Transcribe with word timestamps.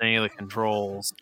any 0.00 0.16
of 0.16 0.22
the 0.22 0.28
controls. 0.28 1.14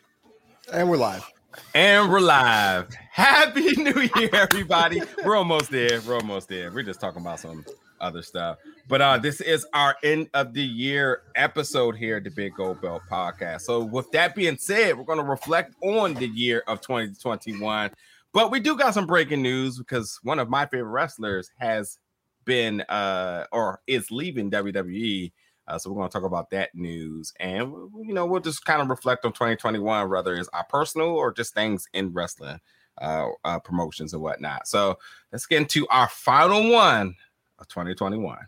And 0.72 0.88
we're 0.88 0.96
live. 0.96 1.30
And 1.74 2.10
we're 2.10 2.20
live. 2.20 2.88
Happy 3.12 3.72
New 3.76 4.08
Year, 4.16 4.30
everybody. 4.32 5.00
we're 5.24 5.36
almost 5.36 5.70
there. 5.70 6.00
We're 6.06 6.16
almost 6.16 6.48
there. 6.48 6.70
We're 6.72 6.82
just 6.82 7.00
talking 7.00 7.20
about 7.20 7.40
some 7.40 7.64
other 8.00 8.22
stuff. 8.22 8.58
But 8.88 9.00
uh 9.00 9.18
this 9.18 9.40
is 9.40 9.64
our 9.72 9.96
end 10.02 10.28
of 10.34 10.52
the 10.52 10.62
year 10.62 11.22
episode 11.36 11.96
here 11.96 12.16
at 12.16 12.24
the 12.24 12.30
Big 12.30 12.54
Gold 12.54 12.82
Belt 12.82 13.02
podcast. 13.10 13.62
So 13.62 13.82
with 13.84 14.10
that 14.10 14.34
being 14.34 14.56
said, 14.56 14.98
we're 14.98 15.04
going 15.04 15.18
to 15.18 15.24
reflect 15.24 15.74
on 15.80 16.14
the 16.14 16.26
year 16.26 16.64
of 16.66 16.80
2021. 16.80 17.90
But 18.32 18.50
we 18.50 18.58
do 18.60 18.76
got 18.76 18.94
some 18.94 19.06
breaking 19.06 19.42
news 19.42 19.78
because 19.78 20.18
one 20.22 20.38
of 20.38 20.50
my 20.50 20.66
favorite 20.66 20.90
wrestlers 20.90 21.50
has 21.58 21.98
been 22.44 22.80
uh 22.82 23.46
or 23.52 23.80
is 23.86 24.10
leaving 24.10 24.50
WWE. 24.50 25.32
Uh, 25.66 25.78
so 25.78 25.90
we're 25.90 25.96
going 25.96 26.08
to 26.08 26.12
talk 26.12 26.26
about 26.26 26.50
that 26.50 26.74
news, 26.74 27.32
and 27.40 27.72
you 28.02 28.12
know 28.12 28.26
we'll 28.26 28.40
just 28.40 28.64
kind 28.64 28.82
of 28.82 28.88
reflect 28.88 29.24
on 29.24 29.32
2021, 29.32 30.10
whether 30.10 30.34
it's 30.34 30.48
our 30.52 30.64
personal 30.64 31.08
or 31.08 31.32
just 31.32 31.54
things 31.54 31.86
in 31.92 32.12
wrestling 32.12 32.60
uh, 33.00 33.28
uh, 33.44 33.58
promotions 33.58 34.12
and 34.12 34.22
whatnot. 34.22 34.66
So 34.66 34.98
let's 35.32 35.46
get 35.46 35.62
into 35.62 35.86
our 35.88 36.08
final 36.08 36.70
one 36.70 37.14
of 37.58 37.68
2021. 37.68 38.38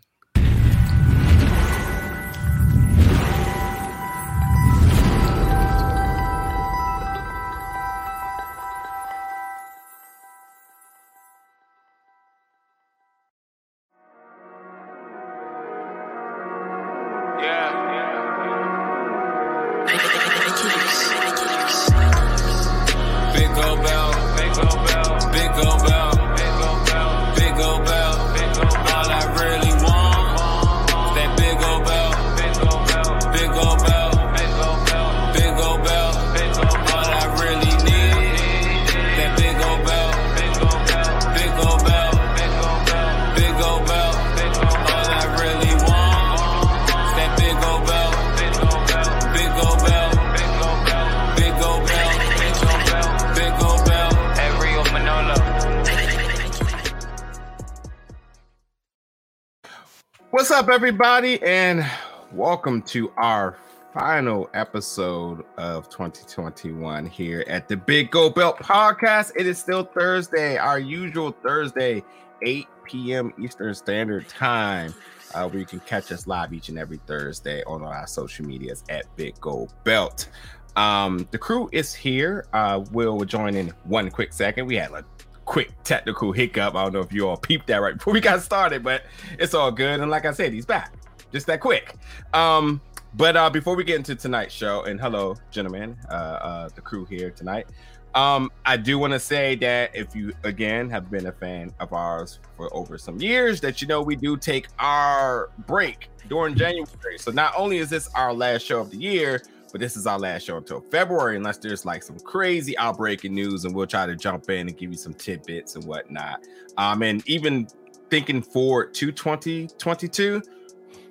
Everybody, 60.99 61.39
and 61.43 61.87
welcome 62.31 62.81
to 62.81 63.11
our 63.17 63.55
final 63.93 64.49
episode 64.55 65.45
of 65.57 65.87
2021 65.89 67.05
here 67.05 67.43
at 67.45 67.67
the 67.67 67.77
Big 67.77 68.09
Gold 68.09 68.33
Belt 68.33 68.57
Podcast. 68.57 69.31
It 69.35 69.45
is 69.45 69.59
still 69.59 69.83
Thursday, 69.83 70.57
our 70.57 70.79
usual 70.79 71.29
Thursday, 71.43 72.03
8 72.41 72.65
p.m. 72.83 73.31
Eastern 73.39 73.75
Standard 73.75 74.27
Time. 74.27 74.91
Uh, 75.35 75.47
where 75.47 75.59
you 75.59 75.67
can 75.67 75.81
catch 75.81 76.11
us 76.11 76.25
live 76.25 76.51
each 76.51 76.69
and 76.69 76.79
every 76.79 76.99
Thursday 77.05 77.61
on 77.65 77.83
our 77.83 78.07
social 78.07 78.47
medias 78.47 78.83
at 78.89 79.05
Big 79.15 79.39
Gold 79.39 79.75
Belt. 79.83 80.29
Um, 80.75 81.27
the 81.29 81.37
crew 81.37 81.69
is 81.71 81.93
here. 81.93 82.47
Uh, 82.53 82.83
will 82.91 83.23
join 83.23 83.55
in 83.55 83.71
one 83.83 84.09
quick 84.09 84.33
second. 84.33 84.65
We 84.65 84.77
had 84.77 84.89
a 84.93 85.05
quick 85.47 85.71
technical 85.83 86.31
hiccup. 86.31 86.75
I 86.75 86.83
don't 86.83 86.93
know 86.93 86.99
if 86.99 87.11
you 87.11 87.27
all 87.27 87.37
peeped 87.37 87.67
that 87.67 87.77
right 87.77 87.97
before 87.97 88.13
we 88.13 88.19
got 88.19 88.43
started, 88.43 88.83
but 88.83 89.03
it's 89.39 89.55
all 89.55 89.71
good. 89.71 89.99
And 89.99 90.11
like 90.11 90.25
I 90.25 90.31
said, 90.31 90.53
he's 90.53 90.65
back 90.65 90.93
just 91.31 91.47
that 91.47 91.61
quick. 91.61 91.95
Um, 92.33 92.81
but 93.15 93.35
uh, 93.35 93.49
before 93.49 93.75
we 93.75 93.83
get 93.83 93.95
into 93.95 94.15
tonight's 94.15 94.53
show, 94.53 94.83
and 94.83 94.99
hello, 94.99 95.35
gentlemen, 95.49 95.97
uh, 96.09 96.13
uh, 96.13 96.69
the 96.75 96.81
crew 96.81 97.05
here 97.05 97.31
tonight. 97.31 97.67
Um, 98.13 98.51
I 98.65 98.77
do 98.77 98.97
want 98.97 99.13
to 99.13 99.19
say 99.19 99.55
that 99.55 99.95
if 99.95 100.15
you 100.15 100.33
again 100.43 100.89
have 100.89 101.09
been 101.09 101.27
a 101.27 101.31
fan 101.31 101.71
of 101.79 101.93
ours 101.93 102.39
for 102.55 102.73
over 102.73 102.97
some 102.97 103.19
years, 103.21 103.61
that 103.61 103.81
you 103.81 103.87
know 103.87 104.01
we 104.01 104.15
do 104.15 104.37
take 104.37 104.67
our 104.79 105.49
break 105.65 106.09
during 106.27 106.55
January. 106.55 107.17
So 107.17 107.31
not 107.31 107.53
only 107.55 107.77
is 107.77 107.89
this 107.89 108.09
our 108.15 108.33
last 108.33 108.65
show 108.65 108.79
of 108.79 108.91
the 108.91 108.97
year, 108.97 109.43
but 109.71 109.81
this 109.81 109.95
is 109.95 110.07
our 110.07 110.19
last 110.19 110.45
show 110.45 110.57
until 110.57 110.81
February, 110.81 111.35
unless 111.35 111.57
there's 111.57 111.85
like 111.85 112.03
some 112.03 112.19
crazy 112.19 112.75
outbreaking 112.77 113.31
news, 113.31 113.65
and 113.65 113.75
we'll 113.75 113.87
try 113.87 114.05
to 114.05 114.15
jump 114.15 114.49
in 114.49 114.67
and 114.67 114.77
give 114.77 114.91
you 114.91 114.97
some 114.97 115.13
tidbits 115.13 115.75
and 115.75 115.85
whatnot. 115.85 116.45
Um, 116.77 117.01
and 117.01 117.27
even 117.27 117.67
thinking 118.09 118.41
forward 118.41 118.93
to 118.95 119.11
2022, 119.11 120.41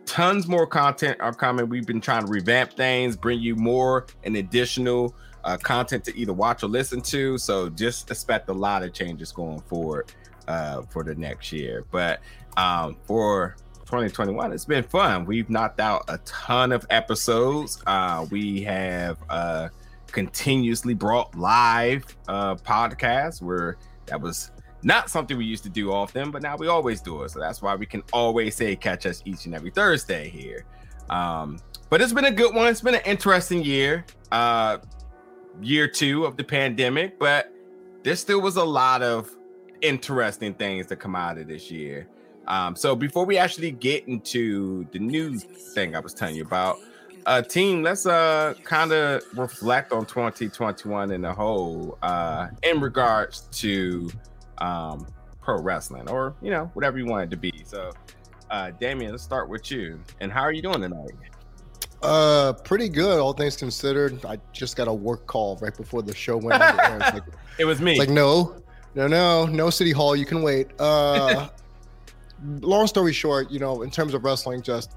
tons 0.06 0.46
more 0.46 0.66
content 0.66 1.20
are 1.20 1.34
coming. 1.34 1.68
We've 1.68 1.86
been 1.86 2.00
trying 2.00 2.24
to 2.24 2.30
revamp 2.30 2.72
things, 2.72 3.16
bring 3.16 3.40
you 3.40 3.56
more 3.56 4.06
and 4.24 4.36
additional 4.36 5.14
uh, 5.44 5.56
content 5.56 6.04
to 6.04 6.16
either 6.18 6.32
watch 6.32 6.62
or 6.62 6.68
listen 6.68 7.00
to. 7.02 7.38
So 7.38 7.68
just 7.68 8.10
expect 8.10 8.48
a 8.48 8.52
lot 8.52 8.82
of 8.82 8.92
changes 8.92 9.32
going 9.32 9.60
forward 9.60 10.12
uh, 10.48 10.82
for 10.82 11.04
the 11.04 11.14
next 11.14 11.52
year. 11.52 11.84
But 11.90 12.20
um, 12.56 12.96
for 13.04 13.56
2021, 13.86 14.52
it's 14.52 14.64
been 14.64 14.82
fun. 14.82 15.24
We've 15.24 15.48
knocked 15.48 15.78
out 15.78 16.04
a 16.08 16.18
ton 16.18 16.72
of 16.72 16.84
episodes. 16.90 17.82
Uh, 17.86 18.26
we 18.30 18.62
have 18.62 19.16
uh, 19.30 19.68
continuously 20.08 20.92
brought 20.92 21.34
live 21.36 22.04
uh, 22.26 22.56
podcasts 22.56 23.40
where 23.40 23.76
that 24.06 24.20
was 24.20 24.50
not 24.82 25.08
something 25.08 25.36
we 25.36 25.44
used 25.44 25.62
to 25.62 25.70
do 25.70 25.92
often, 25.92 26.32
but 26.32 26.42
now 26.42 26.56
we 26.56 26.66
always 26.66 27.00
do 27.00 27.22
it. 27.22 27.30
So 27.30 27.38
that's 27.38 27.62
why 27.62 27.76
we 27.76 27.86
can 27.86 28.02
always 28.12 28.56
say 28.56 28.74
catch 28.74 29.06
us 29.06 29.22
each 29.24 29.46
and 29.46 29.54
every 29.54 29.70
Thursday 29.70 30.28
here. 30.28 30.64
Um, 31.08 31.58
but 31.88 32.02
it's 32.02 32.12
been 32.12 32.24
a 32.24 32.32
good 32.32 32.54
one. 32.54 32.66
It's 32.66 32.80
been 32.80 32.96
an 32.96 33.02
interesting 33.06 33.62
year, 33.62 34.04
uh, 34.32 34.78
year 35.62 35.86
two 35.86 36.24
of 36.24 36.36
the 36.36 36.44
pandemic, 36.44 37.20
but 37.20 37.52
there 38.02 38.16
still 38.16 38.40
was 38.40 38.56
a 38.56 38.64
lot 38.64 39.02
of 39.02 39.30
interesting 39.80 40.54
things 40.54 40.86
to 40.86 40.96
come 40.96 41.14
out 41.14 41.38
of 41.38 41.46
this 41.46 41.70
year. 41.70 42.08
Um, 42.48 42.76
so 42.76 42.94
before 42.94 43.24
we 43.24 43.38
actually 43.38 43.70
get 43.72 44.06
into 44.08 44.86
the 44.92 44.98
news 44.98 45.44
thing 45.44 45.96
I 45.96 46.00
was 46.00 46.14
telling 46.14 46.36
you 46.36 46.42
about, 46.44 46.78
uh, 47.26 47.42
team, 47.42 47.82
let's 47.82 48.06
uh 48.06 48.54
kind 48.62 48.92
of 48.92 49.22
reflect 49.36 49.92
on 49.92 50.06
2021 50.06 51.10
in 51.10 51.22
the 51.22 51.32
whole, 51.32 51.98
uh, 52.02 52.48
in 52.62 52.80
regards 52.80 53.42
to 53.52 54.10
um 54.58 55.06
pro 55.42 55.60
wrestling 55.60 56.08
or 56.08 56.34
you 56.42 56.50
know 56.50 56.70
whatever 56.74 56.98
you 56.98 57.06
want 57.06 57.24
it 57.24 57.30
to 57.30 57.36
be. 57.36 57.52
So, 57.64 57.92
uh, 58.50 58.70
Damien, 58.78 59.10
let's 59.10 59.22
start 59.24 59.48
with 59.48 59.70
you. 59.70 60.00
And 60.20 60.30
how 60.30 60.42
are 60.42 60.52
you 60.52 60.62
doing 60.62 60.80
tonight? 60.80 61.10
Uh, 62.02 62.52
pretty 62.52 62.88
good, 62.88 63.18
all 63.18 63.32
things 63.32 63.56
considered. 63.56 64.24
I 64.24 64.38
just 64.52 64.76
got 64.76 64.86
a 64.86 64.92
work 64.92 65.26
call 65.26 65.56
right 65.60 65.76
before 65.76 66.02
the 66.02 66.14
show 66.14 66.36
went 66.36 66.62
on 66.62 66.76
the 66.76 66.90
air. 66.90 66.98
Like, 66.98 67.22
It 67.58 67.64
was 67.64 67.80
me. 67.80 67.98
like, 67.98 68.10
no, 68.10 68.54
no, 68.94 69.06
no, 69.08 69.46
no 69.46 69.70
city 69.70 69.92
hall. 69.92 70.14
You 70.14 70.26
can 70.26 70.42
wait. 70.42 70.68
Uh, 70.78 71.48
long 72.42 72.86
story 72.86 73.12
short, 73.12 73.50
you 73.50 73.58
know, 73.58 73.82
in 73.82 73.90
terms 73.90 74.14
of 74.14 74.24
wrestling, 74.24 74.62
just 74.62 74.92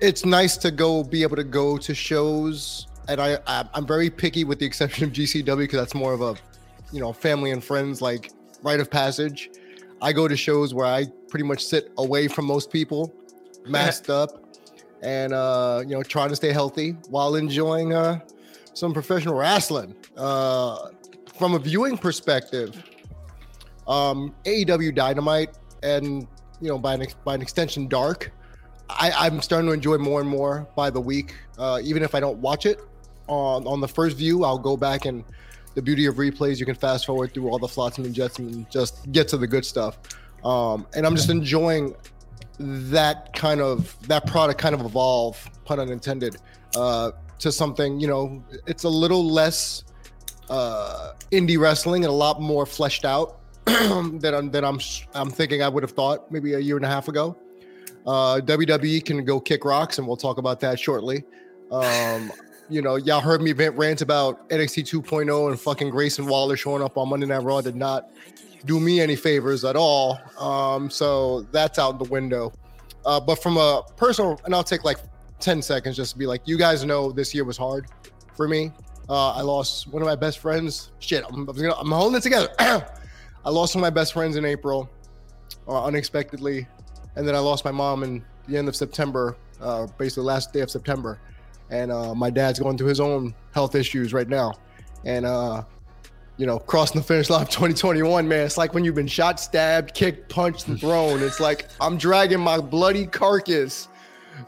it's 0.00 0.24
nice 0.24 0.56
to 0.58 0.70
go 0.70 1.02
be 1.02 1.22
able 1.22 1.36
to 1.36 1.44
go 1.44 1.76
to 1.78 1.94
shows. 1.94 2.86
And 3.08 3.20
I, 3.20 3.38
I 3.46 3.64
I'm 3.74 3.86
very 3.86 4.10
picky 4.10 4.44
with 4.44 4.58
the 4.58 4.66
exception 4.66 5.04
of 5.04 5.12
GCW 5.12 5.58
because 5.58 5.78
that's 5.78 5.94
more 5.94 6.12
of 6.12 6.20
a, 6.20 6.34
you 6.92 7.00
know, 7.00 7.12
family 7.12 7.50
and 7.50 7.62
friends 7.62 8.00
like 8.00 8.32
rite 8.62 8.80
of 8.80 8.90
passage. 8.90 9.50
I 10.00 10.12
go 10.12 10.26
to 10.26 10.36
shows 10.36 10.74
where 10.74 10.86
I 10.86 11.06
pretty 11.28 11.44
much 11.44 11.64
sit 11.64 11.92
away 11.98 12.28
from 12.28 12.46
most 12.46 12.70
people, 12.70 13.14
masked 13.66 14.10
up, 14.10 14.44
and 15.02 15.32
uh, 15.32 15.82
you 15.86 15.94
know, 15.94 16.02
trying 16.02 16.30
to 16.30 16.36
stay 16.36 16.52
healthy 16.52 16.92
while 17.08 17.36
enjoying 17.36 17.92
uh, 17.92 18.20
some 18.74 18.92
professional 18.92 19.34
wrestling. 19.34 19.94
Uh, 20.16 20.88
from 21.38 21.54
a 21.54 21.58
viewing 21.58 21.96
perspective, 21.98 22.82
um, 23.88 24.34
AEW 24.44 24.94
Dynamite 24.94 25.50
and 25.82 26.26
you 26.60 26.68
know 26.68 26.78
by 26.78 26.94
an 26.94 27.02
ex- 27.02 27.14
by 27.24 27.34
an 27.34 27.42
extension 27.42 27.88
Dark, 27.88 28.32
I, 28.88 29.12
I'm 29.12 29.40
starting 29.40 29.68
to 29.68 29.74
enjoy 29.74 29.98
more 29.98 30.20
and 30.20 30.28
more 30.28 30.68
by 30.76 30.90
the 30.90 31.00
week. 31.00 31.34
Uh, 31.58 31.80
even 31.82 32.02
if 32.02 32.14
I 32.14 32.20
don't 32.20 32.38
watch 32.38 32.66
it 32.66 32.80
on 33.28 33.66
on 33.66 33.80
the 33.80 33.88
first 33.88 34.16
view, 34.16 34.44
I'll 34.44 34.58
go 34.58 34.76
back 34.76 35.04
and 35.04 35.24
the 35.74 35.82
beauty 35.82 36.06
of 36.06 36.16
replays, 36.16 36.58
you 36.58 36.66
can 36.66 36.74
fast 36.74 37.06
forward 37.06 37.32
through 37.32 37.48
all 37.48 37.58
the 37.58 37.68
flotsam 37.68 38.04
and 38.04 38.14
jetsam 38.14 38.48
and 38.48 38.70
just 38.70 39.10
get 39.12 39.28
to 39.28 39.36
the 39.36 39.46
good 39.46 39.64
stuff. 39.64 39.98
Um, 40.44 40.86
and 40.94 41.06
I'm 41.06 41.16
just 41.16 41.30
enjoying 41.30 41.94
that 42.58 43.32
kind 43.32 43.60
of 43.60 43.96
that 44.08 44.26
product 44.26 44.60
kind 44.60 44.74
of 44.74 44.82
evolve, 44.82 45.48
pun 45.64 45.80
unintended, 45.80 46.36
uh, 46.76 47.12
to 47.38 47.50
something. 47.50 48.00
You 48.00 48.08
know, 48.08 48.44
it's 48.66 48.84
a 48.84 48.88
little 48.88 49.24
less 49.24 49.84
uh, 50.50 51.12
indie 51.30 51.58
wrestling 51.58 52.04
and 52.04 52.10
a 52.10 52.16
lot 52.16 52.40
more 52.40 52.66
fleshed 52.66 53.04
out 53.04 53.38
than 54.18 54.34
I'm, 54.34 54.50
than 54.50 54.64
I'm 54.64 54.78
I'm 55.14 55.30
thinking 55.30 55.62
I 55.62 55.68
would 55.68 55.82
have 55.82 55.92
thought 55.92 56.30
maybe 56.30 56.54
a 56.54 56.58
year 56.58 56.76
and 56.76 56.84
a 56.84 56.88
half 56.88 57.08
ago. 57.08 57.36
Uh, 58.06 58.40
WWE 58.40 59.04
can 59.04 59.24
go 59.24 59.38
kick 59.40 59.64
rocks, 59.64 59.98
and 59.98 60.06
we'll 60.06 60.16
talk 60.16 60.38
about 60.38 60.58
that 60.60 60.78
shortly. 60.80 61.24
Um, 61.70 62.32
you 62.68 62.82
know, 62.82 62.96
y'all 62.96 63.20
heard 63.20 63.42
me 63.42 63.52
rant 63.52 64.02
about 64.02 64.48
NXT 64.48 65.02
2.0 65.02 65.50
and 65.50 65.60
fucking 65.60 65.90
Grayson 65.90 66.26
Waller 66.26 66.56
showing 66.56 66.82
up 66.82 66.96
on 66.96 67.08
Monday 67.08 67.26
Night 67.26 67.42
Raw 67.42 67.60
did 67.60 67.76
not 67.76 68.10
do 68.64 68.80
me 68.80 69.00
any 69.00 69.16
favors 69.16 69.64
at 69.64 69.76
all. 69.76 70.18
Um, 70.38 70.90
so 70.90 71.42
that's 71.52 71.78
out 71.78 71.98
the 71.98 72.08
window. 72.08 72.52
Uh, 73.04 73.20
but 73.20 73.42
from 73.42 73.56
a 73.56 73.82
personal, 73.96 74.40
and 74.44 74.54
I'll 74.54 74.64
take 74.64 74.84
like 74.84 74.98
10 75.40 75.60
seconds 75.60 75.96
just 75.96 76.12
to 76.12 76.18
be 76.18 76.26
like, 76.26 76.42
you 76.46 76.56
guys 76.56 76.84
know 76.84 77.10
this 77.12 77.34
year 77.34 77.44
was 77.44 77.56
hard 77.56 77.86
for 78.34 78.48
me. 78.48 78.72
Uh, 79.08 79.32
I 79.32 79.42
lost 79.42 79.88
one 79.88 80.00
of 80.00 80.06
my 80.06 80.14
best 80.14 80.38
friends. 80.38 80.92
Shit, 81.00 81.24
I'm, 81.28 81.48
I'm, 81.48 81.56
gonna, 81.56 81.74
I'm 81.74 81.90
holding 81.90 82.16
it 82.16 82.22
together. 82.22 82.48
I 83.44 83.50
lost 83.50 83.74
one 83.74 83.82
of 83.82 83.86
my 83.86 83.90
best 83.90 84.12
friends 84.12 84.36
in 84.36 84.44
April, 84.44 84.88
uh, 85.66 85.84
unexpectedly, 85.84 86.66
and 87.16 87.26
then 87.26 87.34
I 87.34 87.38
lost 87.38 87.64
my 87.64 87.72
mom 87.72 88.04
in 88.04 88.24
the 88.46 88.56
end 88.56 88.68
of 88.68 88.76
September, 88.76 89.36
uh, 89.60 89.86
basically 89.98 90.24
last 90.24 90.52
day 90.52 90.60
of 90.60 90.70
September, 90.70 91.18
and 91.70 91.90
uh, 91.90 92.14
my 92.14 92.30
dad's 92.30 92.58
going 92.60 92.78
through 92.78 92.88
his 92.88 93.00
own 93.00 93.34
health 93.52 93.74
issues 93.74 94.12
right 94.12 94.28
now, 94.28 94.52
and 95.04 95.26
uh, 95.26 95.64
you 96.36 96.46
know, 96.46 96.58
crossing 96.58 97.00
the 97.00 97.06
finish 97.06 97.30
line 97.30 97.42
of 97.42 97.50
2021, 97.50 98.26
man, 98.26 98.46
it's 98.46 98.56
like 98.56 98.74
when 98.74 98.84
you've 98.84 98.94
been 98.94 99.06
shot, 99.06 99.38
stabbed, 99.38 99.94
kicked, 99.94 100.28
punched, 100.28 100.68
and 100.68 100.78
thrown. 100.78 101.22
It's 101.22 101.40
like 101.40 101.68
I'm 101.80 101.96
dragging 101.96 102.40
my 102.40 102.58
bloody 102.58 103.06
carcass, 103.06 103.88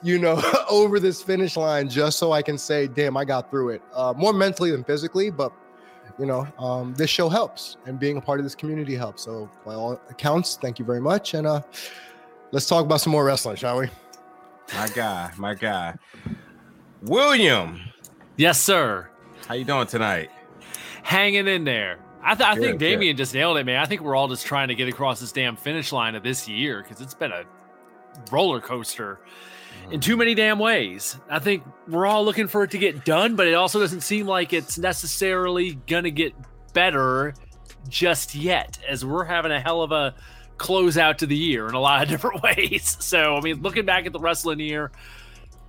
you 0.02 0.18
know, 0.18 0.40
over 0.70 0.98
this 0.98 1.22
finish 1.22 1.56
line 1.56 1.88
just 1.88 2.18
so 2.18 2.32
I 2.32 2.42
can 2.42 2.58
say, 2.58 2.86
damn, 2.86 3.16
I 3.16 3.24
got 3.24 3.50
through 3.50 3.70
it. 3.70 3.82
Uh, 3.92 4.14
more 4.16 4.32
mentally 4.32 4.70
than 4.70 4.84
physically, 4.84 5.30
but 5.30 5.52
you 6.18 6.26
know, 6.26 6.46
um, 6.58 6.94
this 6.94 7.10
show 7.10 7.28
helps, 7.28 7.76
and 7.86 7.98
being 7.98 8.16
a 8.16 8.20
part 8.20 8.40
of 8.40 8.44
this 8.44 8.54
community 8.54 8.94
helps. 8.94 9.22
So, 9.22 9.50
by 9.64 9.74
all 9.74 10.00
accounts, 10.10 10.56
thank 10.60 10.78
you 10.78 10.84
very 10.84 11.00
much, 11.00 11.34
and 11.34 11.46
uh, 11.46 11.62
let's 12.52 12.66
talk 12.66 12.84
about 12.84 13.00
some 13.00 13.10
more 13.12 13.24
wrestling, 13.24 13.56
shall 13.56 13.78
we? 13.78 13.88
My 14.74 14.88
guy, 14.88 15.30
my 15.36 15.54
guy, 15.54 15.94
William. 17.02 17.80
Yes, 18.36 18.60
sir. 18.60 19.08
How 19.46 19.54
you 19.54 19.64
doing 19.64 19.86
tonight? 19.86 20.30
Hanging 21.02 21.46
in 21.46 21.64
there. 21.64 21.98
I, 22.22 22.34
th- 22.34 22.48
I 22.48 22.54
Good, 22.54 22.78
think 22.78 23.00
good. 23.00 23.16
Just 23.18 23.34
nailed 23.34 23.58
it, 23.58 23.66
man. 23.66 23.76
I 23.76 23.84
think 23.84 24.00
we're 24.00 24.16
all 24.16 24.28
just 24.28 24.46
trying 24.46 24.68
to 24.68 24.74
get 24.74 24.88
across 24.88 25.20
this 25.20 25.30
damn 25.30 25.56
finish 25.56 25.92
line 25.92 26.14
of 26.14 26.22
this 26.22 26.48
year 26.48 26.82
because 26.82 27.02
it's 27.02 27.12
been 27.12 27.32
a 27.32 27.44
roller 28.32 28.60
coaster 28.60 29.20
in 29.90 30.00
too 30.00 30.16
many 30.16 30.34
damn 30.34 30.58
ways. 30.58 31.18
I 31.28 31.38
think 31.38 31.62
we're 31.88 32.06
all 32.06 32.24
looking 32.24 32.48
for 32.48 32.64
it 32.64 32.70
to 32.72 32.78
get 32.78 33.04
done, 33.04 33.36
but 33.36 33.46
it 33.46 33.54
also 33.54 33.80
doesn't 33.80 34.02
seem 34.02 34.26
like 34.26 34.52
it's 34.52 34.78
necessarily 34.78 35.74
gonna 35.86 36.10
get 36.10 36.34
better 36.72 37.34
just 37.88 38.34
yet, 38.34 38.78
as 38.88 39.04
we're 39.04 39.24
having 39.24 39.52
a 39.52 39.60
hell 39.60 39.82
of 39.82 39.92
a 39.92 40.14
closeout 40.56 41.18
to 41.18 41.26
the 41.26 41.36
year 41.36 41.68
in 41.68 41.74
a 41.74 41.80
lot 41.80 42.02
of 42.02 42.08
different 42.10 42.42
ways. 42.42 42.96
So, 43.00 43.36
I 43.36 43.40
mean, 43.40 43.62
looking 43.62 43.84
back 43.84 44.06
at 44.06 44.12
the 44.12 44.20
wrestling 44.20 44.60
year, 44.60 44.90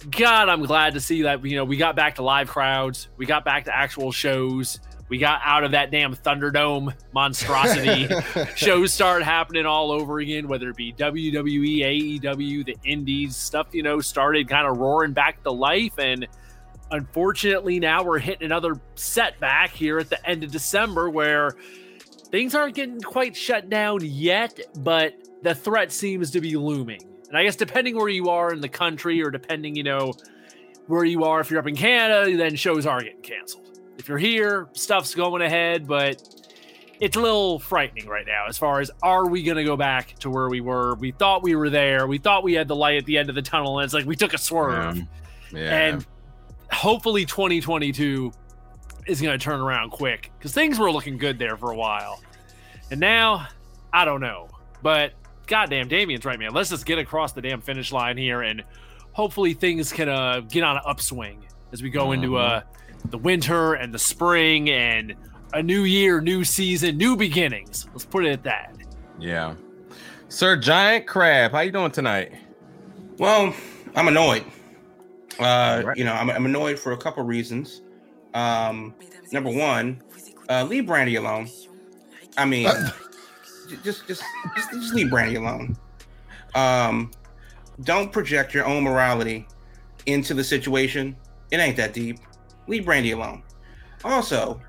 God, 0.09 0.49
I'm 0.49 0.63
glad 0.63 0.93
to 0.93 1.01
see 1.01 1.23
that 1.23 1.43
you 1.45 1.55
know 1.55 1.65
we 1.65 1.77
got 1.77 1.95
back 1.95 2.15
to 2.15 2.23
live 2.23 2.49
crowds, 2.49 3.09
we 3.17 3.25
got 3.25 3.45
back 3.45 3.65
to 3.65 3.75
actual 3.75 4.11
shows, 4.11 4.79
we 5.07 5.19
got 5.19 5.41
out 5.43 5.63
of 5.63 5.71
that 5.71 5.91
damn 5.91 6.15
Thunderdome 6.15 6.93
monstrosity. 7.13 8.09
shows 8.55 8.91
started 8.91 9.25
happening 9.25 9.65
all 9.65 9.91
over 9.91 10.19
again, 10.19 10.47
whether 10.47 10.69
it 10.69 10.75
be 10.75 10.93
WWE, 10.93 12.21
AEW, 12.21 12.65
the 12.65 12.75
Indies 12.83 13.35
stuff. 13.35 13.67
You 13.73 13.83
know, 13.83 14.01
started 14.01 14.49
kind 14.49 14.67
of 14.67 14.77
roaring 14.77 15.13
back 15.13 15.43
to 15.43 15.51
life, 15.51 15.99
and 15.99 16.27
unfortunately, 16.89 17.79
now 17.79 18.03
we're 18.03 18.19
hitting 18.19 18.45
another 18.45 18.79
setback 18.95 19.71
here 19.71 19.99
at 19.99 20.09
the 20.09 20.27
end 20.27 20.43
of 20.43 20.51
December 20.51 21.09
where 21.09 21.51
things 22.31 22.55
aren't 22.55 22.75
getting 22.75 23.01
quite 23.01 23.35
shut 23.35 23.69
down 23.69 23.99
yet, 24.01 24.59
but 24.79 25.13
the 25.43 25.53
threat 25.53 25.91
seems 25.91 26.31
to 26.31 26.41
be 26.41 26.55
looming. 26.55 27.01
And 27.29 27.37
I 27.37 27.43
guess 27.43 27.55
depending 27.55 27.95
where 27.95 28.09
you 28.09 28.29
are 28.29 28.51
in 28.51 28.61
the 28.61 28.69
country, 28.69 29.21
or 29.21 29.29
depending, 29.29 29.75
you 29.75 29.83
know, 29.83 30.13
where 30.87 31.05
you 31.05 31.23
are, 31.23 31.41
if 31.41 31.51
you're 31.51 31.59
up 31.59 31.67
in 31.67 31.75
Canada, 31.75 32.35
then 32.37 32.55
shows 32.55 32.85
are 32.85 33.01
getting 33.01 33.21
canceled. 33.21 33.74
If 33.97 34.07
you're 34.07 34.17
here, 34.17 34.67
stuff's 34.73 35.15
going 35.15 35.41
ahead, 35.41 35.87
but 35.87 36.21
it's 36.99 37.17
a 37.17 37.21
little 37.21 37.59
frightening 37.59 38.07
right 38.07 38.25
now 38.25 38.45
as 38.47 38.57
far 38.57 38.79
as 38.79 38.89
are 39.03 39.27
we 39.27 39.43
going 39.43 39.57
to 39.57 39.63
go 39.63 39.75
back 39.75 40.17
to 40.19 40.29
where 40.29 40.49
we 40.49 40.61
were? 40.61 40.95
We 40.95 41.11
thought 41.11 41.43
we 41.43 41.55
were 41.55 41.69
there. 41.69 42.07
We 42.07 42.17
thought 42.17 42.43
we 42.43 42.53
had 42.53 42.67
the 42.67 42.75
light 42.75 42.97
at 42.97 43.05
the 43.05 43.17
end 43.17 43.29
of 43.29 43.35
the 43.35 43.41
tunnel, 43.41 43.79
and 43.79 43.85
it's 43.85 43.93
like 43.93 44.05
we 44.05 44.15
took 44.15 44.33
a 44.33 44.37
swerve. 44.37 45.01
Yeah. 45.51 45.77
And 45.77 46.05
hopefully 46.71 47.25
2022 47.25 48.31
is 49.07 49.21
going 49.21 49.37
to 49.37 49.43
turn 49.43 49.59
around 49.59 49.91
quick 49.91 50.31
because 50.37 50.53
things 50.53 50.79
were 50.79 50.91
looking 50.91 51.17
good 51.17 51.37
there 51.37 51.57
for 51.57 51.71
a 51.71 51.75
while. 51.75 52.21
And 52.91 52.99
now, 52.99 53.47
I 53.93 54.05
don't 54.05 54.21
know. 54.21 54.49
But 54.81 55.13
goddamn, 55.47 55.87
Damien's 55.87 56.25
right, 56.25 56.39
man. 56.39 56.53
Let's 56.53 56.69
just 56.69 56.85
get 56.85 56.97
across 56.97 57.33
the 57.33 57.41
damn 57.41 57.61
finish 57.61 57.91
line 57.91 58.17
here 58.17 58.41
and 58.41 58.63
hopefully 59.11 59.53
things 59.53 59.93
can 59.93 60.09
uh, 60.09 60.41
get 60.41 60.63
on 60.63 60.75
an 60.75 60.83
upswing 60.85 61.45
as 61.71 61.81
we 61.81 61.89
go 61.89 62.11
into 62.11 62.37
uh, 62.37 62.61
the 63.11 63.17
winter 63.17 63.73
and 63.73 63.93
the 63.93 63.99
spring 63.99 64.69
and 64.69 65.15
a 65.53 65.61
new 65.63 65.83
year, 65.83 66.21
new 66.21 66.43
season, 66.43 66.97
new 66.97 67.15
beginnings. 67.15 67.87
Let's 67.93 68.05
put 68.05 68.25
it 68.25 68.31
at 68.31 68.43
that. 68.43 68.75
yeah. 69.19 69.55
Sir 70.27 70.57
Giant 70.57 71.07
Crab, 71.07 71.51
how 71.51 71.59
you 71.61 71.71
doing 71.71 71.91
tonight? 71.91 72.33
Well, 73.19 73.53
I'm 73.95 74.07
annoyed. 74.07 74.43
Uh, 75.39 75.83
Right. 75.85 75.97
You 75.97 76.03
know, 76.03 76.13
I'm, 76.13 76.29
I'm 76.29 76.45
annoyed 76.45 76.77
for 76.79 76.91
a 76.93 76.97
couple 76.97 77.23
reasons. 77.23 77.81
Um, 78.33 78.93
number 79.31 79.49
one, 79.51 80.01
uh, 80.49 80.63
leave 80.65 80.87
Brandy 80.87 81.15
alone. 81.15 81.47
I 82.37 82.45
mean, 82.45 82.67
just, 83.83 84.07
just, 84.07 84.23
just, 84.55 84.71
just 84.73 84.93
leave 84.93 85.09
Brandy 85.09 85.35
alone. 85.35 85.77
Um, 86.53 87.11
don't 87.83 88.11
project 88.11 88.53
your 88.53 88.65
own 88.65 88.83
morality 88.83 89.47
into 90.05 90.33
the 90.33 90.43
situation. 90.43 91.15
It 91.51 91.57
ain't 91.57 91.77
that 91.77 91.93
deep. 91.93 92.19
Leave 92.67 92.85
Brandy 92.85 93.11
alone. 93.11 93.43
Also, 94.03 94.61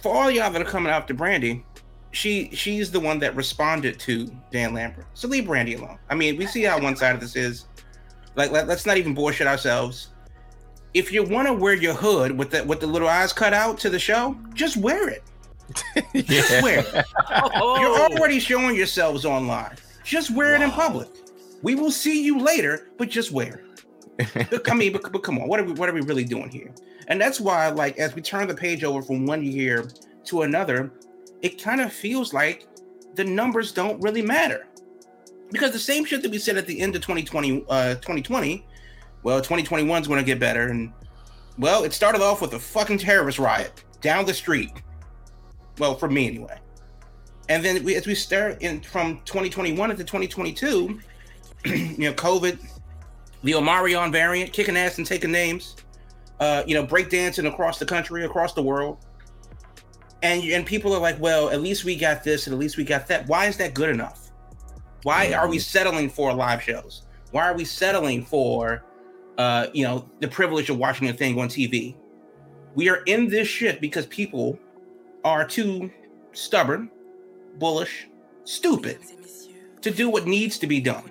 for 0.00 0.14
all 0.14 0.30
y'all 0.30 0.50
that 0.50 0.60
are 0.60 0.64
coming 0.64 0.92
after 0.92 1.14
Brandy, 1.14 1.64
she 2.10 2.50
she's 2.52 2.90
the 2.90 3.00
one 3.00 3.18
that 3.20 3.34
responded 3.34 3.98
to 4.00 4.30
Dan 4.50 4.74
Lambert. 4.74 5.06
So 5.14 5.28
leave 5.28 5.46
Brandy 5.46 5.74
alone. 5.74 5.98
I 6.10 6.14
mean, 6.14 6.36
we 6.36 6.46
see 6.46 6.62
how 6.62 6.80
one 6.80 6.96
side 6.96 7.14
of 7.14 7.20
this 7.20 7.36
is. 7.36 7.66
Like, 8.34 8.50
let, 8.50 8.68
us 8.70 8.86
not 8.86 8.96
even 8.96 9.12
bullshit 9.12 9.46
ourselves. 9.46 10.08
If 10.94 11.12
you 11.12 11.22
want 11.22 11.48
to 11.48 11.54
wear 11.54 11.74
your 11.74 11.94
hood 11.94 12.32
with 12.32 12.50
the 12.50 12.64
with 12.64 12.80
the 12.80 12.86
little 12.86 13.08
eyes 13.08 13.32
cut 13.32 13.52
out 13.52 13.78
to 13.80 13.90
the 13.90 13.98
show, 13.98 14.36
just 14.54 14.76
wear 14.76 15.08
it. 15.08 15.22
Just 16.26 16.62
wear 16.62 16.80
it. 16.80 17.04
Oh, 17.54 17.80
You're 17.80 18.18
already 18.18 18.38
showing 18.38 18.76
yourselves 18.76 19.24
online. 19.24 19.76
Just 20.04 20.30
wear 20.30 20.54
it 20.54 20.60
in 20.60 20.70
public. 20.70 21.08
We 21.62 21.76
will 21.76 21.90
see 21.90 22.22
you 22.22 22.40
later, 22.40 22.88
but 22.98 23.08
just 23.08 23.30
wear 23.32 23.54
it. 23.54 23.71
I 24.68 24.74
mean, 24.74 24.92
but, 24.92 25.10
but 25.12 25.22
come 25.22 25.38
on, 25.38 25.48
what 25.48 25.60
are 25.60 25.64
we 25.64 25.72
what 25.72 25.88
are 25.88 25.92
we 25.92 26.00
really 26.00 26.24
doing 26.24 26.50
here? 26.50 26.72
And 27.08 27.20
that's 27.20 27.40
why, 27.40 27.68
like, 27.68 27.98
as 27.98 28.14
we 28.14 28.22
turn 28.22 28.48
the 28.48 28.54
page 28.54 28.84
over 28.84 29.02
from 29.02 29.26
one 29.26 29.44
year 29.44 29.88
to 30.24 30.42
another, 30.42 30.92
it 31.42 31.62
kind 31.62 31.80
of 31.80 31.92
feels 31.92 32.32
like 32.32 32.66
the 33.14 33.24
numbers 33.24 33.72
don't 33.72 34.00
really 34.02 34.22
matter. 34.22 34.66
Because 35.50 35.72
the 35.72 35.78
same 35.78 36.04
shit 36.04 36.22
that 36.22 36.30
we 36.30 36.38
said 36.38 36.56
at 36.56 36.66
the 36.66 36.80
end 36.80 36.96
of 36.96 37.02
2020, 37.02 37.64
uh, 37.68 37.94
2020, 37.96 38.66
well, 39.22 39.38
2021 39.38 40.00
is 40.00 40.08
going 40.08 40.18
to 40.18 40.24
get 40.24 40.38
better. 40.38 40.68
And, 40.68 40.92
well, 41.58 41.84
it 41.84 41.92
started 41.92 42.22
off 42.22 42.40
with 42.40 42.54
a 42.54 42.58
fucking 42.58 42.98
terrorist 42.98 43.38
riot 43.38 43.84
down 44.00 44.24
the 44.24 44.32
street. 44.32 44.72
Well, 45.78 45.94
for 45.94 46.08
me 46.08 46.26
anyway. 46.26 46.58
And 47.48 47.62
then 47.64 47.84
we, 47.84 47.96
as 47.96 48.06
we 48.06 48.14
start 48.14 48.62
in 48.62 48.80
from 48.80 49.20
2021 49.24 49.90
into 49.90 50.04
2022, 50.04 51.00
you 51.64 51.98
know, 51.98 52.14
COVID, 52.14 52.58
the 53.42 53.52
Omarion 53.52 54.12
variant, 54.12 54.52
kicking 54.52 54.76
ass 54.76 54.98
and 54.98 55.06
taking 55.06 55.32
names, 55.32 55.76
uh, 56.40 56.62
you 56.66 56.74
know, 56.74 56.86
breakdancing 56.86 57.46
across 57.46 57.78
the 57.78 57.86
country, 57.86 58.24
across 58.24 58.54
the 58.54 58.62
world. 58.62 58.98
And 60.22 60.42
and 60.44 60.64
people 60.64 60.94
are 60.94 61.00
like, 61.00 61.18
well, 61.20 61.50
at 61.50 61.60
least 61.60 61.84
we 61.84 61.96
got 61.96 62.22
this 62.22 62.46
and 62.46 62.54
at 62.54 62.60
least 62.60 62.76
we 62.76 62.84
got 62.84 63.08
that. 63.08 63.26
Why 63.26 63.46
is 63.46 63.56
that 63.56 63.74
good 63.74 63.90
enough? 63.90 64.30
Why 65.02 65.32
are 65.32 65.48
we 65.48 65.58
settling 65.58 66.08
for 66.08 66.32
live 66.32 66.62
shows? 66.62 67.02
Why 67.32 67.48
are 67.48 67.54
we 67.54 67.64
settling 67.64 68.24
for 68.24 68.84
uh, 69.38 69.66
you 69.72 69.84
know, 69.84 70.08
the 70.20 70.28
privilege 70.28 70.70
of 70.70 70.78
watching 70.78 71.08
a 71.08 71.12
thing 71.12 71.38
on 71.40 71.48
TV? 71.48 71.96
We 72.74 72.88
are 72.88 73.02
in 73.04 73.28
this 73.28 73.48
shit 73.48 73.80
because 73.80 74.06
people 74.06 74.58
are 75.24 75.46
too 75.46 75.90
stubborn, 76.32 76.90
bullish, 77.58 78.08
stupid 78.44 78.98
to 79.80 79.90
do 79.90 80.08
what 80.08 80.26
needs 80.26 80.58
to 80.58 80.66
be 80.66 80.80
done. 80.80 81.10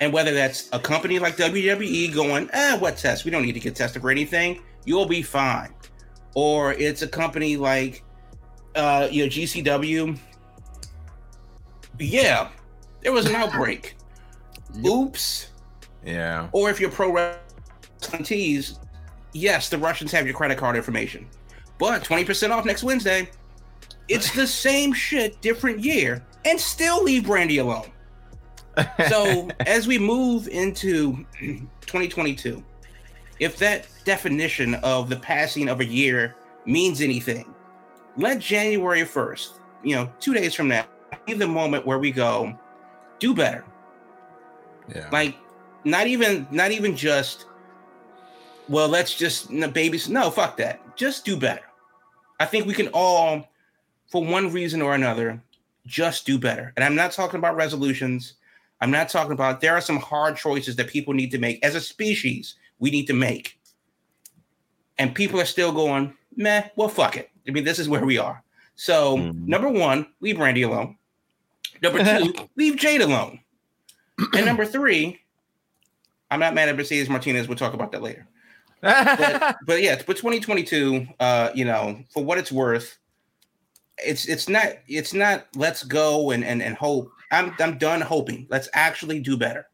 And 0.00 0.12
whether 0.12 0.32
that's 0.32 0.68
a 0.72 0.78
company 0.78 1.18
like 1.18 1.36
WWE 1.36 2.14
going, 2.14 2.48
eh, 2.52 2.76
what 2.78 2.96
test? 2.96 3.24
We 3.24 3.30
don't 3.30 3.42
need 3.42 3.54
to 3.54 3.60
get 3.60 3.74
tested 3.74 4.02
for 4.02 4.10
anything. 4.10 4.62
You'll 4.84 5.06
be 5.06 5.22
fine. 5.22 5.74
Or 6.34 6.72
it's 6.74 7.02
a 7.02 7.08
company 7.08 7.56
like, 7.56 8.04
uh, 8.74 9.08
you 9.10 9.24
know, 9.24 9.28
GCW. 9.28 10.16
Yeah, 11.98 12.48
there 13.00 13.12
was 13.12 13.26
an 13.26 13.34
outbreak. 13.36 13.96
Oops. 14.86 15.50
Yeah. 16.04 16.48
Or 16.52 16.70
if 16.70 16.78
you're 16.80 16.90
pro 16.90 17.12
wrestling 17.12 17.42
yes, 19.32 19.68
the 19.68 19.78
Russians 19.78 20.12
have 20.12 20.26
your 20.26 20.34
credit 20.34 20.58
card 20.58 20.76
information. 20.76 21.26
But 21.78 22.04
20% 22.04 22.50
off 22.50 22.64
next 22.64 22.82
Wednesday. 22.82 23.28
It's 24.08 24.32
the 24.34 24.46
same 24.46 24.92
shit, 24.92 25.40
different 25.40 25.80
year, 25.80 26.24
and 26.44 26.58
still 26.58 27.02
leave 27.02 27.26
Brandy 27.26 27.58
alone. 27.58 27.90
So 29.08 29.48
as 29.60 29.86
we 29.86 29.98
move 29.98 30.48
into 30.48 31.24
2022, 31.40 32.62
if 33.40 33.56
that 33.58 33.86
definition 34.04 34.74
of 34.76 35.08
the 35.08 35.16
passing 35.16 35.68
of 35.68 35.80
a 35.80 35.84
year 35.84 36.36
means 36.66 37.00
anything, 37.00 37.54
let 38.16 38.40
January 38.40 39.02
1st, 39.02 39.60
you 39.82 39.94
know, 39.94 40.10
two 40.20 40.34
days 40.34 40.54
from 40.54 40.68
now, 40.68 40.86
be 41.26 41.34
the 41.34 41.46
moment 41.46 41.86
where 41.86 41.98
we 41.98 42.10
go, 42.10 42.58
do 43.18 43.34
better. 43.34 43.64
Yeah. 44.94 45.08
Like, 45.12 45.36
not 45.84 46.06
even, 46.06 46.46
not 46.50 46.70
even 46.70 46.96
just, 46.96 47.46
well, 48.68 48.88
let's 48.88 49.14
just 49.14 49.50
no, 49.50 49.68
babies. 49.68 50.08
No, 50.08 50.30
fuck 50.30 50.56
that. 50.56 50.96
Just 50.96 51.24
do 51.24 51.36
better. 51.36 51.62
I 52.40 52.46
think 52.46 52.66
we 52.66 52.74
can 52.74 52.88
all, 52.88 53.48
for 54.10 54.24
one 54.24 54.52
reason 54.52 54.82
or 54.82 54.94
another, 54.94 55.40
just 55.86 56.26
do 56.26 56.38
better. 56.38 56.72
And 56.76 56.84
I'm 56.84 56.94
not 56.94 57.12
talking 57.12 57.38
about 57.38 57.56
resolutions. 57.56 58.34
I'm 58.80 58.90
not 58.90 59.08
talking 59.08 59.32
about 59.32 59.60
there 59.60 59.74
are 59.74 59.80
some 59.80 59.98
hard 59.98 60.36
choices 60.36 60.76
that 60.76 60.88
people 60.88 61.14
need 61.14 61.30
to 61.32 61.38
make 61.38 61.64
as 61.64 61.74
a 61.74 61.80
species. 61.80 62.54
We 62.78 62.90
need 62.90 63.06
to 63.08 63.12
make, 63.12 63.58
and 64.98 65.14
people 65.14 65.40
are 65.40 65.44
still 65.44 65.72
going, 65.72 66.14
meh. 66.36 66.68
Well, 66.76 66.88
fuck 66.88 67.16
it. 67.16 67.30
I 67.46 67.50
mean, 67.50 67.64
this 67.64 67.78
is 67.78 67.88
where 67.88 68.04
we 68.04 68.18
are. 68.18 68.42
So, 68.76 69.18
Mhm. 69.18 69.46
number 69.46 69.68
one, 69.68 70.06
leave 70.20 70.38
Randy 70.38 70.62
alone. 70.62 70.96
Number 71.82 72.04
two, 72.04 72.34
leave 72.56 72.76
Jade 72.76 73.00
alone. 73.00 73.40
And 74.34 74.46
number 74.46 74.64
three, 74.64 75.20
I'm 76.30 76.40
not 76.40 76.54
mad 76.54 76.68
at 76.68 76.76
Mercedes 76.76 77.08
Martinez. 77.08 77.48
We'll 77.48 77.56
talk 77.58 77.74
about 77.74 77.90
that 77.92 78.02
later. 78.02 78.26
But, 78.80 79.56
but 79.66 79.82
yeah, 79.82 80.00
but 80.06 80.16
2022, 80.16 81.06
uh, 81.18 81.50
you 81.54 81.64
know, 81.64 82.00
for 82.12 82.22
what 82.24 82.38
it's 82.38 82.52
worth, 82.52 82.98
it's 83.98 84.26
it's 84.28 84.48
not 84.48 84.66
it's 84.86 85.12
not 85.12 85.46
let's 85.56 85.82
go 85.82 86.30
and 86.30 86.44
and 86.44 86.62
and 86.62 86.76
hope. 86.76 87.10
I'm 87.30 87.54
I'm 87.58 87.78
done 87.78 88.00
hoping. 88.00 88.46
Let's 88.50 88.68
actually 88.72 89.20
do 89.20 89.36
better. 89.36 89.66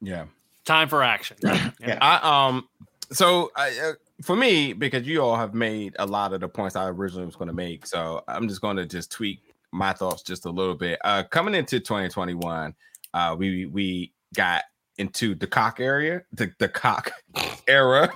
yeah. 0.00 0.26
Time 0.64 0.88
for 0.88 1.02
action. 1.02 1.36
Yeah. 1.44 1.98
I 2.00 2.48
um 2.48 2.68
so 3.12 3.52
I, 3.54 3.68
uh, 3.78 3.92
for 4.22 4.34
me 4.34 4.72
because 4.72 5.06
you 5.06 5.22
all 5.22 5.36
have 5.36 5.54
made 5.54 5.94
a 6.00 6.06
lot 6.06 6.32
of 6.32 6.40
the 6.40 6.48
points 6.48 6.74
I 6.74 6.88
originally 6.88 7.24
was 7.26 7.36
going 7.36 7.46
to 7.48 7.54
make, 7.54 7.86
so 7.86 8.24
I'm 8.26 8.48
just 8.48 8.60
going 8.60 8.76
to 8.78 8.84
just 8.86 9.12
tweak 9.12 9.40
my 9.70 9.92
thoughts 9.92 10.22
just 10.22 10.44
a 10.44 10.50
little 10.50 10.74
bit. 10.74 10.98
Uh 11.04 11.22
coming 11.30 11.54
into 11.54 11.78
2021, 11.78 12.74
uh 13.14 13.36
we 13.38 13.66
we 13.66 14.12
got 14.34 14.64
into 14.98 15.34
the 15.36 15.46
cock 15.46 15.78
area, 15.78 16.22
the 16.32 16.50
the 16.58 16.68
cock 16.68 17.12
era. 17.68 18.12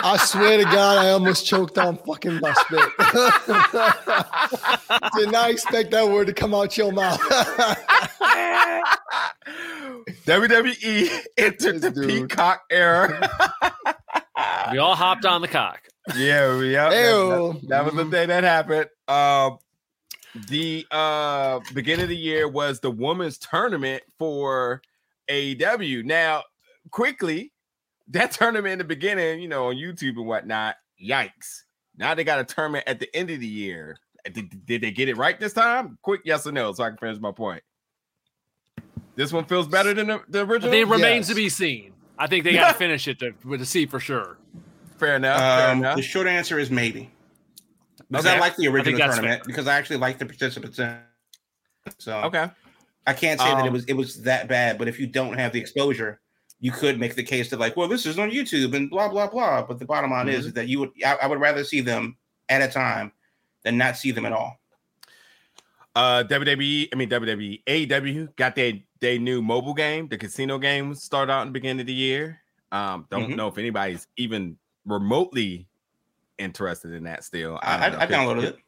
I 0.00 0.16
swear 0.18 0.58
to 0.58 0.64
God, 0.64 0.98
I 0.98 1.10
almost 1.10 1.46
choked 1.46 1.76
on 1.78 1.96
fucking 1.98 2.40
my 2.40 2.52
spit. 2.54 2.88
Did 5.16 5.32
not 5.32 5.50
expect 5.50 5.90
that 5.92 6.08
word 6.08 6.26
to 6.28 6.32
come 6.32 6.54
out 6.54 6.76
your 6.76 6.92
mouth. 6.92 7.20
WWE 10.26 11.10
entered 11.36 11.80
the 11.80 11.90
Dude. 11.90 12.08
peacock 12.28 12.62
era. 12.70 13.30
We 14.72 14.78
all 14.78 14.94
hopped 14.94 15.24
on 15.24 15.40
the 15.40 15.48
cock. 15.48 15.80
yeah, 16.16 16.58
yeah. 16.60 16.88
That, 16.90 16.90
that- 16.90 17.68
that 17.68 17.84
was 17.84 17.94
the 17.94 18.04
day 18.04 18.26
that 18.26 18.44
happened. 18.44 18.86
Um, 19.08 19.58
the 20.48 20.86
uh 20.90 21.58
beginning 21.74 22.04
of 22.04 22.08
the 22.10 22.16
year 22.16 22.46
was 22.48 22.80
the 22.80 22.90
women's 22.90 23.38
tournament 23.38 24.02
for 24.18 24.82
AEW. 25.28 26.04
Now, 26.04 26.44
quickly, 26.90 27.52
that 28.10 28.32
tournament 28.32 28.72
in 28.72 28.78
the 28.78 28.84
beginning, 28.84 29.40
you 29.40 29.48
know, 29.48 29.68
on 29.68 29.76
YouTube 29.76 30.16
and 30.16 30.26
whatnot. 30.26 30.76
Yikes! 31.02 31.62
Now 31.96 32.14
they 32.14 32.24
got 32.24 32.38
a 32.40 32.44
tournament 32.44 32.84
at 32.86 32.98
the 33.00 33.14
end 33.14 33.30
of 33.30 33.40
the 33.40 33.46
year. 33.46 33.98
Did, 34.32 34.66
did 34.66 34.80
they 34.82 34.90
get 34.90 35.08
it 35.08 35.16
right 35.16 35.38
this 35.38 35.52
time? 35.52 35.98
Quick 36.02 36.20
yes 36.24 36.46
or 36.46 36.52
no, 36.52 36.72
so 36.72 36.84
I 36.84 36.88
can 36.88 36.98
finish 36.98 37.18
my 37.20 37.32
point. 37.32 37.62
This 39.14 39.32
one 39.32 39.44
feels 39.46 39.66
better 39.66 39.94
than 39.94 40.08
the, 40.08 40.22
the 40.28 40.40
original. 40.44 40.72
it 40.72 40.86
remains 40.86 41.26
Yes. 41.26 41.28
to 41.28 41.34
be 41.34 41.48
seen. 41.48 41.92
I 42.18 42.26
think 42.26 42.44
they 42.44 42.52
got 42.52 42.72
to 42.72 42.74
finish 42.78 43.08
it 43.08 43.18
to, 43.20 43.32
to 43.32 43.64
see 43.64 43.86
for 43.86 44.00
sure. 44.00 44.38
fair 44.98 45.16
enough. 45.16 45.38
fair 45.38 45.70
Um, 45.70 45.78
enough. 45.78 45.96
the 45.96 46.02
short 46.02 46.26
answer 46.26 46.58
is 46.58 46.70
maybe. 46.70 47.10
Because 48.10 48.26
Okay. 48.26 48.36
I 48.36 48.40
like 48.40 48.56
the 48.56 48.68
original 48.68 48.98
that's 48.98 49.16
tournament 49.16 49.42
because 49.44 49.66
I 49.66 49.76
actually 49.76 49.96
like 49.98 50.18
the 50.18 50.26
participants 50.26 50.78
in. 50.78 50.88
it. 51.86 51.94
So 51.98 52.16
okay. 52.22 52.50
I 53.06 53.12
can't 53.12 53.40
say 53.40 53.46
that 53.46 53.64
it 53.64 53.68
Um, 53.68 53.72
was 53.72 53.84
it 53.86 53.94
was 53.94 54.22
that 54.22 54.48
bad, 54.48 54.78
but 54.78 54.88
if 54.88 54.98
you 55.00 55.06
don't 55.06 55.34
have 55.38 55.52
the 55.52 55.60
exposure, 55.60 56.20
you 56.60 56.72
could 56.72 56.98
make 56.98 57.14
the 57.14 57.22
case 57.22 57.50
that 57.50 57.60
like, 57.60 57.76
well, 57.76 57.88
this 57.88 58.04
is 58.06 58.18
on 58.18 58.30
YouTube 58.30 58.74
and 58.74 58.90
blah 58.90 59.08
blah 59.08 59.28
blah. 59.28 59.62
But 59.62 59.78
the 59.78 59.84
bottom 59.84 60.10
line 60.10 60.28
is, 60.28 60.46
is 60.46 60.52
that 60.54 60.68
you 60.68 60.80
would 60.80 60.90
I, 61.04 61.16
I 61.22 61.26
would 61.26 61.40
rather 61.40 61.64
see 61.64 61.80
them 61.80 62.16
at 62.48 62.62
a 62.62 62.68
time 62.68 63.12
than 63.64 63.76
not 63.78 63.96
see 63.96 64.10
them 64.10 64.26
at 64.26 64.32
all. 64.32 64.58
Uh, 65.94 66.22
WWE, 66.28 66.88
I 66.92 66.96
mean 66.96 67.08
WWE, 67.10 67.62
AEW 67.64 68.36
got 68.36 68.54
their 68.54 68.74
their 69.00 69.18
new 69.18 69.42
mobile 69.42 69.74
game. 69.74 70.08
The 70.08 70.18
casino 70.18 70.58
game 70.58 70.94
start 70.94 71.30
out 71.30 71.42
in 71.42 71.48
the 71.48 71.52
beginning 71.52 71.80
of 71.80 71.86
the 71.86 71.94
year. 71.94 72.40
Um, 72.70 73.06
don't 73.10 73.30
Mhm. 73.30 73.36
know 73.36 73.48
if 73.48 73.58
anybody's 73.58 74.06
even 74.16 74.56
remotely 74.84 75.66
interested 76.38 76.92
in 76.92 77.04
that 77.04 77.24
still. 77.24 77.58
I, 77.62 77.88
I, 77.88 78.02
I 78.02 78.06
downloaded 78.06 78.44
it. 78.44 78.58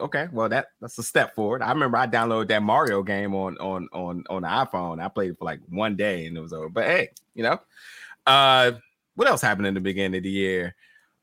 Okay, 0.00 0.28
well 0.32 0.48
that 0.48 0.68
that's 0.80 0.98
a 0.98 1.02
step 1.02 1.34
forward. 1.34 1.62
I 1.62 1.70
remember 1.70 1.96
I 1.96 2.06
downloaded 2.06 2.48
that 2.48 2.62
Mario 2.62 3.02
game 3.02 3.34
on 3.34 3.56
on 3.58 3.88
on 3.92 4.24
on 4.30 4.42
the 4.42 4.48
iPhone. 4.48 5.02
I 5.02 5.08
played 5.08 5.30
it 5.30 5.38
for 5.38 5.44
like 5.44 5.60
one 5.68 5.96
day 5.96 6.26
and 6.26 6.36
it 6.36 6.40
was 6.40 6.52
over. 6.52 6.68
But 6.68 6.84
hey, 6.84 7.10
you 7.34 7.42
know, 7.42 7.60
uh, 8.26 8.72
what 9.14 9.28
else 9.28 9.42
happened 9.42 9.66
in 9.66 9.74
the 9.74 9.80
beginning 9.80 10.18
of 10.18 10.24
the 10.24 10.30
year? 10.30 10.74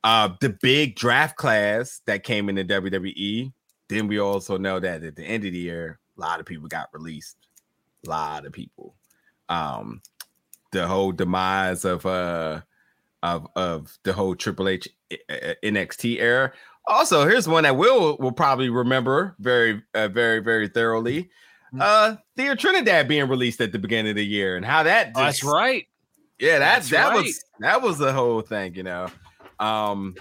Uh, 0.04 0.30
the 0.40 0.50
big 0.62 0.96
draft 0.96 1.36
class 1.36 2.02
that 2.06 2.24
came 2.24 2.50
into 2.50 2.64
WWE. 2.64 3.52
Then 3.90 4.08
we 4.08 4.20
also 4.20 4.58
know 4.58 4.80
that 4.80 5.04
at 5.04 5.16
the 5.16 5.24
end 5.24 5.46
of 5.46 5.54
the 5.54 5.60
year, 5.60 6.00
a 6.18 6.22
lot 6.22 6.40
of 6.40 6.46
people 6.46 6.68
got 6.68 6.90
released. 6.94 7.38
A 8.06 8.10
lot 8.10 8.46
of 8.46 8.54
people. 8.54 8.96
Um, 9.50 10.02
the 10.72 10.88
whole 10.88 11.12
demise 11.12 11.86
of 11.86 12.06
uh 12.06 12.62
of 13.24 13.48
of 13.56 13.98
the 14.04 14.14
whole 14.14 14.36
Triple 14.36 14.70
H 14.70 14.88
uh, 15.12 15.54
NXT 15.64 16.20
era. 16.20 16.54
Also, 16.88 17.28
here's 17.28 17.48
one 17.48 17.64
that 17.64 17.76
Will 17.76 18.18
will 18.18 18.32
probably 18.32 18.70
remember 18.70 19.36
very, 19.40 19.82
uh, 19.94 20.08
very, 20.08 20.40
very 20.40 20.68
thoroughly. 20.68 21.30
Uh, 21.80 22.16
Thea 22.38 22.56
Trinidad 22.56 23.08
being 23.10 23.28
released 23.28 23.60
at 23.60 23.72
the 23.74 23.80
beginning 23.80 24.12
of 24.12 24.16
the 24.16 24.26
year, 24.26 24.56
and 24.56 24.66
how 24.66 24.84
that 24.84 25.12
Oh, 25.16 25.24
that's 25.24 25.44
right. 25.44 25.86
yeah, 26.40 26.60
that 26.60 26.76
That's 26.76 26.90
that 26.92 27.10
right. 27.10 27.24
was 27.26 27.44
that 27.60 27.82
was 27.82 27.98
the 27.98 28.14
whole 28.14 28.42
thing, 28.42 28.74
you 28.76 28.84
know. 28.84 29.10
Um, 29.60 30.16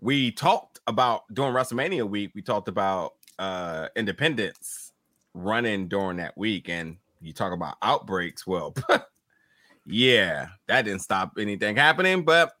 we 0.00 0.30
talked 0.32 0.80
about 0.86 1.22
during 1.32 1.54
WrestleMania 1.54 2.08
week. 2.08 2.32
We 2.34 2.42
talked 2.42 2.68
about 2.68 3.14
uh 3.38 3.88
Independence 3.96 4.92
running 5.32 5.88
during 5.88 6.18
that 6.18 6.36
week, 6.36 6.68
and 6.68 6.98
you 7.22 7.32
talk 7.32 7.52
about 7.54 7.76
outbreaks. 7.80 8.46
Well, 8.46 8.74
yeah, 9.86 10.48
that 10.68 10.82
didn't 10.82 11.00
stop 11.02 11.32
anything 11.38 11.74
happening, 11.76 12.22
but 12.22 12.52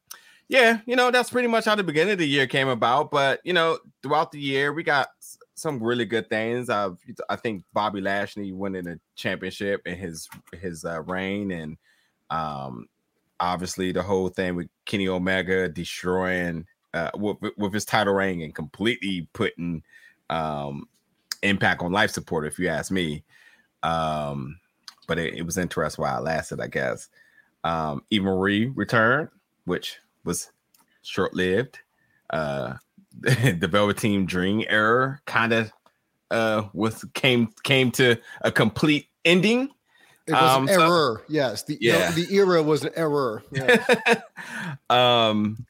yeah, 0.50 0.80
you 0.84 0.96
know 0.96 1.12
that's 1.12 1.30
pretty 1.30 1.46
much 1.46 1.64
how 1.64 1.76
the 1.76 1.84
beginning 1.84 2.14
of 2.14 2.18
the 2.18 2.26
year 2.26 2.48
came 2.48 2.66
about. 2.66 3.12
But 3.12 3.40
you 3.44 3.52
know, 3.52 3.78
throughout 4.02 4.32
the 4.32 4.40
year, 4.40 4.72
we 4.72 4.82
got 4.82 5.10
some 5.54 5.80
really 5.80 6.04
good 6.04 6.28
things. 6.28 6.68
Uh, 6.68 6.90
I 7.28 7.36
think 7.36 7.62
Bobby 7.72 8.00
Lashley 8.00 8.50
winning 8.50 8.88
a 8.88 8.98
championship 9.14 9.86
in 9.86 9.96
his 9.96 10.28
his 10.60 10.84
uh, 10.84 11.02
reign, 11.02 11.52
and 11.52 11.76
um, 12.30 12.88
obviously 13.38 13.92
the 13.92 14.02
whole 14.02 14.28
thing 14.28 14.56
with 14.56 14.66
Kenny 14.86 15.06
Omega 15.06 15.68
destroying 15.68 16.66
uh, 16.94 17.10
with, 17.14 17.36
with 17.56 17.72
his 17.72 17.84
title 17.84 18.14
reign 18.14 18.42
and 18.42 18.52
completely 18.52 19.28
putting 19.32 19.84
um, 20.30 20.88
impact 21.44 21.80
on 21.80 21.92
life 21.92 22.10
support. 22.10 22.44
If 22.44 22.58
you 22.58 22.66
ask 22.66 22.90
me, 22.90 23.22
um, 23.84 24.58
but 25.06 25.16
it, 25.16 25.34
it 25.34 25.42
was 25.42 25.58
interesting 25.58 26.02
while 26.02 26.18
it 26.18 26.24
lasted, 26.24 26.60
I 26.60 26.66
guess. 26.66 27.08
Um, 27.62 28.02
Eva 28.10 28.24
Marie 28.24 28.66
returned, 28.66 29.28
which 29.64 30.00
was 30.24 30.50
short 31.02 31.34
lived. 31.34 31.78
Uh, 32.30 32.74
the 33.20 33.68
Velveteen 33.70 34.26
Dream 34.26 34.64
era 34.68 35.20
kind 35.26 35.52
of 35.52 35.72
uh 36.30 36.62
was 36.72 37.04
came 37.14 37.52
came 37.64 37.90
to 37.92 38.16
a 38.42 38.52
complete 38.52 39.08
ending. 39.24 39.68
It 40.26 40.32
was 40.34 40.42
Um, 40.56 40.68
an 40.68 40.74
so- 40.74 40.82
error. 40.82 41.22
Yes, 41.28 41.64
the 41.64 41.76
Yeah. 41.80 42.10
the 42.12 42.32
era 42.32 42.62
was 42.62 42.84
an 42.84 42.92
error. 42.94 43.42
Yeah. 43.50 43.84
um, 44.90 45.66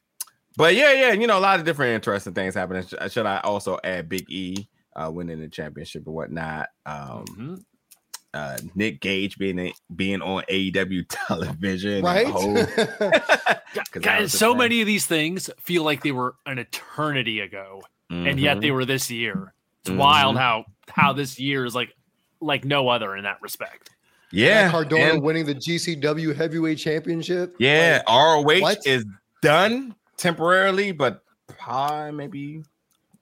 but 0.57 0.75
yeah, 0.75 0.93
yeah, 0.93 1.13
you 1.13 1.27
know, 1.27 1.39
a 1.39 1.41
lot 1.41 1.59
of 1.59 1.65
different 1.65 1.95
interesting 1.95 2.35
things 2.35 2.55
happening. 2.55 2.85
Should 3.09 3.27
I 3.27 3.39
also 3.39 3.79
add 3.85 4.09
Big 4.09 4.27
E 4.31 4.69
uh, 4.97 5.11
winning 5.11 5.41
the 5.41 5.49
championship 5.49 6.07
or 6.07 6.13
whatnot? 6.15 6.69
Um, 6.85 7.25
Mhm. 7.27 7.65
Uh, 8.35 8.59
Nick 8.75 9.01
Gage 9.01 9.37
being 9.39 9.59
a, 9.59 9.73
being 9.97 10.23
on 10.23 10.43
AEW 10.49 11.05
television, 11.27 12.05
right. 12.05 12.27
whole- 12.27 12.55
God, 14.01 14.31
so 14.31 14.51
thing. 14.51 14.59
many 14.59 14.81
of 14.81 14.87
these 14.87 15.07
things 15.07 15.51
feel 15.61 15.83
like 15.85 16.03
they 16.03 16.13
were 16.13 16.35
an 16.47 16.59
eternity 16.59 17.41
ago, 17.41 17.83
and 18.11 18.39
yet 18.41 18.57
Mhm. 18.57 18.61
they 18.63 18.71
were 18.71 18.85
this 18.85 19.11
year. 19.11 19.53
It's 19.83 19.91
Mhm. 19.91 19.97
wild 19.97 20.37
how 20.37 20.65
how 20.89 21.13
this 21.13 21.39
year 21.39 21.65
is 21.65 21.75
like 21.75 21.95
like 22.41 22.65
no 22.65 22.89
other 22.89 23.17
in 23.17 23.25
that 23.25 23.41
respect. 23.43 23.91
yeah, 24.33 24.71
Cardona 24.71 25.15
and- 25.15 25.23
winning 25.23 25.45
the 25.45 25.55
GCW 25.55 26.33
Heavyweight 26.35 26.79
Championship. 26.79 27.55
yeah, 27.59 28.03
ROH 28.09 28.43
what? 28.61 28.79
is 28.87 29.05
done 29.43 29.95
temporarily, 30.17 30.93
but 30.93 31.23
probably 31.49 32.13
maybe 32.13 32.63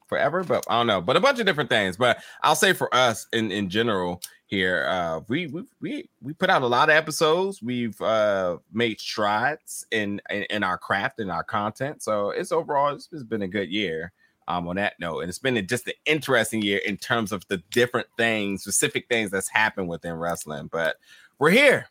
forever, 0.07 0.43
but 0.45 0.65
I 0.69 0.79
don't 0.79 0.87
know. 0.87 1.01
But 1.01 1.17
a 1.17 1.21
bunch 1.21 1.39
of 1.41 1.47
different 1.47 1.71
things. 1.71 1.97
But 1.97 2.23
I'll 2.43 2.55
say 2.57 2.73
for 2.73 2.93
us 2.95 3.27
in 3.33 3.51
in 3.53 3.69
general 3.71 4.21
here, 4.49 4.87
uh, 4.89 5.21
we 5.29 5.47
we 5.47 5.63
we 5.81 6.11
we 6.21 6.33
put 6.33 6.51
out 6.51 6.63
a 6.63 6.67
lot 6.67 6.89
of 6.89 6.97
episodes. 6.97 7.63
We've 7.63 8.01
uh 8.01 8.59
made 8.73 9.01
strides 9.01 9.87
in 9.91 10.21
in, 10.31 10.43
in 10.45 10.65
our 10.65 10.79
craft 10.79 11.21
and 11.21 11.31
our 11.31 11.45
content. 11.45 12.03
So 12.03 12.31
it's 12.31 12.51
overall 12.51 12.95
it's, 12.95 13.09
it's 13.13 13.23
been 13.23 13.43
a 13.43 13.49
good 13.49 13.71
year. 13.71 14.13
Um, 14.49 14.67
on 14.67 14.77
that 14.77 14.99
note, 14.99 15.21
and 15.21 15.29
it's 15.29 15.39
been 15.39 15.59
a, 15.59 15.63
just 15.63 15.87
an 15.89 15.93
interesting 16.07 16.63
year 16.63 16.79
in 16.79 16.97
terms 16.97 17.33
of 17.33 17.47
the 17.49 17.59
different 17.71 18.07
things, 18.17 18.63
specific 18.63 19.07
things 19.07 19.31
that's 19.31 19.51
happened 19.51 19.89
within 19.89 20.15
wrestling. 20.15 20.71
But 20.73 20.97
we're 21.39 21.51
here, 21.51 21.91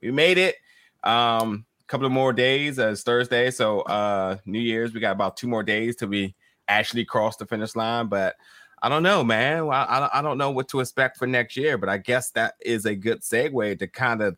we 0.00 0.10
made 0.10 0.38
it. 0.38 0.56
Um, 1.04 1.66
couple 1.86 2.06
of 2.06 2.12
more 2.12 2.32
days 2.32 2.78
as 2.78 3.02
Thursday. 3.02 3.50
So 3.50 3.80
uh 3.80 4.36
New 4.46 4.60
Year's, 4.60 4.94
we 4.94 5.00
got 5.00 5.12
about 5.12 5.36
two 5.36 5.48
more 5.48 5.62
days 5.62 5.96
till 5.96 6.08
we 6.08 6.34
actually 6.68 7.04
cross 7.04 7.36
the 7.36 7.46
finish 7.46 7.74
line. 7.74 8.06
But 8.08 8.36
I 8.82 8.88
don't 8.88 9.02
know, 9.02 9.24
man. 9.24 9.68
I, 9.70 10.08
I, 10.14 10.22
don't 10.22 10.38
know 10.38 10.50
what 10.50 10.68
to 10.68 10.80
expect 10.80 11.16
for 11.16 11.26
next 11.26 11.56
year, 11.56 11.78
but 11.78 11.88
I 11.88 11.98
guess 11.98 12.30
that 12.30 12.54
is 12.60 12.86
a 12.86 12.94
good 12.94 13.22
segue 13.22 13.78
to 13.78 13.86
kind 13.88 14.22
of 14.22 14.36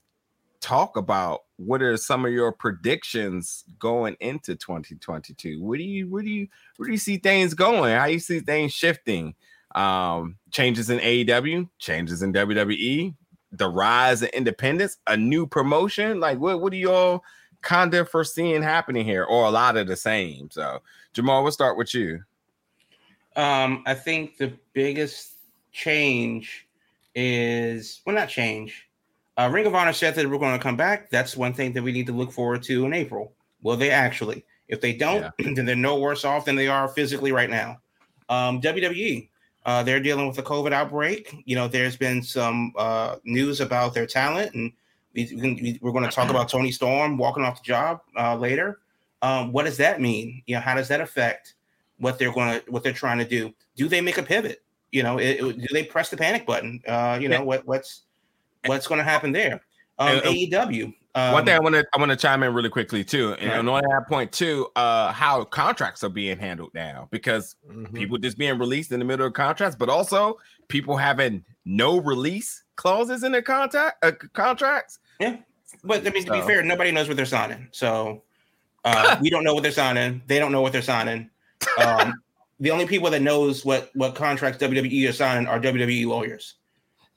talk 0.61 0.97
about 0.97 1.41
what 1.57 1.83
are 1.83 1.97
some 1.97 2.25
of 2.25 2.33
your 2.33 2.53
predictions 2.53 3.65
going 3.79 4.17
into 4.21 4.55
2022. 4.55 5.63
What 5.63 5.79
do 5.79 5.85
you 5.85 6.09
where 6.09 6.23
do 6.23 6.31
you 6.31 6.49
where 6.77 6.87
do 6.87 6.93
you 6.93 6.99
see 6.99 7.19
things 7.19 7.55
going? 7.55 7.95
How 7.95 8.07
you 8.07 8.19
see 8.19 8.41
things 8.41 8.73
shifting? 8.73 9.35
Um, 9.75 10.37
changes 10.51 10.91
in 10.91 10.99
AEW, 10.99 11.69
changes 11.79 12.23
in 12.23 12.33
WWE, 12.33 13.15
the 13.53 13.69
rise 13.69 14.23
of 14.23 14.31
independence, 14.31 14.97
a 15.07 15.17
new 15.17 15.47
promotion. 15.47 16.21
Like 16.21 16.39
what 16.39 16.61
what 16.61 16.73
do 16.73 16.79
y'all 16.79 17.23
kind 17.63 17.93
of 17.95 18.09
foreseeing 18.09 18.63
happening 18.63 19.05
here, 19.05 19.25
or 19.25 19.47
a 19.47 19.51
lot 19.51 19.77
of 19.77 19.87
the 19.87 19.97
same? 19.97 20.51
So 20.51 20.81
Jamal, 21.13 21.43
we'll 21.43 21.53
start 21.53 21.77
with 21.77 21.95
you. 21.95 22.23
Um, 23.37 23.83
I 23.87 23.95
think 23.95 24.37
the 24.37 24.53
biggest 24.73 25.35
change 25.73 26.67
is 27.15 28.01
well, 28.05 28.15
not 28.15 28.29
change. 28.29 28.89
Uh, 29.37 29.49
Ring 29.51 29.67
of 29.67 29.75
Honor 29.75 29.93
said 29.93 30.15
that 30.17 30.29
we're 30.29 30.39
going 30.39 30.57
to 30.57 30.63
come 30.63 30.77
back. 30.77 31.11
That's 31.11 31.37
one 31.37 31.55
thing 31.55 31.73
that 31.73 31.83
we 31.83 31.93
need 31.93 32.07
to 32.07 32.13
look 32.13 32.33
forward 32.33 32.63
to 32.65 32.85
in 32.85 32.93
April. 32.93 33.33
Will 33.63 33.77
they 33.77 33.91
actually? 33.91 34.45
If 34.69 34.81
they 34.81 34.93
don't, 34.93 35.33
then 35.39 35.65
they're 35.65 35.77
no 35.77 35.99
worse 35.99 36.25
off 36.25 36.45
than 36.45 36.57
they 36.57 36.69
are 36.69 36.89
physically 36.89 37.33
right 37.33 37.51
now. 37.51 37.81
Um, 38.29 38.61
WWE, 38.61 39.29
uh, 39.67 39.83
they're 39.83 40.01
dealing 40.01 40.27
with 40.29 40.39
a 40.39 40.43
COVID 40.43 40.73
outbreak. 40.73 41.35
You 41.45 41.57
know, 41.57 41.69
there's 41.69 41.97
been 41.97 42.23
some 42.23 42.73
uh, 42.77 43.17
news 43.25 43.61
about 43.61 43.95
their 43.95 44.07
talent, 44.07 44.55
and 44.55 44.73
we, 45.15 45.29
we, 45.35 45.79
we're 45.83 45.93
going 45.93 46.05
to 46.05 46.11
talk 46.11 46.31
about 46.31 46.49
Toni 46.51 46.71
Storm 46.71 47.17
walking 47.19 47.45
off 47.45 47.63
the 47.63 47.67
job 47.67 48.01
uh, 48.17 48.37
later. 48.37 48.81
Um, 49.23 49.53
what 49.53 49.65
does 49.65 49.77
that 49.79 50.01
mean? 50.01 50.43
You 50.47 50.57
know, 50.57 50.61
how 50.61 50.75
does 50.75 50.89
that 50.89 51.01
affect 51.01 51.55
what 52.01 52.19
they're 52.19 52.33
going 52.33 52.61
to 52.61 52.71
what 52.71 52.83
they're 52.83 52.93
trying 52.93 53.19
to 53.19 53.25
do? 53.25 53.53
Do 53.77 53.89
they 53.89 54.01
make 54.01 54.19
a 54.19 54.23
pivot? 54.23 54.63
You 54.91 55.05
know, 55.05 55.19
it, 55.19 55.41
it- 55.41 55.59
do 55.61 55.67
they 55.73 55.85
press 55.85 56.09
the 56.11 56.17
panic 56.17 56.47
button? 56.47 56.83
Uh, 56.87 57.19
you 57.21 57.29
know, 57.29 57.45
what 57.45 57.65
what's 57.67 58.03
what's 58.67 58.87
going 58.87 58.99
to 58.99 59.05
happen 59.05 59.33
there? 59.33 59.63
Um, 59.99 60.09
And, 60.09 60.27
uh, 60.27 60.31
AEW. 60.31 60.95
Um, 61.15 61.33
One 61.33 61.45
thing 61.45 61.55
I 61.57 61.59
want 61.59 61.75
to 61.75 61.85
I 61.95 61.99
want 61.99 62.11
to 62.11 62.17
chime 62.17 62.43
in 62.43 62.55
really 62.55 62.69
quickly 62.69 63.03
too, 63.05 63.35
and 63.35 63.67
Right. 63.69 63.83
on 63.85 63.91
that 63.91 64.09
point 64.09 64.33
too, 64.33 64.69
uh, 64.77 65.13
how 65.13 65.45
contracts 65.45 66.05
are 66.05 66.09
being 66.09 66.39
handled 66.39 66.71
now 66.73 67.09
because 67.11 67.57
Mhm. 67.69 67.93
people 67.95 68.17
just 68.19 68.39
being 68.39 68.59
released 68.59 68.93
in 68.93 68.99
the 69.01 69.05
middle 69.05 69.27
of 69.27 69.33
contracts, 69.33 69.77
but 69.77 69.89
also 69.89 70.39
people 70.69 70.97
having 70.97 71.45
no 71.65 71.99
release 71.99 72.63
clauses 72.77 73.25
in 73.25 73.33
their 73.33 73.43
contract 73.43 74.05
uh, 74.05 74.13
contracts. 74.33 75.01
Yeah, 75.19 75.37
but 75.83 76.07
I 76.07 76.11
mean, 76.11 76.25
to 76.27 76.33
be 76.33 76.41
fair, 76.43 76.63
nobody 76.63 76.93
knows 76.93 77.09
what 77.09 77.17
they're 77.17 77.27
signing. 77.27 77.69
So 77.73 78.23
uh, 78.85 79.17
we 79.21 79.31
don't 79.31 79.43
know 79.45 79.53
what 79.55 79.65
they're 79.65 79.73
signing. 79.73 80.23
They 80.29 80.39
don't 80.39 80.53
know 80.53 80.61
what 80.63 80.73
they're 80.73 80.81
signing. 80.81 81.29
Um, 81.79 82.23
the 82.59 82.71
only 82.71 82.87
people 82.87 83.11
that 83.11 83.23
knows 83.23 83.65
what 83.65 83.91
what 83.95 84.15
contracts 84.15 84.63
WWE 84.63 85.09
are 85.09 85.13
signing 85.13 85.47
are 85.47 85.59
WWE 85.61 86.07
lawyers, 86.07 86.55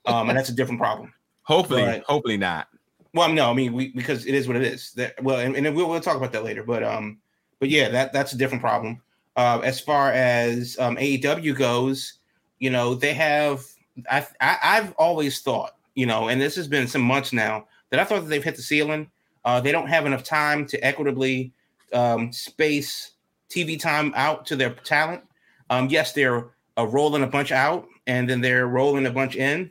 um, 0.06 0.28
and 0.28 0.38
that's 0.38 0.48
a 0.48 0.54
different 0.54 0.80
problem. 0.80 1.12
Hopefully, 1.42 1.82
Right. 1.82 2.02
hopefully 2.06 2.36
not. 2.38 2.68
Well, 3.12 3.28
no, 3.32 3.50
I 3.50 3.54
mean, 3.54 3.74
we 3.74 3.88
because 3.92 4.26
it 4.26 4.34
is 4.34 4.48
what 4.48 4.56
it 4.56 4.62
is. 4.62 4.92
That, 4.92 5.22
well, 5.22 5.38
and, 5.38 5.54
and 5.54 5.76
we'll, 5.76 5.88
we'll 5.88 6.00
talk 6.00 6.16
about 6.16 6.32
that 6.32 6.44
later. 6.44 6.62
But 6.64 6.82
um, 6.82 7.18
but 7.60 7.68
yeah, 7.68 7.88
that 7.90 8.12
that's 8.12 8.32
a 8.32 8.36
different 8.38 8.62
problem. 8.62 9.00
Uh, 9.36 9.60
as 9.62 9.80
far 9.80 10.12
as 10.12 10.78
um, 10.78 10.96
AEW 10.96 11.56
goes, 11.56 12.14
you 12.58 12.70
know, 12.70 12.94
they 12.94 13.14
have. 13.14 13.64
I, 14.10 14.26
I 14.40 14.58
I've 14.62 14.92
always 14.94 15.40
thought, 15.42 15.76
you 15.94 16.06
know, 16.06 16.28
and 16.28 16.40
this 16.40 16.56
has 16.56 16.66
been 16.66 16.88
some 16.88 17.02
months 17.02 17.32
now 17.32 17.66
that 17.90 18.00
I 18.00 18.04
thought 18.04 18.20
that 18.22 18.28
they've 18.28 18.42
hit 18.42 18.56
the 18.56 18.62
ceiling. 18.62 19.10
Uh, 19.44 19.60
they 19.60 19.70
don't 19.72 19.88
have 19.88 20.06
enough 20.06 20.24
time 20.24 20.66
to 20.66 20.82
equitably 20.84 21.52
um, 21.92 22.32
space 22.32 23.12
TV 23.54 23.78
time 23.78 24.12
out 24.16 24.46
to 24.46 24.56
their 24.56 24.70
talent. 24.70 25.22
Um, 25.70 25.88
yes, 25.88 26.12
they're 26.12 26.50
uh, 26.76 26.86
rolling 26.86 27.22
a 27.22 27.26
bunch 27.26 27.52
out, 27.52 27.86
and 28.06 28.28
then 28.28 28.40
they're 28.40 28.66
rolling 28.66 29.06
a 29.06 29.10
bunch 29.10 29.36
in. 29.36 29.70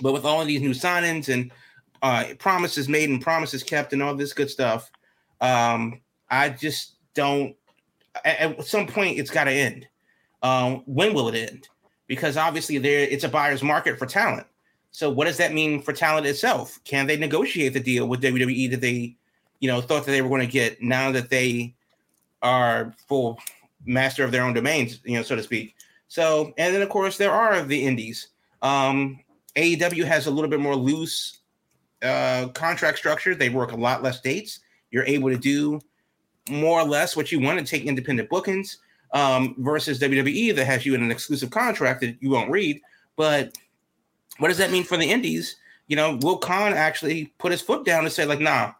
But 0.00 0.12
with 0.12 0.24
all 0.24 0.40
of 0.40 0.46
these 0.46 0.60
new 0.60 0.70
signings 0.70 1.32
and 1.32 1.52
uh, 2.04 2.34
promises 2.38 2.88
made 2.88 3.08
and 3.08 3.20
promises 3.20 3.62
kept 3.62 3.92
and 3.92 4.02
all 4.02 4.14
this 4.14 4.34
good 4.34 4.50
stuff. 4.50 4.90
Um, 5.40 6.00
I 6.30 6.50
just 6.50 6.96
don't. 7.14 7.56
At, 8.24 8.40
at 8.40 8.64
some 8.64 8.86
point, 8.86 9.18
it's 9.18 9.30
got 9.30 9.44
to 9.44 9.50
end. 9.50 9.86
Um, 10.42 10.82
when 10.86 11.14
will 11.14 11.28
it 11.28 11.50
end? 11.50 11.68
Because 12.06 12.36
obviously, 12.36 12.78
there 12.78 13.00
it's 13.00 13.24
a 13.24 13.28
buyer's 13.28 13.62
market 13.62 13.98
for 13.98 14.06
talent. 14.06 14.46
So, 14.90 15.10
what 15.10 15.24
does 15.24 15.38
that 15.38 15.54
mean 15.54 15.80
for 15.80 15.92
talent 15.92 16.26
itself? 16.26 16.78
Can 16.84 17.06
they 17.06 17.16
negotiate 17.16 17.72
the 17.72 17.80
deal 17.80 18.06
with 18.06 18.22
WWE 18.22 18.70
that 18.70 18.82
they, 18.82 19.16
you 19.60 19.68
know, 19.68 19.80
thought 19.80 20.04
that 20.04 20.12
they 20.12 20.22
were 20.22 20.28
going 20.28 20.42
to 20.42 20.46
get 20.46 20.82
now 20.82 21.10
that 21.10 21.30
they 21.30 21.74
are 22.44 22.94
full 23.08 23.40
master 23.84 24.22
of 24.22 24.30
their 24.30 24.44
own 24.44 24.54
domains, 24.54 25.00
you 25.04 25.16
know, 25.16 25.22
so 25.24 25.34
to 25.34 25.42
speak? 25.42 25.74
So, 26.06 26.54
and 26.58 26.72
then 26.72 26.82
of 26.82 26.88
course 26.88 27.18
there 27.18 27.32
are 27.32 27.62
the 27.64 27.84
indies. 27.84 28.28
Um, 28.62 29.18
AEW 29.56 30.04
has 30.04 30.26
a 30.26 30.30
little 30.30 30.50
bit 30.50 30.60
more 30.60 30.76
loose 30.76 31.40
uh, 32.02 32.48
contract 32.54 32.98
structure. 32.98 33.34
They 33.34 33.48
work 33.48 33.72
a 33.72 33.76
lot 33.76 34.02
less 34.02 34.20
dates. 34.20 34.60
You're 34.90 35.04
able 35.06 35.30
to 35.30 35.36
do 35.36 35.80
more 36.48 36.80
or 36.80 36.84
less 36.84 37.16
what 37.16 37.32
you 37.32 37.40
want 37.40 37.58
to 37.58 37.64
take 37.64 37.84
independent 37.84 38.28
bookings 38.28 38.78
um, 39.12 39.54
versus 39.58 39.98
WWE 39.98 40.54
that 40.54 40.66
has 40.66 40.84
you 40.84 40.94
in 40.94 41.02
an 41.02 41.10
exclusive 41.10 41.50
contract 41.50 42.00
that 42.02 42.16
you 42.20 42.30
won't 42.30 42.50
read. 42.50 42.80
But 43.16 43.56
what 44.38 44.48
does 44.48 44.58
that 44.58 44.70
mean 44.70 44.84
for 44.84 44.96
the 44.96 45.10
indies? 45.10 45.56
You 45.86 45.96
know, 45.96 46.18
Will 46.20 46.38
Khan 46.38 46.72
actually 46.72 47.32
put 47.38 47.52
his 47.52 47.60
foot 47.60 47.84
down 47.84 48.04
and 48.04 48.12
say, 48.12 48.24
like, 48.24 48.40
nah, 48.40 48.72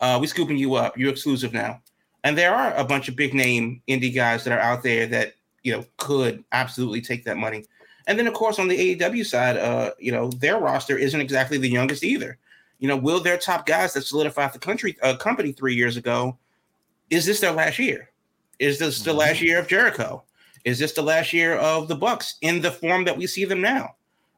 uh, 0.00 0.18
we 0.20 0.26
scooping 0.26 0.56
you 0.56 0.74
up. 0.74 0.96
You're 0.96 1.10
exclusive 1.10 1.52
now. 1.52 1.80
And 2.26 2.36
there 2.36 2.52
are 2.52 2.74
a 2.74 2.82
bunch 2.82 3.08
of 3.08 3.14
big 3.14 3.34
name 3.34 3.80
indie 3.86 4.12
guys 4.12 4.42
that 4.42 4.52
are 4.52 4.58
out 4.58 4.82
there 4.82 5.06
that, 5.06 5.34
you 5.62 5.70
know, 5.70 5.84
could 5.96 6.42
absolutely 6.50 7.00
take 7.00 7.24
that 7.24 7.36
money. 7.36 7.64
And 8.08 8.18
then, 8.18 8.26
of 8.26 8.34
course, 8.34 8.58
on 8.58 8.66
the 8.66 8.96
AEW 8.96 9.24
side, 9.24 9.56
uh, 9.56 9.92
you 10.00 10.10
know, 10.10 10.30
their 10.30 10.58
roster 10.58 10.98
isn't 10.98 11.20
exactly 11.20 11.56
the 11.56 11.68
youngest 11.68 12.02
either. 12.02 12.36
You 12.80 12.88
know, 12.88 12.96
will 12.96 13.20
their 13.20 13.38
top 13.38 13.64
guys 13.64 13.92
that 13.92 14.02
solidified 14.02 14.52
the 14.52 14.58
country 14.58 14.96
uh, 15.04 15.16
company 15.18 15.52
three 15.52 15.76
years 15.76 15.96
ago, 15.96 16.36
is 17.10 17.26
this 17.26 17.38
their 17.38 17.52
last 17.52 17.78
year? 17.78 18.10
Is 18.58 18.80
this 18.80 19.02
the 19.02 19.12
last 19.12 19.40
year 19.40 19.60
of 19.60 19.68
Jericho? 19.68 20.24
Is 20.64 20.80
this 20.80 20.94
the 20.94 21.02
last 21.02 21.32
year 21.32 21.54
of 21.54 21.86
the 21.86 21.94
Bucks 21.94 22.38
in 22.40 22.60
the 22.60 22.72
form 22.72 23.04
that 23.04 23.16
we 23.16 23.28
see 23.28 23.44
them 23.44 23.60
now? 23.60 23.94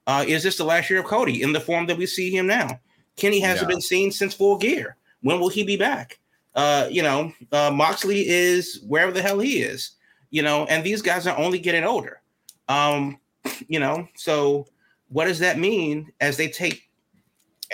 Uh, 0.07 0.27
is 0.29 0.43
this 0.43 0.59
the 0.59 0.65
last 0.65 0.91
year 0.91 0.99
of 1.01 1.07
Cody 1.07 1.41
in 1.41 1.55
the 1.55 1.61
form 1.61 1.87
that 1.87 1.97
we 1.97 2.05
see 2.05 2.31
him 2.31 2.47
now? 2.47 2.79
Kenny 3.17 3.41
hasn't 3.41 3.71
Yeah. 3.71 3.77
been 3.77 3.81
seen 3.81 4.13
since 4.13 4.35
Full 4.35 4.59
Gear. 4.59 4.97
When 5.23 5.41
will 5.41 5.49
he 5.49 5.65
be 5.65 5.79
back? 5.79 6.19
Uh, 6.59 6.89
you 6.91 7.03
know, 7.03 7.33
uh, 7.53 7.71
Moxley 7.71 8.29
is 8.29 8.81
wherever 8.85 9.13
the 9.13 9.23
hell 9.23 9.39
he 9.39 9.63
is. 9.63 9.93
You 10.31 10.43
know, 10.43 10.65
and 10.65 10.83
these 10.83 11.01
guys 11.01 11.25
are 11.29 11.39
only 11.39 11.61
getting 11.61 11.85
older. 11.85 12.21
Um, 12.69 13.21
you 13.69 13.79
know, 13.79 14.09
so 14.17 14.67
what 15.09 15.27
does 15.27 15.39
that 15.39 15.57
mean 15.57 16.13
as 16.21 16.37
they 16.37 16.49
take, 16.49 16.91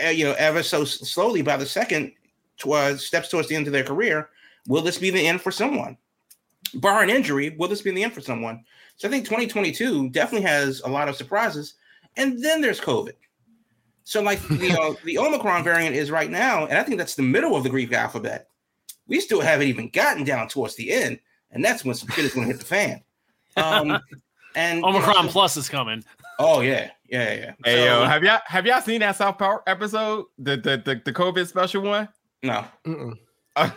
uh, 0.04 0.10
you 0.10 0.26
know, 0.26 0.34
ever 0.36 0.62
so 0.62 0.84
slowly 0.84 1.40
by 1.40 1.56
the 1.56 1.64
second 1.64 2.12
towards 2.58 3.06
steps 3.06 3.30
towards 3.30 3.48
the 3.48 3.56
end 3.56 3.66
of 3.66 3.72
their 3.72 3.84
career? 3.84 4.28
Will 4.68 4.82
this 4.82 4.98
be 4.98 5.08
the 5.08 5.26
end 5.26 5.40
for 5.40 5.50
someone? 5.50 5.96
Bar 6.74 7.02
an 7.02 7.08
injury, 7.08 7.56
will 7.58 7.68
this 7.68 7.82
be 7.82 7.90
the 7.90 8.04
end 8.04 8.12
for 8.12 8.20
someone? 8.20 8.64
So 8.96 9.08
I 9.08 9.10
think 9.10 9.24
2022 9.24 10.10
definitely 10.10 10.46
has 10.46 10.82
a 10.82 10.88
lot 10.88 11.08
of 11.08 11.16
surprises. 11.16 11.74
And 12.18 12.44
then 12.44 12.60
there's 12.60 12.82
COVID. 12.82 13.14
So 14.04 14.20
like 14.20 14.46
the 14.48 14.72
uh, 14.80 14.94
the 15.04 15.16
Omicron 15.16 15.64
variant 15.64 15.96
is 15.96 16.10
right 16.10 16.30
now, 16.30 16.66
and 16.66 16.76
I 16.76 16.82
think 16.82 16.98
that's 16.98 17.14
the 17.14 17.22
middle 17.22 17.56
of 17.56 17.62
the 17.62 17.70
Greek 17.70 17.90
alphabet. 17.90 18.48
We 19.06 19.20
still 19.20 19.40
haven't 19.40 19.68
even 19.68 19.90
gotten 19.90 20.24
down 20.24 20.48
towards 20.48 20.76
the 20.76 20.92
end, 20.92 21.20
and 21.50 21.64
that's 21.64 21.84
when 21.84 21.94
some 21.94 22.08
shit 22.10 22.24
is 22.24 22.34
going 22.34 22.46
to 22.46 22.52
hit 22.52 22.60
the 22.60 22.66
fan. 22.66 23.02
Um, 23.56 23.98
and 24.56 24.76
you 24.76 24.82
know, 24.82 24.88
Omicron 24.88 25.28
Plus 25.28 25.56
is 25.56 25.68
coming. 25.68 26.04
Oh 26.38 26.60
yeah, 26.60 26.90
yeah, 27.08 27.34
yeah. 27.34 27.52
Hey 27.64 27.78
So, 27.78 27.84
yo, 27.84 28.04
have 28.06 28.24
y'all 28.24 28.40
have 28.46 28.66
y'all 28.66 28.80
seen 28.80 29.00
that 29.00 29.16
South 29.16 29.38
Park 29.38 29.62
episode? 29.66 30.26
The 30.38 30.56
the 30.56 30.82
the, 30.84 31.00
the 31.04 31.12
COVID 31.12 31.46
special 31.46 31.82
one? 31.82 32.08
no, 32.42 32.64
Mm-mm. 32.86 33.16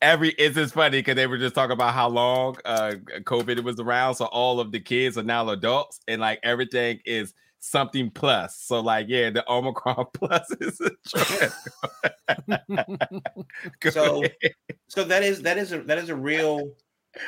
Every 0.00 0.30
it's 0.30 0.54
just 0.54 0.74
funny 0.74 0.98
because 0.98 1.16
they 1.16 1.26
were 1.26 1.36
just 1.36 1.54
talking 1.54 1.72
about 1.72 1.92
how 1.92 2.08
long 2.08 2.56
uh 2.64 2.94
COVID 3.20 3.62
was 3.62 3.78
around. 3.78 4.14
So 4.14 4.24
all 4.26 4.60
of 4.60 4.72
the 4.72 4.80
kids 4.80 5.18
are 5.18 5.22
now 5.22 5.48
adults, 5.50 6.00
and 6.08 6.20
like 6.20 6.40
everything 6.42 7.00
is 7.04 7.34
something 7.70 8.10
plus. 8.10 8.56
So 8.60 8.80
like 8.80 9.06
yeah, 9.08 9.30
the 9.30 9.44
Omicron 9.50 10.06
plus 10.14 10.50
is 10.60 10.80
a 10.80 10.90
trend. 11.08 11.52
So- 13.90 14.24
ahead. 14.24 14.54
so 14.88 15.04
that 15.04 15.22
is 15.22 15.42
that 15.42 15.58
is 15.58 15.72
a 15.72 15.80
that 15.82 15.98
is 15.98 16.08
a 16.08 16.16
real 16.16 16.72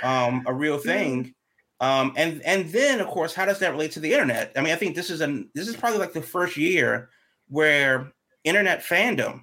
um 0.03 0.45
a 0.47 0.53
real 0.55 0.79
thing 0.79 1.35
Um, 1.81 2.13
and 2.17 2.43
and 2.43 2.69
then 2.71 3.01
of 3.01 3.07
course, 3.09 3.35
how 3.35 3.45
does 3.47 3.61
that 3.61 3.71
relate 3.73 3.93
to 3.93 4.01
the 4.01 4.13
internet? 4.13 4.53
I 4.57 4.61
mean, 4.63 4.73
I 4.73 4.77
think 4.77 4.97
this 4.97 5.11
is 5.11 5.21
an 5.21 5.49
this 5.55 5.69
is 5.69 5.77
probably 5.77 6.01
like 6.01 6.13
the 6.13 6.23
first 6.23 6.57
year 6.57 7.11
where 7.49 8.13
internet 8.45 8.83
fandom 8.85 9.43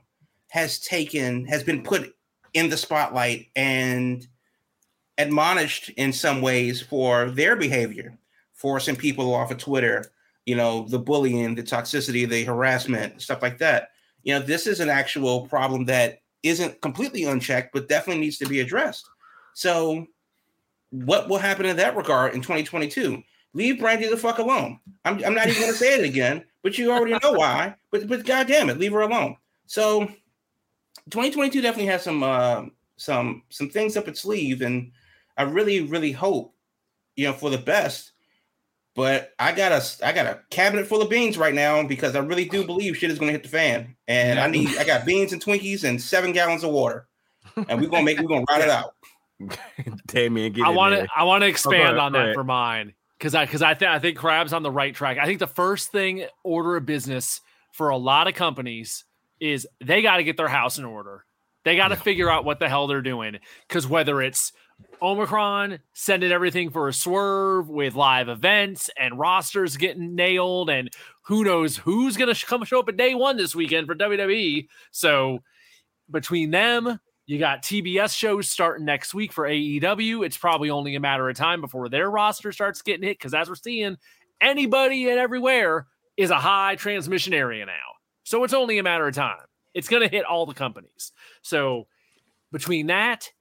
has 0.49 0.79
taken 0.79 1.45
has 1.45 1.63
been 1.63 1.81
put 1.83 2.13
in 2.53 2.69
the 2.69 2.77
spotlight 2.77 3.47
and 3.55 4.27
admonished 5.17 5.89
in 5.97 6.11
some 6.13 6.41
ways 6.41 6.81
for 6.81 7.29
their 7.31 7.55
behavior, 7.55 8.17
forcing 8.53 8.95
people 8.97 9.33
off 9.33 9.51
of 9.51 9.57
Twitter, 9.57 10.11
you 10.45 10.55
know, 10.55 10.87
the 10.87 10.99
bullying, 10.99 11.55
the 11.55 11.63
toxicity, 11.63 12.27
the 12.27 12.43
harassment, 12.43 13.21
stuff 13.21 13.41
like 13.41 13.57
that. 13.59 13.89
You 14.23 14.33
know, 14.33 14.39
this 14.39 14.67
is 14.67 14.79
an 14.79 14.89
actual 14.89 15.47
problem 15.47 15.85
that 15.85 16.19
isn't 16.43 16.81
completely 16.81 17.23
unchecked, 17.23 17.73
but 17.73 17.89
definitely 17.89 18.21
needs 18.21 18.37
to 18.37 18.47
be 18.47 18.59
addressed. 18.59 19.07
So, 19.53 20.05
what 20.91 21.27
will 21.27 21.37
happen 21.37 21.65
in 21.65 21.77
that 21.77 21.95
regard 21.95 22.33
in 22.33 22.41
2022? 22.41 23.21
Leave 23.53 23.79
Brandy 23.79 24.07
the 24.07 24.17
fuck 24.17 24.37
alone. 24.37 24.79
I'm, 25.05 25.23
I'm 25.23 25.33
not 25.33 25.47
even 25.47 25.61
going 25.61 25.71
to 25.71 25.77
say 25.77 25.97
it 25.97 26.03
again, 26.03 26.43
but 26.61 26.77
you 26.77 26.91
already 26.91 27.17
know 27.23 27.31
why. 27.33 27.75
But 27.91 28.07
but 28.07 28.25
god 28.25 28.47
damn 28.47 28.69
it, 28.69 28.77
leave 28.77 28.93
her 28.93 29.01
alone. 29.01 29.37
So, 29.65 30.01
2022 31.09 31.61
definitely 31.61 31.91
has 31.91 32.03
some 32.03 32.21
uh, 32.21 32.65
some 32.97 33.43
some 33.49 33.69
things 33.69 33.97
up 33.97 34.07
its 34.07 34.21
sleeve, 34.21 34.61
and 34.61 34.91
I 35.37 35.43
really 35.43 35.81
really 35.81 36.11
hope 36.11 36.53
you 37.15 37.25
know 37.25 37.33
for 37.33 37.49
the 37.49 37.57
best. 37.57 38.11
But 38.95 39.33
I 39.37 39.51
got 39.51 39.73
a 39.73 40.05
I 40.05 40.13
got 40.13 40.25
a 40.25 40.39
cabinet 40.49 40.87
full 40.87 41.01
of 41.01 41.09
beans 41.09 41.37
right 41.37 41.53
now 41.53 41.85
because 41.85 42.15
I 42.15 42.19
really 42.19 42.45
do 42.45 42.65
believe 42.65 42.95
shit 42.95 43.11
is 43.11 43.19
going 43.19 43.27
to 43.27 43.33
hit 43.33 43.43
the 43.43 43.49
fan, 43.49 43.95
and 44.07 44.39
I 44.39 44.47
need 44.47 44.77
I 44.77 44.85
got 44.85 45.05
beans 45.05 45.33
and 45.33 45.43
Twinkies 45.43 45.83
and 45.83 46.01
seven 46.01 46.31
gallons 46.31 46.63
of 46.63 46.71
water, 46.71 47.07
and 47.67 47.81
we're 47.81 47.89
gonna 47.89 48.03
make 48.03 48.19
we're 48.19 48.27
gonna 48.27 48.45
ride 48.49 48.61
it 48.61 48.69
out. 48.69 48.95
Damien, 50.07 50.53
get 50.53 50.65
I 50.65 50.69
want 50.69 50.95
to 50.95 51.07
I 51.13 51.23
want 51.23 51.43
to 51.43 51.47
expand 51.47 51.83
ahead, 51.83 51.97
on 51.97 52.13
that 52.13 52.21
ahead. 52.23 52.35
for 52.35 52.45
mine 52.45 52.93
because 53.19 53.35
I 53.35 53.45
because 53.45 53.61
I 53.61 53.73
think 53.73 53.91
I 53.91 53.99
think 53.99 54.17
Crab's 54.17 54.53
on 54.53 54.63
the 54.63 54.71
right 54.71 54.95
track. 54.95 55.17
I 55.17 55.25
think 55.25 55.39
the 55.39 55.47
first 55.47 55.91
thing 55.91 56.25
order 56.43 56.77
of 56.77 56.85
business 56.85 57.41
for 57.71 57.89
a 57.89 57.97
lot 57.97 58.29
of 58.29 58.33
companies 58.33 59.03
is 59.41 59.67
they 59.83 60.01
got 60.01 60.17
to 60.17 60.23
get 60.23 60.37
their 60.37 60.47
house 60.47 60.77
in 60.77 60.85
order. 60.85 61.25
They 61.65 61.75
got 61.75 61.89
to 61.89 61.95
figure 61.97 62.29
out 62.29 62.45
what 62.45 62.59
the 62.59 62.69
hell 62.69 62.87
they're 62.87 63.01
doing 63.01 63.39
because 63.67 63.87
whether 63.87 64.21
it's 64.21 64.53
Omicron 65.01 65.79
sending 65.93 66.31
everything 66.31 66.69
for 66.69 66.87
a 66.87 66.93
swerve 66.93 67.69
with 67.69 67.95
live 67.95 68.29
events 68.29 68.89
and 68.97 69.19
rosters 69.19 69.77
getting 69.77 70.15
nailed 70.15 70.69
and 70.69 70.89
who 71.23 71.43
knows 71.43 71.77
who's 71.77 72.17
gonna 72.17 72.33
sh- 72.33 72.45
come 72.45 72.63
show 72.63 72.79
up 72.79 72.89
at 72.89 72.97
day 72.97 73.15
one 73.15 73.37
this 73.37 73.55
weekend 73.55 73.87
for 73.87 73.95
WWE. 73.95 74.67
So 74.91 75.39
between 76.09 76.51
them, 76.51 76.99
you 77.25 77.39
got 77.39 77.63
TBS 77.63 78.15
shows 78.15 78.49
starting 78.49 78.85
next 78.85 79.13
week 79.13 79.33
for 79.33 79.47
AEW. 79.47 80.25
It's 80.25 80.37
probably 80.37 80.69
only 80.69 80.95
a 80.95 80.99
matter 80.99 81.27
of 81.27 81.35
time 81.35 81.61
before 81.61 81.89
their 81.89 82.09
roster 82.09 82.51
starts 82.51 82.81
getting 82.81 83.07
hit 83.07 83.17
because 83.17 83.33
as 83.33 83.49
we're 83.49 83.55
seeing, 83.55 83.97
anybody 84.39 85.09
and 85.09 85.19
everywhere 85.19 85.87
is 86.17 86.29
a 86.29 86.35
high 86.35 86.75
transmission 86.75 87.33
area 87.33 87.65
now. 87.65 87.73
So 88.23 88.43
it's 88.43 88.53
only 88.53 88.77
a 88.77 88.83
matter 88.83 89.07
of 89.07 89.15
time. 89.15 89.45
It's 89.73 89.87
going 89.87 90.03
to 90.03 90.15
hit 90.15 90.25
all 90.25 90.45
the 90.45 90.53
companies. 90.53 91.11
So 91.41 91.87
between 92.51 92.87
that 92.87 93.31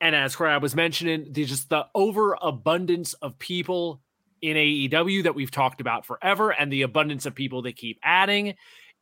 and 0.00 0.16
as 0.16 0.34
Crab 0.34 0.62
was 0.62 0.74
mentioning, 0.74 1.26
the 1.32 1.44
just 1.44 1.68
the 1.68 1.86
overabundance 1.94 3.12
of 3.14 3.38
people 3.38 4.00
in 4.40 4.56
AEW 4.56 5.24
that 5.24 5.34
we've 5.34 5.50
talked 5.50 5.80
about 5.80 6.06
forever 6.06 6.50
and 6.50 6.72
the 6.72 6.82
abundance 6.82 7.26
of 7.26 7.34
people 7.34 7.60
they 7.60 7.72
keep 7.72 7.98
adding. 8.02 8.54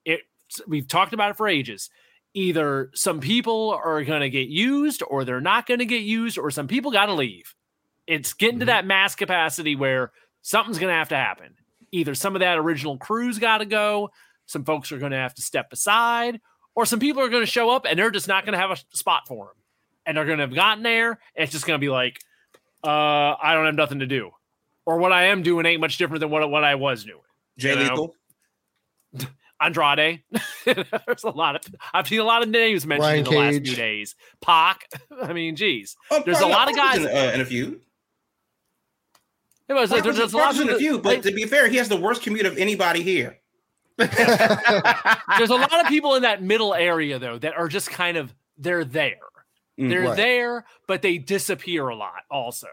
It 0.04 0.22
we've 0.66 0.88
talked 0.88 1.12
about 1.12 1.30
it 1.30 1.36
for 1.36 1.46
ages. 1.46 1.90
Either 2.34 2.90
some 2.94 3.20
people 3.20 3.78
are 3.82 4.02
going 4.04 4.20
to 4.20 4.30
get 4.30 4.48
used 4.48 5.02
or 5.08 5.24
they're 5.24 5.40
not 5.40 5.66
going 5.66 5.78
to 5.78 5.86
get 5.86 6.02
used 6.02 6.38
or 6.38 6.50
some 6.50 6.68
people 6.68 6.90
got 6.90 7.06
to 7.06 7.14
leave. 7.14 7.54
It's 8.06 8.32
getting 8.32 8.60
to 8.60 8.64
mm-hmm. 8.64 8.70
that 8.70 8.86
mass 8.86 9.14
capacity 9.14 9.76
where 9.76 10.12
something's 10.42 10.78
going 10.78 10.92
to 10.92 10.98
have 10.98 11.10
to 11.10 11.16
happen. 11.16 11.54
Either 11.92 12.14
some 12.14 12.34
of 12.34 12.40
that 12.40 12.58
original 12.58 12.98
crew's 12.98 13.38
got 13.38 13.58
to 13.58 13.66
go, 13.66 14.10
some 14.46 14.64
folks 14.64 14.92
are 14.92 14.98
going 14.98 15.12
to 15.12 15.18
have 15.18 15.34
to 15.34 15.42
step 15.42 15.72
aside, 15.72 16.40
or 16.74 16.86
some 16.86 17.00
people 17.00 17.22
are 17.22 17.28
going 17.28 17.42
to 17.42 17.50
show 17.50 17.70
up 17.70 17.86
and 17.88 17.98
they're 17.98 18.10
just 18.10 18.28
not 18.28 18.44
going 18.44 18.52
to 18.52 18.58
have 18.58 18.70
a 18.70 18.96
spot 18.96 19.26
for 19.26 19.46
them. 19.46 19.54
And 20.08 20.16
they're 20.16 20.24
going 20.24 20.38
to 20.38 20.44
have 20.44 20.54
gotten 20.54 20.82
there. 20.82 21.18
It's 21.34 21.52
just 21.52 21.66
going 21.66 21.78
to 21.78 21.84
be 21.84 21.90
like, 21.90 22.18
uh, 22.82 22.88
I 22.88 23.52
don't 23.52 23.66
have 23.66 23.74
nothing 23.74 23.98
to 23.98 24.06
do. 24.06 24.30
Or 24.86 24.96
what 24.96 25.12
I 25.12 25.26
am 25.26 25.42
doing 25.42 25.66
ain't 25.66 25.82
much 25.82 25.98
different 25.98 26.20
than 26.20 26.30
what, 26.30 26.50
what 26.50 26.64
I 26.64 26.76
was 26.76 27.04
doing. 27.04 27.20
Jay 27.58 27.78
You 27.78 27.88
know? 27.88 28.12
Lethal. 29.12 29.28
Andrade. 29.60 30.22
There's 30.64 31.24
a 31.24 31.30
lot 31.30 31.56
of 31.56 31.74
I've 31.92 32.08
seen 32.08 32.20
a 32.20 32.24
lot 32.24 32.42
of 32.42 32.48
names 32.48 32.86
mentioned 32.86 33.02
Brian 33.02 33.18
in 33.18 33.52
the 33.52 33.58
last 33.58 33.66
few 33.66 33.76
days. 33.76 34.14
Pac. 34.40 34.88
I 35.22 35.34
mean, 35.34 35.56
geez. 35.56 35.94
Oh, 36.10 36.22
There's 36.24 36.40
a 36.40 36.46
lot 36.46 36.70
of 36.70 36.76
guys- 36.76 36.98
in, 36.98 37.06
uh, 37.06 37.32
in 37.34 37.40
a 37.42 37.44
few. 37.44 37.82
It 39.68 39.74
was, 39.74 39.90
Pac 39.90 40.04
there's, 40.04 40.18
was, 40.18 40.32
there's 40.32 40.32
a 40.32 40.36
Pac 40.38 40.46
lot 40.46 40.54
was 40.54 40.60
in 40.60 40.74
a 40.74 40.78
few, 40.78 40.98
but 40.98 41.22
to 41.24 41.32
be 41.32 41.44
fair, 41.44 41.68
he 41.68 41.76
has 41.76 41.90
the 41.90 41.96
worst 42.00 42.22
commute 42.22 42.46
of 42.46 42.56
anybody 42.56 43.02
here. 43.02 43.36
there's 43.98 45.50
a 45.50 45.56
lot 45.56 45.80
of 45.82 45.88
people 45.88 46.14
in 46.14 46.22
that 46.22 46.42
middle 46.42 46.72
area 46.72 47.18
though 47.18 47.36
that 47.36 47.54
are 47.54 47.68
just 47.68 47.90
kind 47.90 48.16
of 48.16 48.32
they're 48.56 48.84
there. 48.84 49.18
Mm, 49.78 49.88
They're 49.90 50.02
right. 50.02 50.16
there, 50.16 50.64
but 50.86 51.02
they 51.02 51.18
disappear 51.18 51.88
a 51.88 51.96
lot 51.96 52.22
also. 52.30 52.68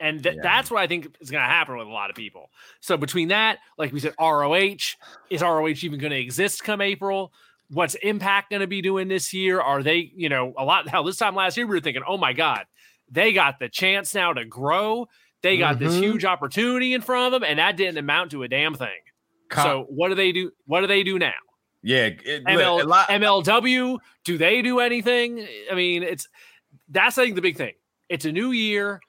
And 0.00 0.22
th- 0.22 0.36
Yeah. 0.36 0.40
that's 0.42 0.70
what 0.70 0.80
I 0.82 0.86
think 0.86 1.14
is 1.20 1.30
going 1.30 1.42
to 1.42 1.46
happen 1.48 1.76
with 1.76 1.86
a 1.86 1.90
lot 1.90 2.08
of 2.10 2.16
people. 2.16 2.50
So 2.80 2.96
between 2.96 3.28
that, 3.28 3.58
like 3.76 3.92
we 3.92 4.00
said, 4.00 4.14
ROH 4.18 4.96
is 5.28 5.42
ROH 5.42 5.84
even 5.84 5.98
going 6.00 6.10
to 6.12 6.18
exist 6.18 6.64
come 6.64 6.80
April? 6.80 7.32
What's 7.68 7.94
Impact 7.96 8.50
going 8.50 8.60
to 8.60 8.66
be 8.66 8.80
doing 8.82 9.08
this 9.08 9.32
year? 9.32 9.60
Are 9.60 9.82
they, 9.82 10.10
you 10.16 10.28
know, 10.28 10.54
a 10.58 10.64
lot? 10.64 10.88
Hell, 10.88 11.04
this 11.04 11.18
time 11.18 11.34
last 11.36 11.56
year 11.56 11.66
we 11.66 11.76
were 11.76 11.80
thinking, 11.80 12.02
oh 12.06 12.16
my 12.16 12.32
god, 12.32 12.64
they 13.10 13.32
got 13.32 13.58
the 13.58 13.68
chance 13.68 14.14
now 14.14 14.32
to 14.32 14.44
grow. 14.44 15.06
They 15.42 15.56
got 15.58 15.78
this 15.78 15.94
Mhm. 15.94 16.00
huge 16.00 16.24
opportunity 16.24 16.94
in 16.94 17.00
front 17.00 17.32
of 17.32 17.40
them, 17.40 17.48
and 17.48 17.58
that 17.58 17.76
didn't 17.76 17.98
amount 17.98 18.30
to 18.32 18.42
a 18.42 18.48
damn 18.48 18.74
thing. 18.74 18.88
so 19.54 19.84
what 19.88 20.08
do 20.10 20.14
they 20.14 20.30
do? 20.32 20.50
What 20.66 20.80
do 20.80 20.86
they 20.86 21.02
do 21.02 21.18
now? 21.18 21.32
Yeah, 21.82 22.10
it, 22.24 22.44
ML, 22.44 22.86
lot, 22.86 23.08
MLW, 23.08 23.98
do 24.24 24.38
they 24.38 24.62
do 24.62 24.80
anything? 24.80 25.46
I 25.70 25.74
mean, 25.74 26.02
it's 26.02 26.28
that's 26.88 27.16
I 27.18 27.24
think 27.24 27.36
the 27.36 27.42
big 27.42 27.56
thing. 27.56 27.74
It's 28.08 28.24
a 28.24 28.32
new 28.32 28.50
year, 28.52 29.00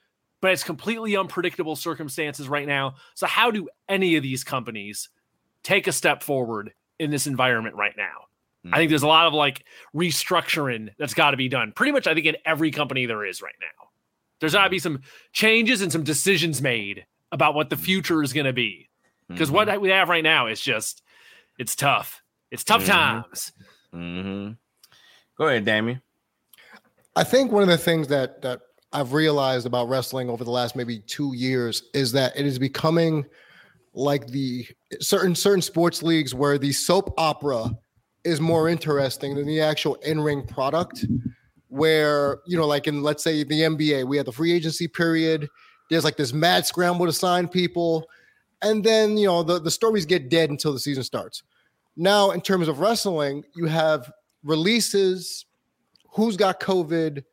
but 0.42 0.52
it's 0.52 0.64
completely 0.64 1.18
unpredictable 1.18 1.76
circumstances 1.76 2.48
right 2.48 2.68
now. 2.68 2.96
So 3.16 3.28
how 3.28 3.52
do 3.52 3.68
any 3.90 4.16
of 4.16 4.24
these 4.24 4.44
companies 4.44 5.10
take 5.64 5.88
a 5.88 5.92
step 5.92 6.24
forward 6.24 6.74
in 7.00 7.12
this 7.12 7.28
environment 7.28 7.76
right 7.76 7.96
now? 7.98 8.28
I 8.72 8.78
think 8.78 8.90
there's 8.90 9.02
a 9.02 9.06
mm-hmm. 9.06 9.10
lot 9.10 9.28
of 9.28 9.34
like 9.34 9.66
restructuring 9.96 10.90
that's 11.00 11.16
got 11.16 11.32
to 11.32 11.38
be 11.38 11.50
done. 11.50 11.72
Pretty 11.72 11.92
much, 11.92 12.06
I 12.06 12.14
think 12.14 12.28
in 12.28 12.38
every 12.46 12.70
company 12.70 13.08
there 13.08 13.26
is 13.26 13.42
right 13.42 13.56
now. 13.60 13.88
There's 14.40 14.54
got 14.54 14.66
to 14.66 14.70
be 14.70 14.78
mm-hmm. 14.78 14.96
some 14.96 15.02
changes 15.34 15.82
and 15.82 15.92
some 15.92 16.04
decisions 16.04 16.62
made 16.62 17.06
about 17.32 17.56
what 17.56 17.70
the 17.70 17.76
mm-hmm. 17.76 17.86
future 17.86 18.24
is 18.24 18.34
going 18.34 18.46
to 18.46 18.54
be. 18.54 18.90
Because 19.28 19.50
Mm-hmm. 19.50 19.56
what 19.56 19.82
we 19.82 19.90
have 19.90 20.10
right 20.10 20.24
now 20.24 20.48
is 20.48 20.60
just, 20.60 21.02
it's 21.58 21.76
tough. 21.76 22.21
It's 22.52 22.64
tough 22.64 22.84
Mhm. 22.84 22.88
times. 22.88 23.52
hmm 23.92 24.50
Go 25.38 25.48
ahead, 25.48 25.66
Damien. 25.66 26.02
I 27.16 27.24
think 27.24 27.52
one 27.52 27.64
of 27.64 27.70
the 27.70 27.78
things 27.78 28.08
that 28.10 28.42
that 28.42 28.62
I've 28.94 29.14
realized 29.14 29.66
about 29.66 29.90
wrestling 29.90 30.30
over 30.30 30.44
the 30.44 30.52
last 30.52 30.76
maybe 30.76 31.00
two 31.00 31.34
years 31.34 31.84
is 31.94 32.12
that 32.12 32.38
it 32.38 32.46
is 32.46 32.60
becoming 32.60 33.26
like 33.94 34.28
the 34.28 34.68
certain 35.00 35.34
certain 35.36 35.62
sports 35.62 36.04
leagues 36.04 36.34
where 36.34 36.58
the 36.58 36.72
soap 36.72 37.14
opera 37.18 37.72
is 38.24 38.40
more 38.40 38.70
interesting 38.70 39.36
than 39.36 39.48
the 39.48 39.62
actual 39.62 39.96
in-ring 39.96 40.46
product. 40.46 41.06
Where 41.70 42.40
you 42.46 42.58
know, 42.58 42.68
like 42.68 42.88
in 42.88 43.02
let's 43.02 43.24
say 43.24 43.44
the 43.44 43.62
NBA, 43.62 44.06
we 44.06 44.18
have 44.18 44.26
the 44.26 44.32
free 44.32 44.52
agency 44.52 44.88
period. 44.88 45.48
There's 45.90 46.04
like 46.04 46.18
this 46.18 46.34
mad 46.34 46.66
scramble 46.66 47.06
to 47.06 47.14
sign 47.14 47.48
people, 47.48 48.06
and 48.62 48.84
then 48.84 49.18
you 49.18 49.28
know 49.28 49.42
the 49.42 49.60
the 49.60 49.72
stories 49.72 50.06
get 50.06 50.30
dead 50.30 50.50
until 50.50 50.74
the 50.74 50.80
season 50.80 51.04
starts. 51.04 51.44
Now, 51.96 52.32
in 52.32 52.42
terms 52.42 52.68
of 52.68 52.80
wrestling, 52.80 53.44
you 53.56 53.66
have 53.66 54.12
releases 54.44 55.46
who's 56.10 56.38
got 56.38 56.60
COVID, 56.60 57.24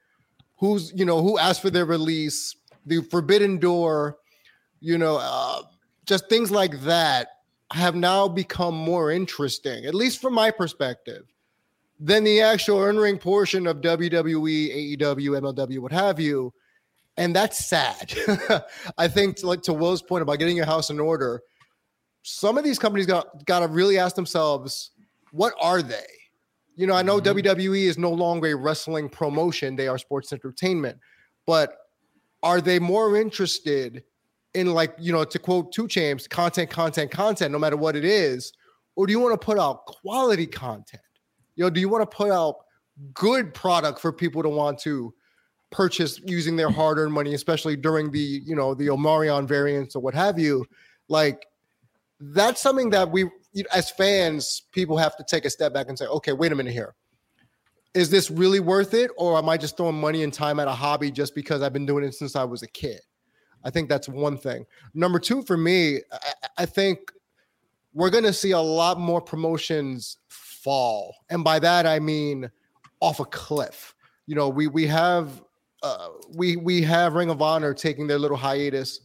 who's 0.57 0.93
you 0.95 1.05
know 1.05 1.23
who 1.23 1.39
asked 1.39 1.63
for 1.63 1.71
their 1.71 1.85
release, 1.85 2.57
the 2.87 3.03
forbidden 3.03 3.59
door, 3.59 4.19
you 4.81 4.99
know, 4.99 5.19
uh, 5.21 5.63
just 6.07 6.29
things 6.29 6.51
like 6.51 6.81
that 6.81 7.29
have 7.73 7.95
now 7.95 8.27
become 8.27 8.75
more 8.75 9.11
interesting, 9.11 9.85
at 9.85 9.95
least 9.95 10.21
from 10.21 10.35
my 10.35 10.51
perspective, 10.51 11.25
than 12.01 12.25
the 12.25 12.41
actual 12.41 12.87
in-ring 12.87 13.19
portion 13.19 13.67
of 13.67 13.79
WWE, 13.79 14.97
AEW, 14.99 15.41
MLW, 15.41 15.79
what 15.81 15.93
have 15.93 16.19
you. 16.19 16.53
And 17.17 17.35
that's 17.35 17.67
sad. 17.67 18.15
I 18.99 19.09
think, 19.09 19.43
like 19.43 19.63
to 19.63 19.73
Will's 19.73 20.03
point 20.03 20.23
about 20.23 20.39
getting 20.39 20.57
your 20.57 20.67
house 20.67 20.89
in 20.89 21.01
order, 21.01 21.43
some 22.29 22.59
of 22.59 22.65
these 22.65 22.79
companies 22.79 23.07
got 23.07 23.45
got 23.47 23.61
to 23.61 23.69
really 23.69 23.99
ask 23.99 24.15
themselves, 24.15 24.91
what 25.33 25.55
are 25.61 25.83
they? 25.83 26.07
You 26.77 26.87
know, 26.87 26.95
I 26.95 27.03
know 27.03 27.19
Mhm. 27.19 27.25
WWE 27.25 27.87
is 27.87 27.99
no 27.99 28.11
longer 28.11 28.49
a 28.49 28.55
wrestling 28.57 29.09
promotion, 29.09 29.77
they 29.77 29.89
are 29.89 29.99
sports 29.99 30.33
entertainment. 30.33 30.99
But 31.47 31.77
are 32.43 32.61
they 32.61 32.79
more 32.79 33.17
interested 33.17 34.05
in 34.55 34.73
like, 34.73 34.95
you 34.99 35.13
know, 35.13 35.25
to 35.25 35.39
quote 35.39 35.73
Two 35.73 35.89
Champs, 35.89 36.29
content, 36.29 36.71
content, 36.71 37.11
content, 37.11 37.53
no 37.53 37.59
matter 37.59 37.77
what 37.77 37.97
it 37.97 38.05
is? 38.05 38.53
Or 38.97 39.07
do 39.07 39.13
you 39.13 39.21
want 39.21 39.41
to 39.41 39.45
put 39.45 39.59
out 39.59 39.87
quality 39.87 40.47
content? 40.47 41.03
You 41.57 41.65
know, 41.65 41.71
do 41.71 41.81
you 41.81 41.89
want 41.89 42.09
to 42.09 42.17
put 42.17 42.31
out 42.31 42.57
good 43.15 43.55
product 43.55 44.01
for 44.01 44.13
people 44.13 44.43
to 44.43 44.49
want 44.49 44.79
to 44.81 45.15
purchase 45.71 46.21
using 46.25 46.57
their 46.57 46.71
hard-earned 46.71 47.13
money, 47.13 47.35
especially 47.35 47.77
during 47.77 48.11
the 48.11 48.43
you 48.45 48.57
know 48.57 48.75
the 48.75 48.87
Omarion 48.87 49.47
variants 49.47 49.95
or 49.97 50.01
what 50.01 50.15
have 50.15 50.39
you. 50.39 50.65
Like 51.09 51.47
that's 52.21 52.61
something 52.61 52.91
that 52.91 53.11
we 53.11 53.31
as 53.75 53.91
fans 53.91 54.63
people 54.73 54.97
have 54.97 55.17
to 55.17 55.25
take 55.25 55.45
a 55.45 55.51
step 55.51 55.73
back 55.73 55.89
and 55.89 55.99
say, 55.99 56.07
okay, 56.07 56.33
wait 56.33 56.53
a 56.53 56.55
minute 56.55 56.73
here. 56.73 56.95
Is 57.95 58.11
this 58.11 58.31
really 58.31 58.61
worth 58.61 58.95
it, 58.95 59.11
or 59.17 59.39
am 59.39 59.49
I 59.49 59.57
just 59.57 59.77
throwing 59.77 59.99
money 59.99 60.23
and 60.23 60.33
time 60.33 60.61
at 60.61 60.69
a 60.69 60.73
hobby 60.73 61.11
just 61.11 61.35
because 61.35 61.63
I've 61.63 61.73
been 61.73 61.87
doing 61.87 62.05
it 62.05 62.15
since 62.15 62.37
I 62.37 62.45
was 62.45 62.63
a 62.63 62.69
kid? 62.69 63.01
I 63.65 63.71
think 63.71 63.89
that's 63.89 64.09
one 64.09 64.37
thing. 64.37 64.67
Number 64.95 65.19
two, 65.19 65.43
for 65.43 65.57
me, 65.57 66.01
I, 66.13 66.33
I 66.59 66.67
think 66.67 66.99
we're 67.93 68.11
going 68.11 68.25
to 68.25 68.33
see 68.33 68.53
a 68.53 68.61
lot 68.61 69.01
more 69.01 69.21
promotions 69.21 70.19
fall, 70.29 71.17
and 71.31 71.43
by 71.43 71.59
that 71.59 71.87
I 71.87 71.99
mean 71.99 72.51
off 73.01 73.21
a 73.21 73.25
cliff. 73.25 73.95
You 74.27 74.35
know, 74.35 74.49
we 74.49 74.67
we 74.67 74.87
have 74.87 75.43
uh, 75.83 76.09
we 76.37 76.57
we 76.57 76.83
have 76.83 77.15
Ring 77.15 77.31
of 77.31 77.41
Honor 77.41 77.75
taking 77.75 78.07
their 78.07 78.19
little 78.19 78.37
hiatus. 78.37 79.01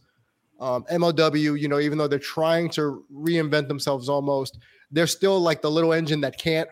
Um, 0.60 0.84
MLW, 0.84 1.58
you 1.58 1.68
know, 1.68 1.80
even 1.80 1.98
though 1.98 2.08
they're 2.08 2.18
trying 2.18 2.70
to 2.70 3.04
reinvent 3.12 3.68
themselves 3.68 4.08
almost, 4.08 4.58
they're 4.90 5.06
still 5.06 5.40
like 5.40 5.62
the 5.62 5.70
little 5.70 5.92
engine 5.92 6.20
that 6.22 6.38
can't. 6.38 6.68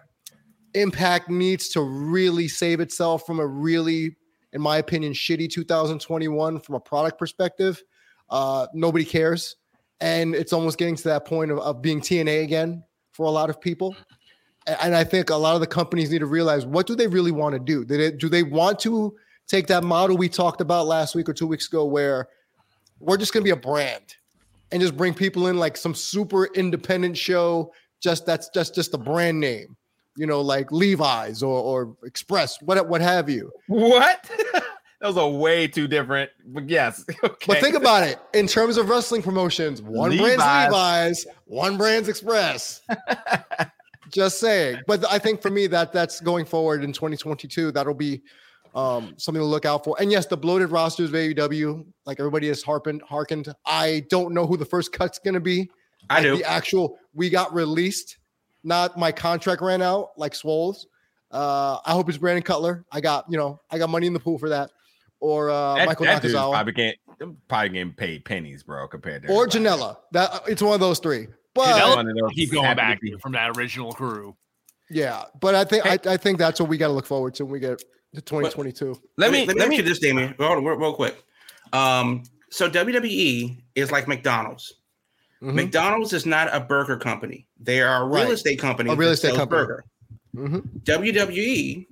Impact 0.75 1.29
needs 1.29 1.69
to 1.71 1.83
really 1.83 2.49
save 2.49 2.81
itself 2.81 3.27
from 3.27 3.41
a 3.41 3.47
really, 3.47 4.17
in 4.53 4.63
my 4.63 4.79
opinion, 4.79 5.13
shitty 5.13 5.51
2021 5.51 6.61
from 6.61 6.75
a 6.75 6.81
product 6.81 7.19
perspective. 7.19 7.83
Uh, 8.31 8.67
nobody 8.73 9.05
cares. 9.05 9.57
And 10.01 10.35
it's 10.35 10.53
almost 10.53 10.79
getting 10.79 10.97
to 10.97 11.05
that 11.05 11.27
point 11.27 11.51
of, 11.51 11.59
of 11.59 11.83
being 11.83 12.01
TNA 12.01 12.43
again 12.43 12.83
for 13.13 13.27
a 13.27 13.31
lot 13.31 13.51
of 13.51 13.61
people. 13.61 13.95
And 14.67 14.95
I 14.95 15.05
think 15.05 15.31
a 15.31 15.37
lot 15.37 15.55
of 15.55 15.61
the 15.61 15.67
companies 15.67 16.11
need 16.11 16.21
to 16.21 16.27
realize 16.27 16.65
what 16.65 16.87
do 16.87 16.95
they 16.95 17.09
really 17.09 17.33
want 17.33 17.55
to 17.55 17.59
do? 17.59 17.85
Do 17.85 17.97
they, 17.97 18.11
do 18.13 18.29
they 18.29 18.43
want 18.43 18.79
to 18.81 19.15
take 19.49 19.67
that 19.67 19.85
model 19.85 20.17
we 20.17 20.29
talked 20.29 20.61
about 20.61 20.87
last 20.87 21.15
week 21.15 21.29
or 21.29 21.35
two 21.35 21.47
weeks 21.47 21.67
ago 21.67 21.85
where 21.85 22.29
we're 23.03 23.17
just 23.17 23.33
going 23.33 23.43
to 23.43 23.45
be 23.45 23.51
a 23.51 23.57
brand 23.57 24.17
and 24.71 24.81
just 24.81 24.97
bring 24.97 25.13
people 25.13 25.49
in 25.49 25.59
like 25.59 25.77
some 25.77 25.95
super 25.95 26.47
independent 26.55 27.17
show 27.17 27.73
just 28.03 28.27
that's 28.27 28.49
just 28.51 28.75
just 28.75 28.95
a 28.95 28.99
brand 28.99 29.39
name 29.39 29.77
you 30.17 30.27
know 30.27 30.41
like 30.41 30.71
levi's 30.73 31.43
or, 31.43 31.63
or 31.63 31.97
express 32.05 32.61
what 32.63 32.89
what 32.89 33.01
have 33.01 33.29
you 33.29 33.51
What? 33.67 34.31
Those 35.01 35.17
are 35.17 35.29
way 35.29 35.67
too 35.67 35.89
different. 35.89 36.31
But 36.47 36.71
yes. 36.71 37.05
Okay. 37.25 37.45
but 37.49 37.59
think 37.59 37.75
about 37.75 38.05
it 38.05 38.21
in 38.35 38.47
terms 38.47 38.77
of 38.77 38.89
wrestling 38.89 39.21
promotions 39.23 39.83
one 39.83 40.17
brand's 40.17 40.39
Levi's. 40.39 40.73
levi's 40.73 41.27
one 41.47 41.77
brand's 41.77 42.09
express 42.09 42.81
just 44.13 44.39
saying 44.39 44.79
but 44.87 45.05
i 45.11 45.19
think 45.19 45.41
for 45.43 45.51
me 45.51 45.67
that 45.67 45.93
that's 45.93 46.21
going 46.21 46.45
forward 46.45 46.85
in 46.85 46.93
2022 46.93 47.73
that'll 47.73 47.95
be 47.95 48.23
um, 48.75 49.15
something 49.19 49.41
to 49.41 49.45
look 49.47 49.65
out 49.67 49.85
for. 49.85 49.97
And 50.01 50.11
yes, 50.11 50.27
the 50.27 50.37
bloated 50.37 50.71
rosters 50.71 51.11
of 51.11 51.15
AEW, 51.15 51.85
like 52.07 52.19
everybody 52.21 52.49
has 52.49 52.63
harpened, 52.63 53.03
harkened. 53.03 53.53
I 53.67 54.05
don't 54.09 54.33
know 54.35 54.47
who 54.47 54.57
the 54.57 54.65
first 54.65 54.93
cut's 54.93 55.19
going 55.19 55.35
to 55.35 55.41
be. 55.41 55.71
I 56.11 56.15
Like 56.17 56.23
do. 56.25 56.37
The 56.39 56.45
actual, 56.45 56.99
we 57.15 57.31
got 57.31 57.53
released, 57.55 58.19
not 58.65 58.99
my 58.99 59.13
contract 59.13 59.61
ran 59.63 59.83
out 59.83 60.11
like 60.17 60.33
Swoles. 60.33 60.87
Uh, 61.31 61.79
I 61.85 61.93
hope 61.93 62.09
it's 62.09 62.19
Brandon 62.19 62.43
Cutler. 62.43 62.85
I 62.93 63.01
got, 63.01 63.25
you 63.29 63.37
know, 63.39 63.61
I 63.71 63.79
got 63.79 63.89
money 63.91 64.07
in 64.07 64.13
the 64.13 64.21
pool 64.21 64.39
for 64.39 64.49
that. 64.51 64.71
Or 65.21 65.51
uh, 65.51 65.77
that, 65.77 65.87
Michael 65.87 66.07
that 66.07 66.21
dude's 66.21 66.35
Nakazawa. 66.35 66.51
probably 66.53 66.73
getting 66.73 67.37
probably 67.49 67.69
getting 67.69 67.93
paid 67.93 68.25
pennies, 68.25 68.65
bro, 68.65 68.89
compared 68.89 69.23
to 69.23 69.29
Or 69.29 69.47
everybody. 69.47 69.65
Janela. 69.81 69.97
That 70.11 70.43
it's 70.49 70.61
one 70.61 70.75
of 70.75 70.81
those 70.81 70.99
three. 70.99 71.29
But 71.55 71.67
Janela- 71.81 71.97
One 71.97 72.09
of 72.09 72.17
those 72.17 72.33
Keep 72.33 72.53
going 72.53 72.75
back 72.77 73.01
from 73.21 73.33
that 73.33 73.57
original 73.57 73.93
crew. 73.93 74.35
yeah, 74.91 75.25
but 75.41 75.55
I 75.55 75.63
think 75.65 75.85
Hey. 75.85 75.99
I, 76.11 76.15
I 76.15 76.17
think 76.17 76.39
that's 76.39 76.59
what 76.59 76.69
we 76.69 76.77
got 76.77 76.89
to 76.89 76.93
look 76.93 77.07
forward 77.07 77.35
to 77.35 77.45
when 77.45 77.53
we 77.53 77.61
get 77.61 77.81
to 78.15 78.21
2022. 78.21 79.01
Let 79.17 79.33
me 79.33 79.47
let 79.47 79.49
me 79.49 79.55
let 79.55 79.61
ask 79.63 79.69
me 79.71 79.77
you 79.77 79.83
this, 79.83 79.99
Damien. 79.99 80.35
Hold 80.39 80.59
on, 80.59 80.65
real, 80.65 80.77
real 80.77 80.93
quick. 80.95 81.23
Um, 81.73 82.25
so 82.51 82.69
WWE 82.69 83.57
is 83.75 83.91
like 83.91 84.07
McDonald's. 84.07 84.75
Mhm. 85.43 85.55
McDonald's 85.55 86.13
is 86.13 86.27
not 86.27 86.55
a 86.55 86.61
burger 86.61 86.97
company. 86.97 87.47
They 87.59 87.81
are 87.81 88.03
a 88.03 88.07
real 88.07 88.25
Right. 88.25 88.33
estate 88.33 88.59
company. 88.59 88.91
A 88.91 88.95
real 88.95 89.11
estate 89.11 89.35
company. 89.35 89.61
Burger. 89.63 89.85
Mhm. 90.37 90.63
WWE 90.85 91.87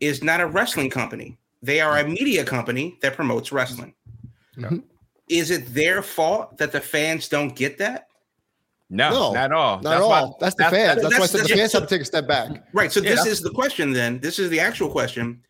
is 0.00 0.22
not 0.22 0.40
a 0.40 0.46
wrestling 0.46 0.90
company. 0.90 1.36
They 1.62 1.80
are 1.80 1.98
a 1.98 2.04
media 2.06 2.44
company 2.44 2.98
that 3.02 3.14
promotes 3.16 3.50
wrestling. 3.52 3.94
Mhm. 4.56 4.82
Is 5.28 5.50
it 5.50 5.72
their 5.74 6.02
fault 6.02 6.56
that 6.58 6.70
the 6.72 6.80
fans 6.80 7.28
don't 7.28 7.54
get 7.54 7.78
that? 7.78 8.08
no, 8.90 9.10
No, 9.10 9.32
not 9.32 9.44
at 9.46 9.52
all. 9.52 9.80
Not 9.80 9.96
at 9.96 10.02
all. 10.02 10.08
why- 10.10 10.30
that's 10.40 10.54
the 10.54 10.64
fans. 10.64 11.02
That's, 11.02 11.02
why 11.02 11.08
I 11.08 11.10
that's- 11.10 11.30
said 11.30 11.40
the 11.40 11.42
that's- 11.48 11.58
fans 11.58 11.72
have 11.72 11.82
to 11.82 11.88
take 11.88 12.02
a 12.02 12.04
step 12.04 12.28
back. 12.28 12.50
Right. 12.74 12.92
So 12.92 13.00
Yeah, 13.00 13.10
this 13.14 13.26
is 13.26 13.40
the 13.40 13.50
question 13.50 13.92
then. 13.92 14.20
This 14.20 14.38
is 14.38 14.50
the 14.50 14.60
actual 14.60 14.88
question. 14.90 15.40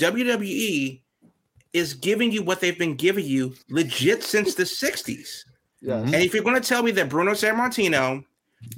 WWE 0.00 1.00
is 1.72 1.94
giving 1.94 2.32
you 2.32 2.42
what 2.42 2.60
they've 2.60 2.78
been 2.78 2.96
giving 2.96 3.24
you 3.24 3.54
legit 3.68 4.22
since 4.22 4.54
the 4.54 4.64
60s. 4.64 5.44
Yes. 5.80 6.04
And 6.04 6.14
if 6.14 6.34
you're 6.34 6.42
going 6.42 6.60
to 6.60 6.68
tell 6.68 6.82
me 6.82 6.90
that 6.92 7.08
Bruno 7.08 7.32
Sammartino 7.32 8.24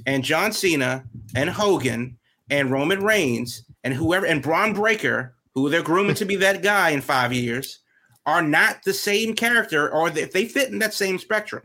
and 0.05 0.23
John 0.23 0.51
Cena 0.51 1.03
and 1.35 1.49
Hogan 1.49 2.17
and 2.49 2.71
Roman 2.71 3.03
Reigns 3.03 3.63
and 3.83 3.93
whoever 3.93 4.25
and 4.25 4.41
Bron 4.41 4.73
Breakker, 4.73 5.33
who 5.53 5.69
they're 5.69 5.83
grooming 5.83 6.15
to 6.15 6.25
be 6.25 6.35
that 6.37 6.61
guy 6.63 6.91
in 6.91 7.01
five 7.01 7.33
years, 7.33 7.79
are 8.25 8.41
not 8.41 8.83
the 8.83 8.93
same 8.93 9.33
character 9.33 9.91
or 9.91 10.07
if 10.09 10.31
they 10.31 10.45
fit 10.45 10.69
in 10.69 10.79
that 10.79 10.93
same 10.93 11.17
spectrum. 11.17 11.63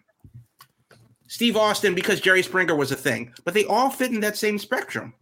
Steve 1.29 1.57
Austin, 1.57 1.95
because 1.95 2.21
Jerry 2.21 2.43
Springer 2.43 2.75
was 2.75 2.91
a 2.91 2.97
thing, 2.97 3.33
but 3.45 3.55
they 3.55 3.65
all 3.67 3.91
fit 3.91 4.11
in 4.11 4.21
that 4.21 4.37
same 4.37 4.59
spectrum. 4.59 5.13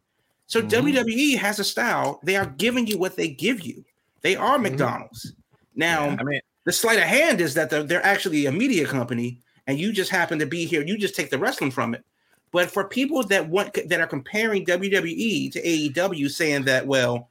So 0.46 0.62
mm-hmm. 0.62 0.86
WWE 0.86 1.36
has 1.36 1.58
a 1.58 1.64
style. 1.64 2.20
They 2.22 2.36
are 2.36 2.46
giving 2.46 2.86
you 2.86 2.96
what 2.96 3.16
they 3.16 3.28
give 3.28 3.60
you. 3.62 3.84
They 4.26 4.34
are 4.34 4.58
McDonald's. 4.58 5.34
Now, 5.76 6.08
I 6.18 6.24
mean, 6.24 6.40
the 6.64 6.72
sleight 6.72 6.98
of 6.98 7.04
hand 7.04 7.40
is 7.40 7.54
that 7.54 7.70
they're, 7.70 7.84
they're 7.84 8.04
actually 8.04 8.46
a 8.46 8.50
media 8.50 8.84
company 8.84 9.40
and 9.68 9.78
you 9.78 9.92
just 9.92 10.10
happen 10.10 10.40
to 10.40 10.46
be 10.46 10.66
here. 10.66 10.82
You 10.82 10.98
just 10.98 11.14
take 11.14 11.30
the 11.30 11.38
wrestling 11.38 11.70
from 11.70 11.94
it. 11.94 12.04
But 12.50 12.68
for 12.68 12.88
people 12.88 13.22
that 13.22 13.48
want 13.48 13.72
that 13.88 14.00
are 14.00 14.06
comparing 14.08 14.66
wwe 14.66 15.52
to 15.52 15.62
aew 15.62 16.28
saying 16.30 16.64
that 16.64 16.84
well 16.88 17.28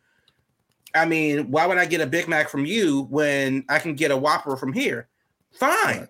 i 0.94 1.06
mean 1.06 1.52
why 1.52 1.66
would 1.66 1.78
i 1.78 1.86
get 1.86 2.00
a 2.00 2.08
big 2.08 2.30
mac 2.30 2.48
from 2.48 2.66
you 2.66 3.08
when 3.10 3.66
i 3.68 3.78
can 3.78 3.94
get 3.96 4.12
a 4.12 4.16
whopper 4.18 4.56
from 4.56 4.72
here? 4.72 5.10
Fine. 5.52 6.08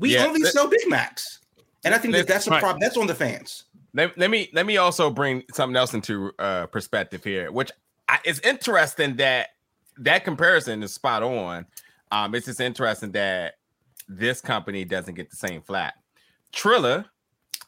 We 0.00 0.14
Yeah, 0.14 0.26
only 0.26 0.42
that- 0.42 0.52
sell 0.52 0.66
big 0.66 0.88
macs. 0.88 1.38
And 1.84 1.94
i 1.94 1.98
think 1.98 2.14
that 2.14 2.26
that's 2.26 2.48
a 2.48 2.58
problem 2.58 2.80
that's 2.80 2.96
on 2.96 3.06
the 3.06 3.14
fans. 3.14 3.66
Let, 3.94 4.18
let 4.18 4.30
me 4.30 4.50
let 4.52 4.66
me 4.66 4.76
also 4.76 5.08
bring 5.08 5.44
something 5.54 5.76
else 5.76 5.94
into 5.94 6.32
uh 6.40 6.66
perspective 6.66 7.22
here 7.22 7.52
which 7.52 7.70
I, 8.08 8.18
it's 8.24 8.40
interesting 8.40 9.14
that 9.16 9.50
that 10.00 10.24
comparison 10.24 10.82
is 10.82 10.92
spot 10.92 11.22
on 11.22 11.64
um 12.10 12.34
it's 12.34 12.46
just 12.46 12.60
interesting 12.60 13.12
that 13.12 13.54
this 14.08 14.40
company 14.40 14.84
doesn't 14.84 15.14
get 15.14 15.30
the 15.30 15.36
same 15.36 15.62
flat 15.62 15.94
triller 16.52 17.04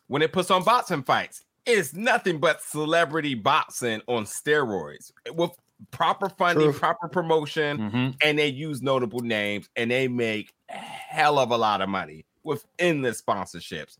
when 0.08 0.22
it 0.22 0.32
puts 0.32 0.50
on 0.50 0.62
boxing 0.64 1.02
fights 1.02 1.44
it's 1.66 1.94
nothing 1.94 2.38
but 2.38 2.60
celebrity 2.60 3.34
boxing 3.34 4.00
on 4.08 4.24
steroids 4.24 5.12
with 5.34 5.52
proper 5.92 6.28
funding 6.28 6.70
True. 6.70 6.78
proper 6.78 7.08
promotion 7.08 7.78
Mhm. 7.78 8.16
and 8.22 8.38
they 8.38 8.48
use 8.48 8.82
notable 8.82 9.20
names 9.20 9.68
and 9.76 9.90
they 9.90 10.08
make 10.08 10.52
a 10.70 10.74
hell 10.76 11.38
of 11.38 11.50
a 11.50 11.56
lot 11.56 11.80
of 11.80 11.88
money 11.88 12.24
with 12.44 12.64
endless 12.78 13.20
sponsorships. 13.22 13.98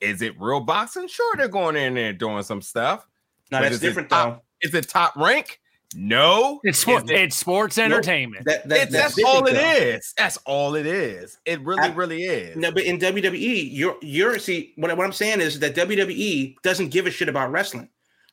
Is 0.00 0.22
it 0.22 0.34
real 0.40 0.60
boxing? 0.60 1.06
Sure, 1.08 1.34
they're 1.36 1.46
going 1.48 1.76
in 1.76 1.94
there 1.94 2.12
doing 2.12 2.42
some 2.42 2.60
stuff. 2.62 3.06
now 3.52 3.60
that's 3.60 3.76
is 3.76 3.82
it 3.82 3.86
different 3.86 4.08
though 4.10 4.16
top- 4.16 4.44
Is 4.62 4.74
it 4.74 4.88
top 4.88 5.14
rank? 5.16 5.60
No. 5.94 6.60
It's 6.64 6.78
Is 6.78 6.82
sport, 6.82 7.10
it- 7.10 7.20
it's 7.20 7.36
sports 7.36 7.78
entertainment. 7.78 8.44
that, 8.46 8.68
that 8.68 8.74
it's- 8.76 8.92
that's, 8.92 9.14
different, 9.14 9.36
all 9.36 9.46
it 9.46 9.52
though. 9.54 9.60
is. 9.96 10.14
That's 10.16 10.36
all 10.44 10.74
it 10.74 10.86
is. 10.86 11.38
It 11.44 11.60
really, 11.60 11.82
I- 11.82 11.92
really 11.94 12.24
is. 12.24 12.56
No, 12.56 12.70
but 12.72 12.82
in 12.84 12.98
WWE, 12.98 13.68
you're 13.72 13.96
you're 14.02 14.38
see 14.38 14.72
what, 14.76 14.96
what 14.96 15.04
I'm 15.04 15.12
saying 15.12 15.40
is 15.40 15.58
that 15.60 15.74
WWE 15.74 16.56
doesn't 16.62 16.88
give 16.88 17.06
a 17.06 17.10
shit 17.10 17.28
about 17.28 17.50
wrestling. 17.52 17.88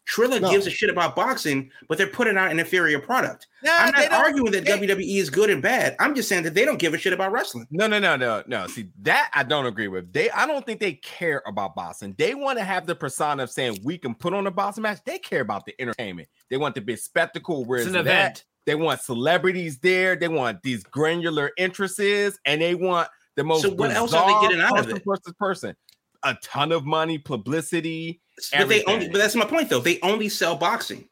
Triller 0.05 0.39
No. 0.39 0.49
gives 0.49 0.65
a 0.67 0.69
shit 0.69 0.89
about 0.89 1.15
boxing, 1.15 1.69
but 1.87 1.97
they're 1.97 2.07
putting 2.07 2.35
out 2.37 2.51
an 2.51 2.59
inferior 2.59 2.99
product. 2.99 3.47
Nah, 3.63 3.71
I'm 3.77 3.91
not 3.91 4.11
arguing 4.11 4.51
that 4.51 4.65
they- 4.65 4.71
WWE 4.71 5.17
is 5.19 5.29
good 5.29 5.49
and 5.49 5.61
bad. 5.61 5.95
I'm 5.99 6.15
just 6.15 6.27
saying 6.27 6.43
that 6.43 6.53
they 6.53 6.65
don't 6.65 6.79
give 6.79 6.93
a 6.93 6.97
shit 6.97 7.13
about 7.13 7.31
wrestling. 7.31 7.67
No, 7.71 7.87
no, 7.87 7.99
no, 7.99 8.15
no, 8.15 8.43
no. 8.47 8.67
See, 8.67 8.89
that 9.03 9.29
I 9.33 9.43
don't 9.43 9.67
agree 9.67 9.87
with. 9.87 10.11
They, 10.11 10.29
I 10.31 10.45
don't 10.47 10.65
think 10.65 10.79
they 10.79 10.93
care 10.93 11.43
about 11.45 11.75
boxing. 11.75 12.15
They 12.17 12.33
want 12.33 12.57
to 12.57 12.63
have 12.63 12.85
the 12.87 12.95
persona 12.95 13.43
of 13.43 13.51
saying 13.51 13.79
we 13.83 13.97
can 13.97 14.15
put 14.15 14.33
on 14.33 14.47
a 14.47 14.51
boxing 14.51 14.81
match. 14.81 14.99
They 15.05 15.19
care 15.19 15.41
about 15.41 15.65
the 15.65 15.79
entertainment. 15.79 16.27
They 16.49 16.57
want 16.57 16.75
the 16.75 16.81
big 16.81 16.97
spectacle. 16.97 17.63
Whereas 17.65 17.85
It's 17.87 17.95
an 17.95 18.03
that, 18.05 18.11
event. 18.11 18.45
they 18.65 18.75
want 18.75 19.01
celebrities 19.01 19.79
there. 19.79 20.15
They 20.15 20.27
want 20.27 20.61
these 20.63 20.83
granular 20.83 21.51
interests, 21.57 21.99
and 22.45 22.61
they 22.61 22.75
want 22.75 23.07
the 23.35 23.43
most. 23.43 23.61
So 23.61 23.69
what 23.69 23.91
else 23.91 24.13
are 24.13 24.27
they 24.41 24.47
getting 24.47 24.61
out 24.61 24.71
of 24.77 24.85
person 24.85 24.97
it? 24.97 25.03
versus 25.05 25.33
person? 25.39 25.75
A 26.23 26.35
ton 26.43 26.71
of 26.71 26.85
money, 26.85 27.17
publicity. 27.17 28.21
But 28.51 28.69
they 28.69 28.83
only 28.85 29.09
but 29.09 29.17
that's 29.17 29.35
my 29.35 29.45
point 29.45 29.69
though. 29.69 29.79
They 29.79 29.99
only 30.01 30.29
sell 30.29 30.55
boxing. 30.55 31.07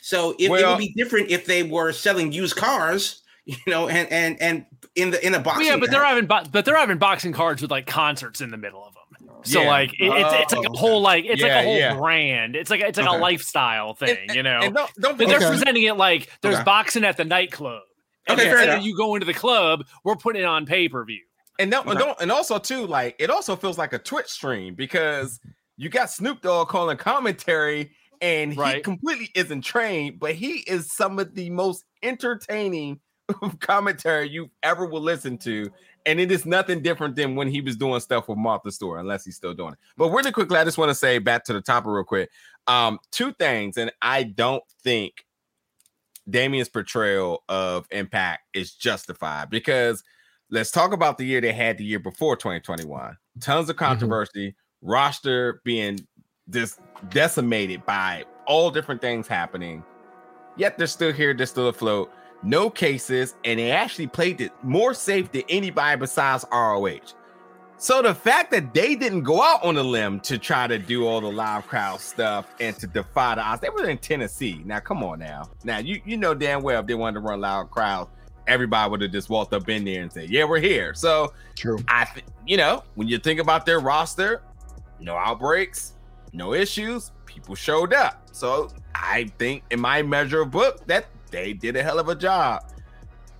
So 0.00 0.30
if 0.38 0.50
it 0.50 0.66
would 0.66 0.78
be 0.78 0.92
different 0.96 1.30
if 1.30 1.46
they 1.46 1.62
were 1.62 1.92
selling 1.92 2.32
used 2.32 2.56
cars, 2.56 3.22
you 3.44 3.56
know, 3.66 3.88
and 3.88 4.10
and 4.12 4.40
and 4.42 4.66
in 4.96 5.10
the 5.10 5.24
in 5.24 5.32
a 5.34 5.38
Well, 5.38 5.44
boxing. 5.44 5.66
yeah, 5.66 5.76
but 5.76 5.90
they're 5.90 6.04
having 6.04 6.26
bo- 6.26 6.44
but 6.50 6.64
they're 6.64 6.76
having 6.76 6.98
boxing 6.98 7.32
cards 7.32 7.62
with 7.62 7.70
like 7.70 7.86
concerts 7.86 8.40
in 8.40 8.50
the 8.50 8.56
middle 8.56 8.84
of 8.84 8.94
them. 8.94 9.28
So 9.44 9.62
Yeah. 9.62 9.68
like 9.68 9.92
it, 9.94 10.04
it's 10.12 10.32
it's 10.34 10.52
like 10.52 10.68
Oh, 10.68 10.72
a 10.72 10.76
whole 10.76 11.00
like 11.00 11.24
it's 11.24 11.42
like 11.42 11.52
a 11.52 11.62
whole 11.62 11.76
yeah. 11.76 11.94
brand. 11.94 12.54
It's 12.56 12.70
like 12.70 12.80
it's 12.80 12.98
like 12.98 13.08
Okay. 13.08 13.16
a 13.16 13.20
lifestyle 13.20 13.94
thing, 13.94 14.30
you 14.34 14.42
know. 14.42 14.60
And 14.62 14.74
don't, 14.74 14.90
don't 15.00 15.18
But 15.18 15.28
they're 15.28 15.36
Okay. 15.38 15.48
presenting 15.48 15.82
it 15.84 15.96
like 15.96 16.28
there's 16.42 16.56
Okay. 16.56 16.64
boxing 16.64 17.04
at 17.04 17.16
the 17.16 17.24
nightclub. 17.24 17.82
And 18.28 18.38
Okay, 18.38 18.48
fair 18.48 18.58
instead 18.58 18.74
enough. 18.74 18.84
you 18.84 18.96
go 18.96 19.14
into 19.16 19.26
the 19.26 19.34
club, 19.34 19.84
we're 20.04 20.14
putting 20.16 20.42
it 20.42 20.46
on 20.46 20.64
pay 20.66 20.88
per 20.88 21.04
view. 21.04 21.22
And 21.58 21.72
and, 21.72 21.86
Right. 21.86 21.98
don't, 21.98 22.20
and 22.20 22.32
also 22.32 22.58
too, 22.58 22.86
like 22.86 23.16
it 23.18 23.30
also 23.30 23.56
feels 23.56 23.78
like 23.78 23.92
a 23.92 23.98
Twitch 23.98 24.28
stream 24.28 24.74
because 24.74 25.38
you 25.76 25.88
got 25.88 26.10
Snoop 26.10 26.40
Dogg 26.40 26.68
calling 26.68 26.96
commentary, 26.96 27.92
and 28.20 28.52
he 28.52 28.58
Right. 28.58 28.84
completely 28.84 29.30
isn't 29.34 29.62
trained, 29.62 30.18
but 30.18 30.34
he 30.34 30.58
is 30.60 30.94
some 30.94 31.18
of 31.18 31.34
the 31.34 31.50
most 31.50 31.84
entertaining 32.02 33.00
commentary 33.60 34.28
you 34.28 34.50
ever 34.62 34.86
will 34.86 35.00
listen 35.00 35.38
to. 35.38 35.70
And 36.04 36.18
it 36.18 36.32
is 36.32 36.44
nothing 36.44 36.82
different 36.82 37.14
than 37.14 37.36
when 37.36 37.48
he 37.48 37.60
was 37.60 37.76
doing 37.76 38.00
stuff 38.00 38.28
with 38.28 38.38
Martha 38.38 38.72
Stewart, 38.72 38.98
unless 39.00 39.24
he's 39.24 39.36
still 39.36 39.54
doing 39.54 39.74
it. 39.74 39.78
But 39.96 40.08
really 40.10 40.32
quickly, 40.32 40.56
I 40.58 40.64
just 40.64 40.78
want 40.78 40.88
to 40.88 40.94
say 40.96 41.18
back 41.18 41.44
to 41.44 41.52
the 41.52 41.60
topic 41.60 41.88
real 41.88 42.02
quick. 42.02 42.30
Um, 42.66 42.98
two 43.12 43.32
things, 43.32 43.76
and 43.76 43.92
I 44.02 44.24
don't 44.24 44.64
think 44.82 45.24
Damien's 46.28 46.68
portrayal 46.68 47.44
of 47.48 47.86
Impact 47.90 48.42
is 48.54 48.74
justified 48.74 49.50
because 49.50 50.02
let's 50.52 50.70
talk 50.70 50.92
about 50.92 51.18
the 51.18 51.24
year 51.24 51.40
they 51.40 51.52
had 51.52 51.78
the 51.78 51.84
year 51.84 51.98
before 51.98 52.36
2021. 52.36 53.16
Tons 53.40 53.68
of 53.68 53.74
mm-hmm. 53.74 53.84
controversy, 53.84 54.54
roster 54.82 55.60
being 55.64 55.98
just 56.50 56.78
decimated 57.08 57.84
by 57.86 58.24
all 58.46 58.70
different 58.70 59.00
things 59.00 59.26
happening. 59.26 59.82
Yet 60.56 60.76
they're 60.76 60.86
still 60.86 61.12
here, 61.12 61.34
they're 61.34 61.46
still 61.46 61.68
afloat. 61.68 62.12
No 62.44 62.68
cases, 62.68 63.34
and 63.44 63.58
they 63.58 63.70
actually 63.70 64.08
played 64.08 64.40
it 64.40 64.52
more 64.62 64.94
safe 64.94 65.32
than 65.32 65.42
anybody 65.48 65.98
besides 65.98 66.44
ROH. 66.52 67.14
So 67.78 68.02
the 68.02 68.14
fact 68.14 68.50
that 68.50 68.74
they 68.74 68.94
didn't 68.94 69.22
go 69.22 69.42
out 69.42 69.64
on 69.64 69.76
a 69.76 69.82
limb 69.82 70.20
to 70.20 70.38
try 70.38 70.66
to 70.66 70.78
do 70.78 71.06
all 71.06 71.20
the 71.20 71.32
live 71.32 71.66
crowd 71.66 72.00
stuff 72.00 72.54
and 72.60 72.76
to 72.78 72.86
defy 72.86 73.36
the 73.36 73.40
odds, 73.40 73.60
they 73.60 73.70
were 73.70 73.88
in 73.88 73.98
Tennessee. 73.98 74.62
Now, 74.64 74.80
come 74.80 75.02
on 75.02 75.20
now. 75.20 75.50
Now 75.64 75.78
you 75.78 76.00
you 76.04 76.16
know 76.16 76.34
damn 76.34 76.62
well 76.62 76.80
if 76.80 76.86
they 76.86 76.94
wanted 76.94 77.20
to 77.20 77.26
run 77.26 77.40
loud 77.40 77.70
crowds, 77.70 78.10
everybody 78.46 78.90
would 78.90 79.00
have 79.02 79.12
just 79.12 79.30
walked 79.30 79.52
up 79.52 79.68
in 79.68 79.84
there 79.84 80.02
and 80.02 80.12
said, 80.12 80.30
"Yeah, 80.30 80.44
we're 80.44 80.60
here." 80.60 80.94
So 80.94 81.32
True. 81.56 81.78
I, 81.88 82.04
th- 82.04 82.26
you 82.46 82.56
know, 82.56 82.82
when 82.94 83.08
you 83.08 83.18
think 83.18 83.40
about 83.40 83.66
their 83.66 83.80
roster, 83.80 84.42
no 85.00 85.16
outbreaks, 85.16 85.94
no 86.32 86.54
issues, 86.54 87.12
people 87.26 87.54
showed 87.54 87.92
up. 87.92 88.28
So 88.32 88.70
I 88.94 89.30
think, 89.38 89.64
in 89.70 89.80
my 89.80 90.02
measure 90.02 90.42
of 90.42 90.50
book, 90.50 90.86
that 90.86 91.06
they 91.30 91.52
did 91.52 91.76
a 91.76 91.82
hell 91.82 91.98
of 91.98 92.08
a 92.08 92.14
job. 92.14 92.64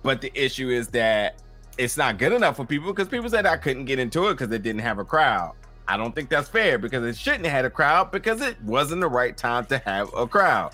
But 0.01 0.21
the 0.21 0.31
issue 0.35 0.69
is 0.69 0.89
that 0.89 1.41
it's 1.77 1.97
not 1.97 2.17
good 2.17 2.33
enough 2.33 2.57
for 2.57 2.65
people 2.65 2.91
because 2.91 3.07
people 3.07 3.29
said 3.29 3.45
I 3.45 3.57
couldn't 3.57 3.85
get 3.85 3.99
into 3.99 4.27
it 4.27 4.33
because 4.33 4.51
it 4.51 4.63
didn't 4.63 4.81
have 4.81 4.99
a 4.99 5.05
crowd. 5.05 5.53
I 5.87 5.97
don't 5.97 6.13
think 6.13 6.29
that's 6.29 6.49
fair 6.49 6.77
because 6.77 7.03
it 7.03 7.17
shouldn't 7.17 7.45
have 7.45 7.53
had 7.53 7.65
a 7.65 7.69
crowd 7.69 8.11
because 8.11 8.41
it 8.41 8.61
wasn't 8.63 9.01
the 9.01 9.07
right 9.07 9.35
time 9.35 9.65
to 9.65 9.79
have 9.79 10.13
a 10.15 10.27
crowd. 10.27 10.73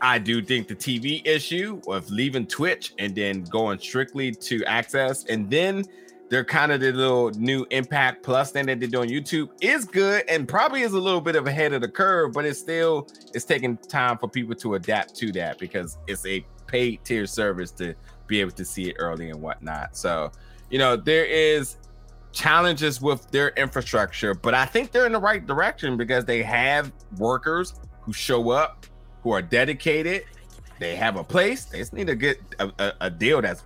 I 0.00 0.18
do 0.18 0.42
think 0.42 0.68
the 0.68 0.74
TV 0.74 1.26
issue 1.26 1.80
of 1.88 2.10
leaving 2.10 2.46
Twitch 2.46 2.94
and 2.98 3.14
then 3.14 3.42
going 3.44 3.78
strictly 3.78 4.32
to 4.32 4.60
AXS, 4.60 5.28
and 5.28 5.50
then 5.50 5.84
they're 6.28 6.44
kind 6.44 6.72
of 6.72 6.80
the 6.80 6.92
little 6.92 7.30
new 7.30 7.66
Impact 7.70 8.22
Plus 8.22 8.50
thing 8.52 8.66
that 8.66 8.80
they 8.80 8.86
do 8.86 9.00
on 9.00 9.08
YouTube 9.08 9.48
is 9.60 9.84
good 9.84 10.24
and 10.28 10.46
probably 10.46 10.82
is 10.82 10.92
a 10.92 10.98
little 10.98 11.20
bit 11.20 11.36
of 11.36 11.46
ahead 11.46 11.72
of 11.72 11.80
the 11.80 11.88
curve, 11.88 12.32
but 12.32 12.44
it's 12.44 12.58
still 12.58 13.08
it's 13.34 13.44
taking 13.44 13.76
time 13.76 14.18
for 14.18 14.28
people 14.28 14.54
to 14.56 14.74
adapt 14.74 15.14
to 15.16 15.32
that 15.32 15.58
because 15.58 15.98
it's 16.06 16.26
a 16.26 16.44
paid 16.66 17.02
tier 17.04 17.26
service 17.26 17.70
to 17.72 17.94
be 18.26 18.40
able 18.40 18.50
to 18.52 18.64
see 18.64 18.90
it 18.90 18.96
early 18.98 19.30
and 19.30 19.40
whatnot. 19.40 19.96
So, 19.96 20.30
you 20.70 20.78
know, 20.78 20.96
there 20.96 21.24
is 21.24 21.78
challenges 22.32 23.00
with 23.00 23.30
their 23.30 23.48
infrastructure, 23.50 24.34
but 24.34 24.54
I 24.54 24.66
think 24.66 24.92
they're 24.92 25.06
in 25.06 25.12
the 25.12 25.20
right 25.20 25.44
direction 25.44 25.96
because 25.96 26.26
they 26.26 26.42
have 26.42 26.92
workers 27.16 27.74
who 28.02 28.12
show 28.12 28.50
up, 28.50 28.86
who 29.22 29.32
are 29.32 29.42
dedicated. 29.42 30.24
They 30.78 30.96
have 30.96 31.16
a 31.16 31.24
place. 31.24 31.64
They 31.64 31.78
just 31.78 31.92
need 31.92 32.06
to 32.06 32.16
get 32.16 32.38
a, 32.58 32.70
a, 32.78 32.92
a 33.02 33.10
deal 33.10 33.42
that's 33.42 33.64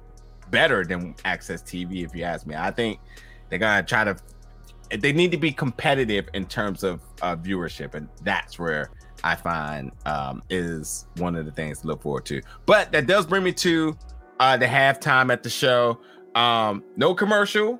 better 0.51 0.85
than 0.85 1.15
AXS 1.25 1.62
TV, 1.65 2.05
if 2.05 2.15
you 2.15 2.25
ask 2.25 2.47
me. 2.47 2.55
I 2.55 2.71
think 2.71 3.01
they're 3.49 3.59
gonna 3.59 3.83
try 3.83 4.05
to. 4.05 4.17
They 4.97 5.12
need 5.12 5.31
to 5.33 5.38
be 5.38 5.53
competitive 5.53 6.29
in 6.35 6.47
terms 6.47 6.85
of 6.85 7.01
uh, 7.23 7.37
viewership, 7.37 7.95
and 7.95 8.09
that's 8.23 8.59
where 8.59 8.91
I 9.25 9.35
find 9.35 9.91
um, 10.07 10.43
is 10.51 11.07
one 11.17 11.37
of 11.37 11.47
the 11.47 11.53
things 11.53 11.81
to 11.81 11.87
look 11.87 12.03
forward 12.03 12.27
to. 12.27 12.43
But 12.67 12.93
that 12.93 13.07
does 13.07 13.27
bring 13.27 13.43
me 13.43 13.53
to 13.53 13.97
uh, 14.41 14.57
the 14.57 14.67
halftime 14.67 15.33
at 15.33 15.43
the 15.43 15.51
show. 15.51 16.01
Um, 16.35 16.83
no 16.97 17.15
commercial, 17.15 17.79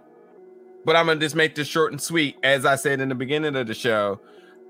but 0.85 0.97
I'm 0.97 1.07
gonna 1.07 1.21
just 1.21 1.37
make 1.37 1.55
this 1.55 1.69
short 1.69 1.93
and 1.93 2.01
sweet. 2.01 2.37
As 2.43 2.65
I 2.65 2.77
said 2.77 3.01
in 3.01 3.09
the 3.09 3.15
beginning 3.15 3.57
of 3.57 3.67
the 3.67 3.75
show, 3.75 4.21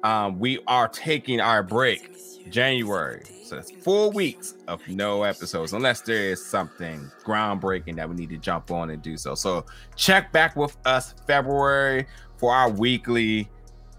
um, 0.03 0.39
we 0.39 0.59
are 0.67 0.89
taking 0.89 1.41
our 1.41 1.63
break 1.63 2.17
January. 2.51 3.23
So 3.45 3.57
that's 3.57 3.71
four 3.71 4.11
weeks 4.11 4.55
of 4.67 4.87
no 4.89 5.23
episodes, 5.25 5.73
unless 5.73 6.01
there 6.01 6.31
is 6.31 6.45
something 6.45 7.11
groundbreaking 7.25 7.97
that 7.97 8.09
we 8.09 8.17
need 8.17 8.31
to 8.31 8.39
jump 8.39 8.71
on 8.71 8.91
and 8.91 9.03
do 9.03 9.17
so. 9.17 9.35
So 9.35 9.67
check 9.95 10.33
back 10.33 10.57
with 10.57 10.77
us 10.87 11.15
February 11.27 12.07
for 12.37 12.55
our 12.55 12.71
weekly 12.71 13.51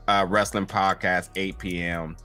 uh, 0.08 0.26
wrestling 0.28 0.66
podcast, 0.66 1.30
8 1.36 1.58
p.m. 1.58 2.18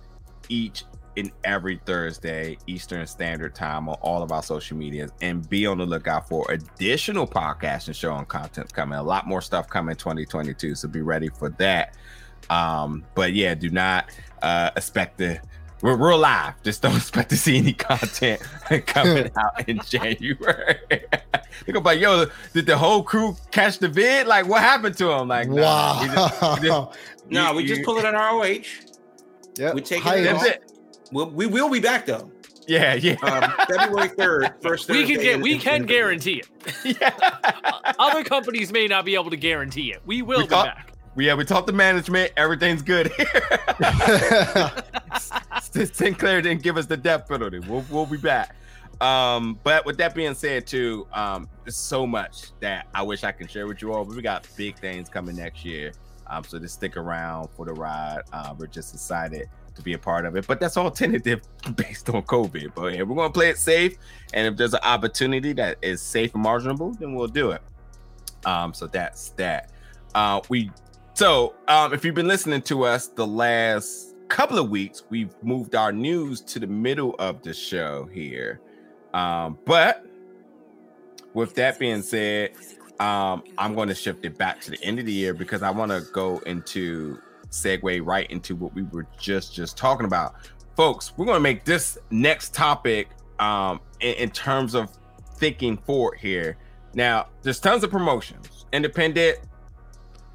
each 0.48 0.84
and 1.18 1.32
every 1.44 1.80
Thursday 1.84 2.56
Eastern 2.66 3.06
Standard 3.06 3.54
Time 3.54 3.88
on 3.88 3.96
all 4.00 4.22
of 4.22 4.32
our 4.32 4.42
social 4.42 4.76
medias, 4.76 5.10
and 5.20 5.48
be 5.48 5.66
on 5.66 5.78
the 5.78 5.86
lookout 5.86 6.28
for 6.28 6.46
additional 6.50 7.26
podcasts 7.26 7.88
and 7.88 7.96
show 7.96 8.16
and 8.16 8.28
content 8.28 8.72
coming. 8.72 8.98
A 8.98 9.02
lot 9.02 9.26
more 9.26 9.42
stuff 9.42 9.68
coming 9.68 9.96
2022, 9.96 10.76
so 10.76 10.88
be 10.88 11.02
ready 11.02 11.28
for 11.28 11.50
that. 11.50 11.96
Um, 12.50 13.04
but 13.14 13.32
yeah, 13.32 13.54
do 13.54 13.70
not 13.70 14.06
uh, 14.42 14.70
expect 14.76 15.18
to. 15.18 15.40
We're, 15.80 15.96
we're 15.96 16.16
live. 16.16 16.60
Just 16.64 16.82
don't 16.82 16.96
expect 16.96 17.30
to 17.30 17.36
see 17.36 17.56
any 17.58 17.72
content 17.72 18.40
coming 18.86 19.30
out 19.36 19.68
in 19.68 19.78
January. 19.86 20.76
They 20.90 21.72
go 21.72 21.80
like, 21.80 22.00
yo, 22.00 22.26
did 22.52 22.66
the 22.66 22.76
whole 22.76 23.02
crew 23.02 23.36
catch 23.52 23.78
the 23.78 23.88
vid? 23.88 24.26
Like, 24.26 24.46
what 24.48 24.60
happened 24.62 24.96
to 24.98 25.06
them? 25.06 25.28
Like, 25.28 25.48
nah, 25.48 26.00
we 26.00 26.06
just- 26.08 26.42
wow. 26.42 26.54
we 26.60 26.66
just- 26.68 26.98
No, 27.30 27.54
we 27.54 27.64
just 27.66 27.80
you- 27.80 27.84
pull 27.84 27.98
it 27.98 28.04
on 28.04 28.14
ROH. 28.14 28.64
yeah. 29.56 29.72
we 29.72 29.80
take 29.80 29.98
it 29.98 30.02
Hiatus. 30.04 30.42
That's 30.42 30.44
it. 30.56 30.72
We'll, 31.12 31.30
we 31.30 31.46
will 31.46 31.70
be 31.70 31.80
back 31.80 32.06
though. 32.06 32.30
Yeah, 32.66 32.94
yeah, 32.94 33.14
Um, 33.22 33.50
February 33.66 34.08
third, 34.08 34.52
first. 34.60 34.90
We 34.90 35.06
can 35.06 35.20
get 35.20 35.40
we 35.40 35.58
can 35.58 35.86
guarantee 35.86 36.42
it. 36.84 36.98
yeah. 37.00 37.14
Other 37.98 38.22
companies 38.22 38.70
may 38.72 38.86
not 38.88 39.06
be 39.06 39.14
able 39.14 39.30
to 39.30 39.38
guarantee 39.38 39.92
it. 39.92 40.02
We 40.04 40.20
will 40.22 40.38
We 40.38 40.42
be 40.44 40.48
thought- 40.50 40.66
back. 40.76 40.87
We, 41.18 41.26
yeah, 41.26 41.34
we 41.34 41.44
talked 41.44 41.66
to 41.66 41.72
management. 41.72 42.32
Everything's 42.36 42.80
good 42.80 43.10
here. 43.16 43.50
Sinclair 45.92 46.40
didn't 46.40 46.62
give 46.62 46.76
us 46.76 46.86
the 46.86 46.96
death 46.96 47.26
penalty. 47.26 47.58
We'll, 47.58 47.84
we'll 47.90 48.06
be 48.06 48.18
back. 48.18 48.54
Um, 49.00 49.58
but 49.64 49.84
with 49.84 49.96
that 49.96 50.14
being 50.14 50.34
said, 50.34 50.68
too, 50.68 51.08
um, 51.12 51.48
there's 51.64 51.74
so 51.74 52.06
much 52.06 52.52
that 52.60 52.86
I 52.94 53.02
wish 53.02 53.24
I 53.24 53.32
can 53.32 53.48
share 53.48 53.66
with 53.66 53.82
you 53.82 53.92
all. 53.92 54.04
But 54.04 54.14
we 54.14 54.22
got 54.22 54.46
big 54.56 54.78
things 54.78 55.08
coming 55.08 55.34
next 55.34 55.64
year. 55.64 55.90
Um, 56.28 56.44
so 56.44 56.56
just 56.60 56.74
stick 56.74 56.96
around 56.96 57.48
for 57.56 57.66
the 57.66 57.72
ride. 57.72 58.20
Uh, 58.32 58.54
we're 58.56 58.68
just 58.68 58.94
excited 58.94 59.48
to 59.74 59.82
be 59.82 59.94
a 59.94 59.98
part 59.98 60.24
of 60.24 60.36
it. 60.36 60.46
But 60.46 60.60
that's 60.60 60.76
all 60.76 60.88
tentative 60.88 61.40
based 61.74 62.08
on 62.10 62.22
COVID. 62.22 62.76
But 62.76 62.94
yeah, 62.94 63.02
we're 63.02 63.16
gonna 63.16 63.32
play 63.32 63.50
it 63.50 63.58
safe. 63.58 63.96
And 64.34 64.46
if 64.46 64.56
there's 64.56 64.74
an 64.74 64.84
opportunity 64.84 65.52
that 65.54 65.78
is 65.82 66.00
safe 66.00 66.32
and 66.34 66.44
marginable, 66.44 66.92
then 66.92 67.16
we'll 67.16 67.26
do 67.26 67.50
it. 67.50 67.62
Um, 68.44 68.72
so 68.72 68.86
that's 68.86 69.30
that. 69.30 69.72
Uh, 70.14 70.40
we 70.48 70.70
so 71.18 71.56
um, 71.66 71.92
if 71.92 72.04
you've 72.04 72.14
been 72.14 72.28
listening 72.28 72.62
to 72.62 72.84
us 72.84 73.08
the 73.08 73.26
last 73.26 74.14
couple 74.28 74.56
of 74.56 74.70
weeks, 74.70 75.02
we've 75.10 75.34
moved 75.42 75.74
our 75.74 75.90
news 75.90 76.40
to 76.42 76.60
the 76.60 76.66
middle 76.68 77.16
of 77.18 77.42
the 77.42 77.52
show 77.52 78.08
here. 78.12 78.60
Um, 79.12 79.58
but 79.64 80.06
with 81.34 81.56
that 81.56 81.76
being 81.80 82.02
said, 82.02 82.52
um, 83.00 83.42
I'm 83.58 83.74
going 83.74 83.88
to 83.88 83.96
shift 83.96 84.24
it 84.26 84.38
back 84.38 84.60
to 84.60 84.70
the 84.70 84.80
end 84.84 85.00
of 85.00 85.06
the 85.06 85.12
year 85.12 85.34
because 85.34 85.64
I 85.64 85.70
want 85.70 85.90
to 85.90 86.02
go 86.12 86.38
into 86.46 87.18
segue 87.50 88.06
right 88.06 88.30
into 88.30 88.54
what 88.54 88.72
we 88.72 88.84
were 88.84 89.08
just 89.18 89.52
just 89.52 89.76
talking 89.76 90.06
about, 90.06 90.36
folks. 90.76 91.14
We're 91.16 91.26
going 91.26 91.38
to 91.38 91.40
make 91.40 91.64
this 91.64 91.98
next 92.12 92.54
topic 92.54 93.08
um, 93.40 93.80
in, 93.98 94.14
in 94.14 94.30
terms 94.30 94.76
of 94.76 94.96
thinking 95.34 95.78
forward 95.78 96.20
here. 96.20 96.58
Now, 96.94 97.26
there's 97.42 97.58
tons 97.58 97.82
of 97.82 97.90
promotions, 97.90 98.66
independent, 98.72 99.40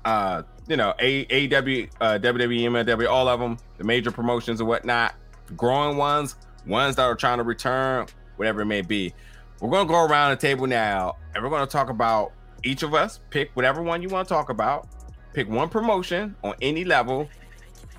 uh, 0.04 0.44
you 0.68 0.78
know, 0.78 0.94
A 1.00 1.26
AEW, 1.26 1.90
uh, 2.00 2.20
WWE, 2.20 2.62
MLW, 2.64 3.10
all 3.10 3.28
of 3.28 3.40
them, 3.40 3.58
the 3.78 3.84
major 3.84 4.12
promotions 4.12 4.60
and 4.60 4.70
whatnot, 4.70 5.16
growing 5.56 5.98
ones, 5.98 6.36
ones 6.66 6.96
that 6.96 7.04
are 7.04 7.16
trying 7.16 7.38
to 7.38 7.44
return, 7.44 8.08
whatever 8.38 8.62
it 8.62 8.66
may 8.66 8.82
be. 8.82 9.14
We're 9.60 9.70
gonna 9.70 9.88
go 9.88 10.06
around 10.06 10.32
the 10.32 10.38
table 10.38 10.68
now, 10.68 11.16
and 11.34 11.44
we're 11.44 11.50
gonna 11.50 11.66
talk 11.66 11.90
about 11.90 12.34
each 12.64 12.84
of 12.84 12.94
us. 12.94 13.20
Pick 13.30 13.52
whatever 13.56 13.82
one 13.82 14.02
you 14.02 14.10
want 14.10 14.28
to 14.28 14.34
talk 14.34 14.50
about. 14.50 14.88
Pick 15.34 15.50
one 15.50 15.70
promotion 15.70 16.36
on 16.44 16.54
any 16.62 16.84
level, 16.84 17.30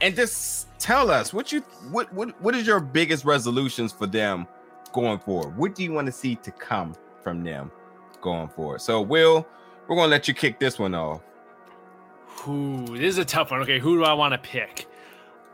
and 0.00 0.14
just 0.14 0.68
tell 0.78 1.10
us 1.10 1.32
what 1.32 1.52
you 1.52 1.60
what 1.90 2.12
what 2.12 2.40
what 2.42 2.54
is 2.54 2.66
your 2.66 2.80
biggest 2.80 3.24
resolutions 3.24 3.92
for 3.92 4.06
them 4.06 4.46
going 4.92 5.18
forward. 5.18 5.56
What 5.56 5.74
do 5.74 5.82
you 5.82 5.92
want 5.92 6.06
to 6.06 6.12
see 6.12 6.36
to 6.36 6.50
come 6.50 6.94
from 7.22 7.42
them 7.42 7.70
going 8.20 8.48
forward? 8.48 8.80
So, 8.80 9.00
Will, 9.00 9.46
we're 9.88 9.96
gonna 9.96 10.08
let 10.08 10.28
you 10.28 10.34
kick 10.34 10.58
this 10.58 10.78
one 10.78 10.94
off. 10.94 11.20
Ooh, 12.48 12.84
this 12.86 13.00
is 13.14 13.18
a 13.18 13.24
tough 13.24 13.50
one. 13.50 13.60
Okay, 13.62 13.78
who 13.78 13.96
do 13.96 14.04
I 14.04 14.12
want 14.14 14.32
to 14.32 14.38
pick? 14.38 14.86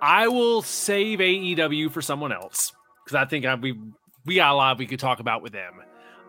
I 0.03 0.28
will 0.28 0.62
save 0.62 1.18
AEW 1.18 1.91
for 1.91 2.03
someone 2.03 2.33
else 2.33 2.72
because 3.05 3.14
I 3.16 3.24
think 3.26 3.45
I, 3.45 3.55
we 3.55 3.78
we 4.26 4.37
got 4.37 4.53
a 4.53 4.55
lot 4.55 4.78
we 4.78 4.87
could 4.87 4.99
talk 5.01 5.20
about 5.20 5.43
with 5.43 5.53
them. 5.53 5.74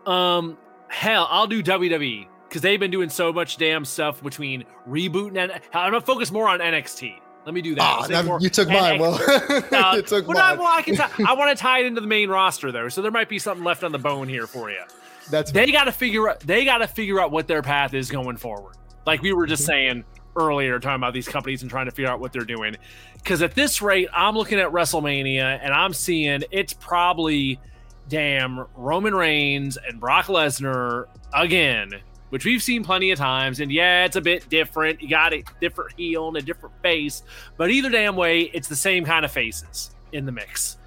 Um, 0.06 0.58
hell, 0.88 1.26
I'll 1.30 1.46
do 1.46 1.62
WWE 1.62 2.26
because 2.48 2.62
they've 2.62 2.78
been 2.78 2.90
doing 2.90 3.08
so 3.08 3.32
much 3.32 3.56
damn 3.56 3.84
stuff 3.84 4.22
between 4.22 4.64
rebooting 4.88 5.38
and 5.38 5.52
I'm 5.72 5.92
gonna 5.92 6.00
focus 6.00 6.30
more 6.30 6.48
on 6.48 6.60
NXT. 6.60 7.18
Let 7.44 7.54
me 7.54 7.62
do 7.62 7.74
that. 7.74 7.82
I'll 7.82 8.04
say 8.04 8.12
that- 8.12 8.24
more 8.24 8.38
you 8.40 8.50
took 8.50 8.68
mine. 8.68 9.00
Well, 9.00 9.14
Uh, 9.72 9.94
you 9.96 10.02
took 10.02 10.28
well, 10.28 10.38
mine. 10.38 10.58
well, 10.58 10.68
I 10.68 10.82
can. 10.82 10.94
T- 11.16 11.24
I 11.26 11.34
want 11.34 11.56
to 11.56 11.60
tie 11.60 11.80
it 11.80 11.86
into 11.86 12.00
the 12.00 12.06
main 12.06 12.28
roster 12.28 12.70
though, 12.70 12.88
so 12.88 13.02
there 13.02 13.10
might 13.10 13.28
be 13.28 13.38
something 13.40 13.64
left 13.64 13.82
on 13.82 13.90
the 13.90 13.98
bone 13.98 14.28
here 14.28 14.46
for 14.46 14.70
you. 14.70 14.82
That's 15.30 15.50
They 15.50 15.72
got 15.72 15.84
to 15.84 15.92
figure 15.92 16.28
out. 16.28 16.40
They 16.40 16.64
got 16.64 16.78
to 16.78 16.86
figure 16.86 17.20
out 17.20 17.30
what 17.32 17.48
their 17.48 17.62
path 17.62 17.94
is 17.94 18.10
going 18.10 18.36
forward. 18.36 18.76
Like 19.06 19.22
we 19.22 19.32
were 19.32 19.46
just 19.46 19.64
saying 19.64 20.04
earlier, 20.36 20.78
talking 20.78 20.96
about 20.96 21.14
these 21.14 21.28
companies 21.28 21.62
and 21.62 21.70
trying 21.70 21.86
to 21.86 21.92
figure 21.92 22.10
out 22.10 22.20
what 22.20 22.32
they're 22.32 22.42
doing. 22.44 22.76
Because 23.14 23.42
at 23.42 23.54
this 23.54 23.82
rate, 23.82 24.08
I'm 24.12 24.34
looking 24.34 24.58
at 24.58 24.70
WrestleMania 24.70 25.60
and 25.62 25.72
I'm 25.72 25.92
seeing 25.92 26.42
it's 26.50 26.72
probably 26.72 27.60
damn 28.08 28.66
Roman 28.76 29.14
Reigns 29.14 29.76
and 29.76 30.00
Brock 30.00 30.26
Lesnar 30.26 31.06
again, 31.32 31.92
which 32.30 32.44
we've 32.44 32.62
seen 32.62 32.84
plenty 32.84 33.10
of 33.10 33.18
times. 33.18 33.60
And 33.60 33.70
yeah, 33.70 34.04
it's 34.04 34.16
a 34.16 34.20
bit 34.20 34.48
different. 34.48 35.00
You 35.00 35.08
got 35.08 35.32
a 35.32 35.42
different 35.60 35.92
heel 35.96 36.28
and 36.28 36.36
a 36.36 36.42
different 36.42 36.74
face, 36.82 37.22
but 37.56 37.70
either 37.70 37.90
damn 37.90 38.16
way, 38.16 38.42
it's 38.42 38.68
the 38.68 38.76
same 38.76 39.04
kind 39.04 39.24
of 39.24 39.30
faces 39.30 39.90
in 40.12 40.26
the 40.26 40.32
mix. 40.32 40.78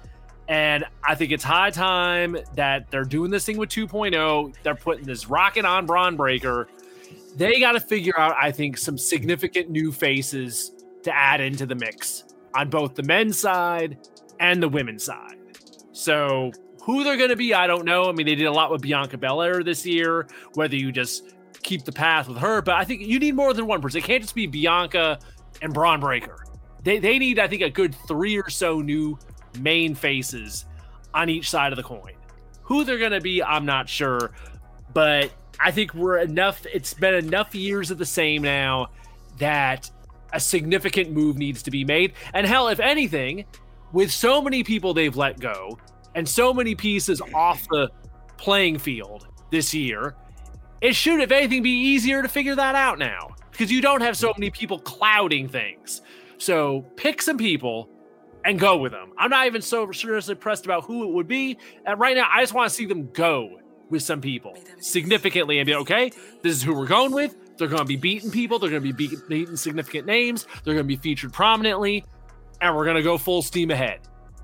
And 0.48 0.84
I 1.02 1.16
think 1.16 1.32
it's 1.32 1.42
high 1.42 1.70
time 1.70 2.36
that 2.54 2.88
they're 2.90 3.04
doing 3.04 3.30
this 3.30 3.44
thing 3.44 3.56
with 3.56 3.68
2.0. 3.68 4.54
They're 4.62 4.76
putting 4.76 5.04
this 5.04 5.28
rocket 5.28 5.64
on 5.64 5.86
Bron 5.86 6.16
Breakker. 6.16 6.68
They 7.36 7.60
got 7.60 7.72
to 7.72 7.80
figure 7.80 8.18
out, 8.18 8.34
I 8.40 8.50
think, 8.50 8.78
some 8.78 8.96
significant 8.96 9.70
new 9.70 9.92
faces 9.92 10.72
to 11.02 11.14
add 11.14 11.40
into 11.40 11.66
the 11.66 11.74
mix 11.74 12.24
on 12.54 12.70
both 12.70 12.94
the 12.94 13.02
men's 13.02 13.38
side 13.38 13.98
and 14.40 14.62
the 14.62 14.68
women's 14.68 15.04
side. 15.04 15.36
So 15.92 16.50
who 16.82 17.04
they're 17.04 17.16
going 17.16 17.30
to 17.30 17.36
be, 17.36 17.52
I 17.52 17.66
don't 17.66 17.84
know. 17.84 18.08
I 18.08 18.12
mean, 18.12 18.26
they 18.26 18.34
did 18.34 18.46
a 18.46 18.52
lot 18.52 18.70
with 18.70 18.80
Bianca 18.80 19.18
Belair 19.18 19.62
this 19.62 19.84
year. 19.84 20.26
Whether 20.54 20.76
you 20.76 20.92
just 20.92 21.34
keep 21.62 21.84
the 21.84 21.92
path 21.92 22.28
with 22.28 22.38
her, 22.38 22.62
but 22.62 22.76
I 22.76 22.84
think 22.84 23.02
you 23.02 23.18
need 23.18 23.34
more 23.34 23.52
than 23.52 23.66
one 23.66 23.82
person. 23.82 23.98
It 23.98 24.04
can't 24.04 24.22
just 24.22 24.34
be 24.34 24.46
Bianca 24.46 25.18
and 25.62 25.74
Bron 25.74 26.00
Breakker. 26.00 26.44
They 26.84 26.98
they 26.98 27.18
need, 27.18 27.38
I 27.38 27.48
think, 27.48 27.62
a 27.62 27.70
good 27.70 27.94
three 28.06 28.38
or 28.38 28.48
so 28.48 28.80
new 28.80 29.18
main 29.60 29.94
faces 29.94 30.66
on 31.12 31.28
each 31.28 31.50
side 31.50 31.72
of 31.72 31.76
the 31.76 31.82
coin. 31.82 32.14
Who 32.62 32.84
they're 32.84 32.98
going 32.98 33.12
to 33.12 33.20
be, 33.20 33.42
I'm 33.42 33.64
not 33.64 33.88
sure, 33.88 34.32
but 34.96 35.30
I 35.60 35.72
think 35.72 35.92
we're 35.92 36.16
enough. 36.16 36.64
It's 36.72 36.94
been 36.94 37.12
enough 37.12 37.54
years 37.54 37.90
of 37.90 37.98
the 37.98 38.06
same 38.06 38.40
now 38.40 38.86
that 39.36 39.90
a 40.32 40.40
significant 40.40 41.12
move 41.12 41.36
needs 41.36 41.62
to 41.64 41.70
be 41.70 41.84
made. 41.84 42.14
And 42.32 42.46
hell, 42.46 42.68
if 42.68 42.80
anything, 42.80 43.44
with 43.92 44.10
so 44.10 44.40
many 44.40 44.64
people 44.64 44.94
they've 44.94 45.14
let 45.14 45.38
go 45.38 45.78
and 46.14 46.26
so 46.26 46.54
many 46.54 46.74
pieces 46.74 47.20
off 47.34 47.68
the 47.68 47.90
playing 48.38 48.78
field 48.78 49.28
this 49.50 49.74
year, 49.74 50.16
it 50.80 50.94
should, 50.94 51.20
if 51.20 51.30
anything, 51.30 51.62
be 51.62 51.78
easier 51.78 52.22
to 52.22 52.28
figure 52.28 52.54
that 52.54 52.74
out 52.74 52.98
now 52.98 53.36
because 53.50 53.70
you 53.70 53.82
don't 53.82 54.00
have 54.00 54.16
so 54.16 54.32
many 54.38 54.48
people 54.48 54.78
clouding 54.78 55.46
things. 55.46 56.00
So 56.38 56.86
pick 56.96 57.20
some 57.20 57.36
people 57.36 57.90
and 58.46 58.58
go 58.58 58.78
with 58.78 58.92
them. 58.92 59.12
I'm 59.18 59.28
not 59.28 59.46
even 59.46 59.60
so 59.60 59.92
seriously 59.92 60.36
pressed 60.36 60.64
about 60.64 60.84
who 60.84 61.06
it 61.06 61.12
would 61.12 61.28
be. 61.28 61.58
And 61.84 62.00
right 62.00 62.16
now, 62.16 62.30
I 62.32 62.40
just 62.40 62.54
want 62.54 62.70
to 62.70 62.74
see 62.74 62.86
them 62.86 63.10
go 63.12 63.60
with 63.90 64.02
some 64.02 64.20
people 64.20 64.56
significantly 64.80 65.58
and 65.58 65.66
be 65.66 65.74
okay. 65.74 66.10
This 66.42 66.56
is 66.56 66.62
who 66.62 66.74
we're 66.74 66.86
going 66.86 67.12
with. 67.12 67.34
They're 67.56 67.68
going 67.68 67.80
to 67.80 67.86
be 67.86 67.96
beating 67.96 68.30
people. 68.30 68.58
They're 68.58 68.70
going 68.70 68.82
to 68.82 68.92
be 68.92 69.08
beat- 69.08 69.28
beating 69.28 69.56
significant 69.56 70.06
names. 70.06 70.46
They're 70.64 70.74
going 70.74 70.84
to 70.84 70.88
be 70.88 70.96
featured 70.96 71.32
prominently, 71.32 72.04
and 72.60 72.76
we're 72.76 72.84
going 72.84 72.96
to 72.96 73.02
go 73.02 73.16
full 73.18 73.42
steam 73.42 73.70
ahead. 73.70 74.00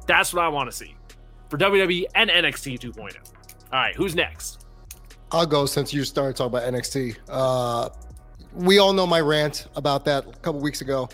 That's 0.06 0.32
what 0.32 0.44
I 0.44 0.48
want 0.48 0.70
to 0.70 0.76
see 0.76 0.96
for 1.48 1.58
WWE 1.58 2.06
and 2.14 2.30
NXT 2.30 2.78
2.0. 2.78 2.96
All 2.96 3.10
right, 3.72 3.94
who's 3.94 4.14
next? 4.14 4.64
I'll 5.30 5.46
go 5.46 5.66
since 5.66 5.92
you 5.92 6.04
started 6.04 6.36
talking 6.36 6.56
about 6.56 6.72
NXT. 6.72 7.16
Uh, 7.28 7.88
we 8.54 8.78
all 8.78 8.92
know 8.92 9.06
my 9.06 9.20
rant 9.20 9.66
about 9.76 10.04
that 10.04 10.26
a 10.26 10.32
couple 10.38 10.60
weeks 10.60 10.80
ago. 10.82 11.08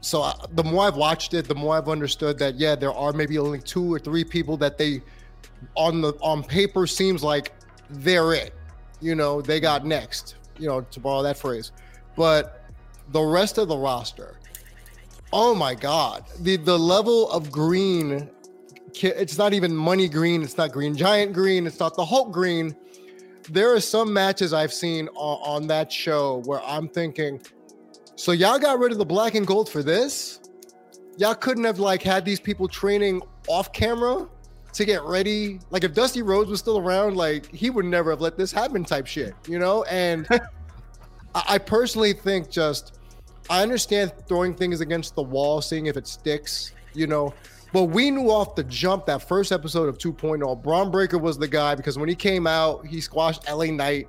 So 0.00 0.22
uh, 0.22 0.34
the 0.52 0.62
more 0.62 0.86
I've 0.86 0.96
watched 0.96 1.34
it, 1.34 1.48
the 1.48 1.54
more 1.54 1.76
I've 1.76 1.88
understood 1.88 2.38
that 2.38 2.56
yeah, 2.56 2.76
there 2.76 2.92
are 2.92 3.12
maybe 3.12 3.38
only 3.38 3.60
two 3.60 3.92
or 3.92 3.98
three 3.98 4.22
people 4.22 4.56
that 4.58 4.78
they 4.78 5.02
on 5.74 6.00
the 6.00 6.12
on 6.20 6.44
paper 6.44 6.86
seems 6.86 7.24
like 7.24 7.52
they're 7.90 8.32
it. 8.32 8.54
You 9.00 9.14
know, 9.14 9.40
they 9.40 9.60
got 9.60 9.84
next. 9.84 10.36
You 10.58 10.68
know, 10.68 10.80
to 10.80 11.00
borrow 11.00 11.22
that 11.22 11.36
phrase, 11.36 11.72
but 12.16 12.64
the 13.12 13.20
rest 13.20 13.58
of 13.58 13.68
the 13.68 13.76
roster. 13.76 14.38
Oh 15.32 15.54
my 15.54 15.74
God, 15.74 16.24
the 16.40 16.56
the 16.56 16.78
level 16.78 17.30
of 17.30 17.52
green, 17.52 18.30
it's 19.02 19.36
not 19.36 19.52
even 19.52 19.76
money 19.76 20.08
green. 20.08 20.42
It's 20.42 20.56
not 20.56 20.72
green 20.72 20.96
giant 20.96 21.34
green. 21.34 21.66
It's 21.66 21.78
not 21.78 21.94
the 21.94 22.04
Hulk 22.04 22.32
green 22.32 22.74
there 23.50 23.72
are 23.72 23.80
some 23.80 24.12
matches 24.12 24.52
I've 24.52 24.72
seen 24.72 25.08
on, 25.08 25.62
on 25.62 25.66
that 25.68 25.90
show 25.90 26.42
where 26.44 26.62
I'm 26.64 26.88
thinking, 26.88 27.40
so 28.16 28.32
y'all 28.32 28.58
got 28.58 28.78
rid 28.78 28.92
of 28.92 28.98
the 28.98 29.04
black 29.04 29.34
and 29.34 29.46
gold 29.46 29.68
for 29.68 29.82
this? 29.82 30.40
Y'all 31.16 31.34
couldn't 31.34 31.64
have 31.64 31.78
like 31.78 32.02
had 32.02 32.24
these 32.24 32.40
people 32.40 32.68
training 32.68 33.22
off 33.48 33.72
camera 33.72 34.26
to 34.76 34.84
get 34.84 35.02
ready. 35.02 35.58
Like 35.70 35.84
if 35.84 35.94
Dusty 35.94 36.22
Rhodes 36.22 36.50
was 36.50 36.60
still 36.60 36.78
around, 36.78 37.16
like 37.16 37.52
he 37.54 37.70
would 37.70 37.84
never 37.84 38.10
have 38.10 38.20
let 38.20 38.36
this 38.36 38.52
happen 38.52 38.84
type 38.84 39.06
shit, 39.06 39.34
you 39.48 39.58
know? 39.58 39.84
And 39.84 40.26
I, 41.34 41.58
personally 41.58 42.12
think 42.12 42.50
just 42.50 42.98
I 43.50 43.62
understand 43.62 44.12
throwing 44.26 44.54
things 44.54 44.80
against 44.80 45.14
the 45.14 45.22
wall, 45.22 45.60
seeing 45.60 45.86
if 45.86 45.96
it 45.96 46.06
sticks, 46.06 46.72
you 46.94 47.06
know. 47.06 47.34
But 47.72 47.84
we 47.84 48.10
knew 48.10 48.30
off 48.30 48.54
the 48.54 48.64
jump 48.64 49.06
that 49.06 49.26
first 49.26 49.52
episode 49.52 49.88
of 49.88 49.98
2.0, 49.98 50.62
Bron 50.62 50.90
Breakker 50.90 51.18
was 51.18 51.36
the 51.36 51.48
guy 51.48 51.74
because 51.74 51.98
when 51.98 52.08
he 52.08 52.14
came 52.14 52.46
out, 52.46 52.86
he 52.86 53.00
squashed 53.00 53.48
LA 53.50 53.66
Knight, 53.66 54.08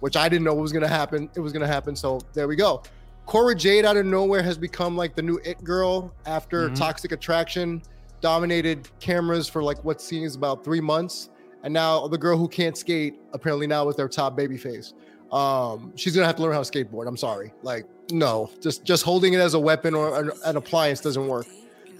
which 0.00 0.16
I 0.16 0.28
didn't 0.28 0.44
know 0.44 0.54
was 0.54 0.72
gonna 0.72 0.88
happen. 0.88 1.30
It 1.34 1.40
was 1.40 1.52
gonna 1.52 1.66
happen. 1.66 1.96
So 1.96 2.20
there 2.34 2.48
we 2.48 2.56
go. 2.56 2.82
Cora 3.26 3.54
Jade 3.54 3.84
out 3.84 3.96
of 3.96 4.06
nowhere 4.06 4.42
has 4.42 4.56
become 4.56 4.96
like 4.96 5.14
the 5.14 5.22
new 5.22 5.40
it 5.44 5.62
girl 5.64 6.12
after 6.26 6.68
Mhm. 6.68 6.76
Toxic 6.76 7.12
Attraction 7.12 7.82
dominated 8.20 8.88
cameras 9.00 9.48
for 9.48 9.62
like 9.62 9.82
what 9.84 10.00
seems 10.00 10.34
about 10.34 10.64
three 10.64 10.80
months. 10.80 11.30
And 11.62 11.72
now 11.72 12.06
the 12.06 12.18
girl 12.18 12.38
who 12.38 12.48
can't 12.48 12.76
skate 12.76 13.18
apparently 13.32 13.66
now 13.66 13.88
is 13.88 13.96
their 13.96 14.08
top 14.08 14.36
baby 14.36 14.56
face. 14.56 14.94
Um, 15.32 15.92
she's 15.96 16.14
gonna 16.14 16.26
have 16.26 16.36
to 16.36 16.42
learn 16.42 16.52
how 16.52 16.62
to 16.62 16.70
skateboard. 16.70 17.08
I'm 17.08 17.16
sorry. 17.16 17.52
Like, 17.62 17.86
no, 18.10 18.50
just 18.60 18.84
just 18.84 19.02
holding 19.02 19.34
it 19.34 19.40
as 19.40 19.54
a 19.54 19.60
weapon 19.60 19.94
or 19.94 20.20
an, 20.20 20.30
an 20.44 20.56
appliance 20.56 21.00
doesn't 21.00 21.26
work. 21.26 21.46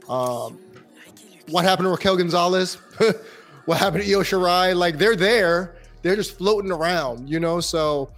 Um, 0.08 0.60
what 1.50 1.64
happened 1.64 1.86
to 1.86 1.90
Raquel 1.90 2.16
Gonzalez? 2.16 2.74
what 3.64 3.78
happened 3.78 4.04
to 4.04 4.12
Io 4.12 4.20
Shirai? 4.20 4.74
Like 4.76 4.98
they're 4.98 5.16
there, 5.16 5.76
they're 6.02 6.16
just 6.16 6.38
floating 6.38 6.70
around, 6.70 7.28
you 7.28 7.40
know. 7.40 7.60
So 7.60 8.10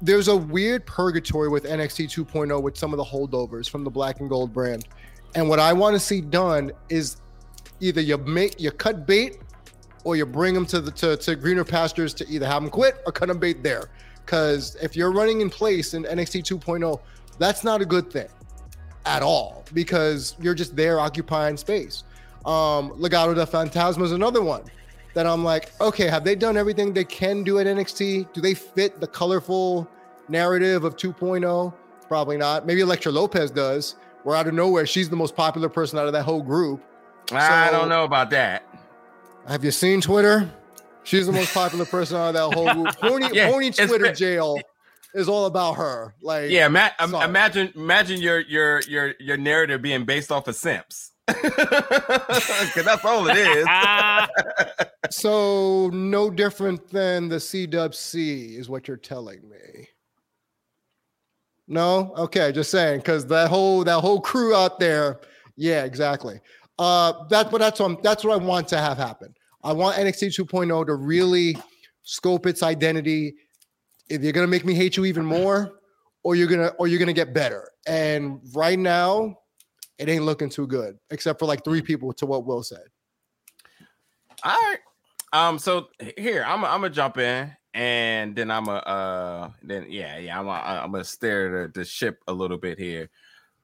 there's 0.00 0.28
a 0.28 0.36
weird 0.36 0.86
purgatory 0.86 1.48
with 1.48 1.64
NXT 1.64 2.06
2.0 2.06 2.62
with 2.62 2.76
some 2.76 2.92
of 2.92 2.96
the 2.96 3.04
holdovers 3.04 3.68
from 3.68 3.84
the 3.84 3.90
Black 3.90 4.20
and 4.20 4.28
Gold 4.28 4.52
brand. 4.52 4.88
And 5.34 5.48
what 5.48 5.60
I 5.60 5.72
want 5.72 5.94
to 5.94 6.00
see 6.00 6.20
done 6.20 6.72
is 6.88 7.16
either 7.80 8.00
you 8.00 8.16
make 8.18 8.60
you 8.60 8.70
cut 8.70 9.06
bait 9.06 9.38
or 10.04 10.16
you 10.16 10.26
bring 10.26 10.54
them 10.54 10.66
to 10.66 10.80
the 10.80 10.90
to, 10.92 11.16
to 11.16 11.36
greener 11.36 11.64
pastures 11.64 12.14
to 12.14 12.28
either 12.28 12.46
have 12.46 12.62
them 12.62 12.70
quit 12.70 13.02
or 13.06 13.12
cut 13.12 13.28
them 13.28 13.38
bait 13.38 13.62
there. 13.62 13.90
Because 14.24 14.76
if 14.82 14.96
you're 14.96 15.12
running 15.12 15.40
in 15.40 15.50
place 15.50 15.94
in 15.94 16.04
NXT 16.04 16.42
2.0, 16.60 17.00
that's 17.38 17.64
not 17.64 17.80
a 17.80 17.86
good 17.86 18.10
thing 18.10 18.28
at 19.06 19.22
all 19.22 19.64
because 19.72 20.36
you're 20.40 20.54
just 20.54 20.76
there 20.76 21.00
occupying 21.00 21.56
space. 21.56 22.04
Um, 22.44 22.90
Legado 22.92 23.34
del 23.34 23.46
Fantasma 23.46 24.02
is 24.02 24.12
another 24.12 24.42
one 24.42 24.62
that 25.14 25.26
I'm 25.26 25.42
like, 25.42 25.72
okay, 25.80 26.08
have 26.08 26.24
they 26.24 26.34
done 26.34 26.56
everything 26.56 26.92
they 26.92 27.04
can 27.04 27.42
do 27.42 27.58
at 27.58 27.66
NXT? 27.66 28.32
Do 28.32 28.40
they 28.40 28.54
fit 28.54 29.00
the 29.00 29.06
colorful 29.06 29.88
narrative 30.28 30.84
of 30.84 30.96
2.0? 30.96 31.74
Probably 32.06 32.36
not. 32.36 32.66
Maybe 32.66 32.80
Elektra 32.80 33.10
Lopez 33.10 33.50
does, 33.50 33.96
where 34.24 34.36
out 34.36 34.46
of 34.46 34.54
nowhere, 34.54 34.86
she's 34.86 35.08
the 35.10 35.16
most 35.16 35.34
popular 35.36 35.68
person 35.68 35.98
out 35.98 36.06
of 36.06 36.12
that 36.12 36.24
whole 36.24 36.42
group. 36.42 36.82
I 37.32 37.66
So- 37.70 37.78
don't 37.78 37.88
know 37.88 38.04
about 38.04 38.30
that. 38.30 38.62
Have 39.46 39.64
you 39.64 39.70
seen 39.70 40.00
Twitter? 40.00 40.50
She's 41.04 41.24
the 41.26 41.32
most 41.32 41.54
popular 41.54 41.86
person 41.86 42.16
out 42.18 42.28
of 42.28 42.34
that 42.34 42.54
whole 42.58 42.72
group. 42.74 42.96
Pony, 43.00 43.28
Yeah, 43.32 43.50
Pony 43.50 43.70
Twitter 43.70 44.06
fa- 44.06 44.14
jail 44.14 44.58
is 45.14 45.26
all 45.28 45.46
about 45.46 45.74
her. 45.74 46.14
Like, 46.20 46.50
Yeah, 46.50 46.68
ma- 46.68 46.90
im- 47.02 47.14
imagine 47.14 47.72
imagine 47.74 48.20
your 48.20 48.40
your 48.40 48.80
your 48.82 49.14
your 49.18 49.36
narrative 49.38 49.80
being 49.80 50.04
based 50.04 50.30
off 50.30 50.48
of 50.48 50.54
simps. 50.56 51.12
Cause 51.28 52.84
that's 52.84 53.04
all 53.04 53.26
it 53.28 53.36
is. 53.38 53.66
So 55.10 55.88
no 55.88 56.28
different 56.30 56.90
than 56.90 57.28
the 57.30 57.40
C 57.40 57.66
Dub 57.66 57.94
C 57.94 58.56
is 58.56 58.68
what 58.68 58.86
you're 58.88 58.96
telling 58.98 59.48
me. 59.48 59.88
No, 61.68 62.14
okay, 62.16 62.50
just 62.50 62.70
saying 62.70 63.00
because 63.00 63.26
that 63.26 63.50
whole 63.50 63.84
that 63.84 64.00
whole 64.00 64.20
crew 64.20 64.54
out 64.54 64.80
there, 64.80 65.20
yeah, 65.56 65.84
exactly. 65.84 66.40
Uh, 66.78 67.24
that's 67.28 67.52
what 67.52 67.58
that's 67.58 67.78
what 67.78 68.02
that's 68.02 68.24
what 68.24 68.32
I 68.32 68.44
want 68.44 68.68
to 68.68 68.78
have 68.78 68.96
happen. 68.96 69.34
I 69.62 69.72
want 69.72 69.96
NXT 69.96 70.34
2.0 70.34 70.86
to 70.86 70.94
really 70.94 71.56
scope 72.02 72.46
its 72.46 72.62
identity. 72.62 73.34
If 74.08 74.22
you're 74.22 74.32
gonna 74.32 74.46
make 74.46 74.64
me 74.64 74.72
hate 74.72 74.96
you 74.96 75.04
even 75.04 75.26
more, 75.26 75.78
or 76.22 76.34
you're 76.34 76.48
gonna 76.48 76.72
or 76.78 76.88
you're 76.88 76.98
gonna 76.98 77.12
get 77.12 77.34
better. 77.34 77.70
And 77.86 78.40
right 78.54 78.78
now, 78.78 79.38
it 79.98 80.08
ain't 80.08 80.24
looking 80.24 80.48
too 80.48 80.66
good, 80.66 80.98
except 81.10 81.38
for 81.38 81.46
like 81.46 81.64
three 81.64 81.82
people 81.82 82.12
to 82.14 82.26
what 82.26 82.46
Will 82.46 82.62
said. 82.62 82.84
All 84.42 84.52
right. 84.52 84.78
Um, 85.32 85.58
so 85.58 85.88
here 86.16 86.44
I'm 86.46 86.64
I'm 86.64 86.80
gonna 86.80 86.90
jump 86.90 87.18
in, 87.18 87.54
and 87.78 88.34
then 88.34 88.50
I'm 88.50 88.66
a 88.66 88.72
uh, 88.72 89.50
then 89.62 89.86
yeah, 89.88 90.18
yeah, 90.18 90.38
I'm 90.38 90.48
a, 90.48 90.50
I'm 90.50 90.90
gonna 90.90 91.04
stare 91.04 91.68
the, 91.68 91.72
the 91.80 91.84
ship 91.84 92.18
a 92.26 92.32
little 92.32 92.58
bit 92.58 92.76
here. 92.76 93.08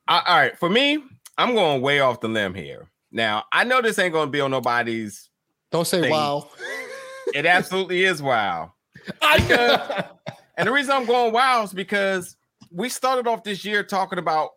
all 0.06 0.22
right, 0.28 0.56
for 0.56 0.70
me, 0.70 1.02
I'm 1.36 1.54
going 1.54 1.82
way 1.82 1.98
off 1.98 2.20
the 2.20 2.28
limb 2.28 2.54
here. 2.54 2.88
Now 3.10 3.42
I 3.52 3.64
know 3.64 3.82
this 3.82 3.98
ain't 3.98 4.12
gonna 4.14 4.30
be 4.30 4.40
on 4.40 4.52
nobody's. 4.52 5.30
Don't 5.72 5.84
say 5.84 6.02
Thing. 6.02 6.12
wow. 6.12 6.48
It 7.34 7.44
absolutely 7.44 8.04
is 8.04 8.22
wow. 8.22 8.72
Because- 9.36 10.04
And 10.56 10.68
the 10.68 10.72
reason 10.72 10.92
I'm 10.92 11.04
going 11.06 11.32
wild 11.32 11.64
is 11.64 11.72
because 11.72 12.36
we 12.70 12.88
started 12.88 13.26
off 13.26 13.42
this 13.42 13.64
year 13.64 13.82
talking 13.82 14.20
about 14.20 14.50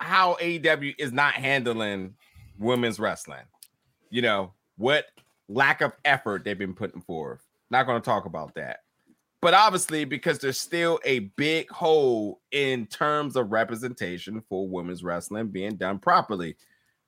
how 0.00 0.36
AEW 0.40 0.94
is 0.96 1.10
not 1.12 1.34
handling 1.34 2.14
women's 2.56 3.00
wrestling. 3.00 3.42
You 4.10 4.22
know, 4.22 4.52
what 4.76 5.06
lack 5.48 5.80
of 5.80 5.92
effort 6.04 6.44
they've 6.44 6.56
been 6.56 6.74
putting 6.74 7.00
forth. 7.00 7.44
Not 7.70 7.86
going 7.86 8.00
to 8.00 8.04
talk 8.04 8.26
about 8.26 8.54
that. 8.54 8.80
But 9.40 9.54
obviously, 9.54 10.04
because 10.04 10.38
there's 10.38 10.58
still 10.58 10.98
a 11.04 11.20
big 11.36 11.70
hole 11.70 12.40
in 12.50 12.86
terms 12.86 13.36
of 13.36 13.52
representation 13.52 14.42
for 14.48 14.68
women's 14.68 15.04
wrestling 15.04 15.48
being 15.48 15.76
done 15.76 15.98
properly. 16.00 16.56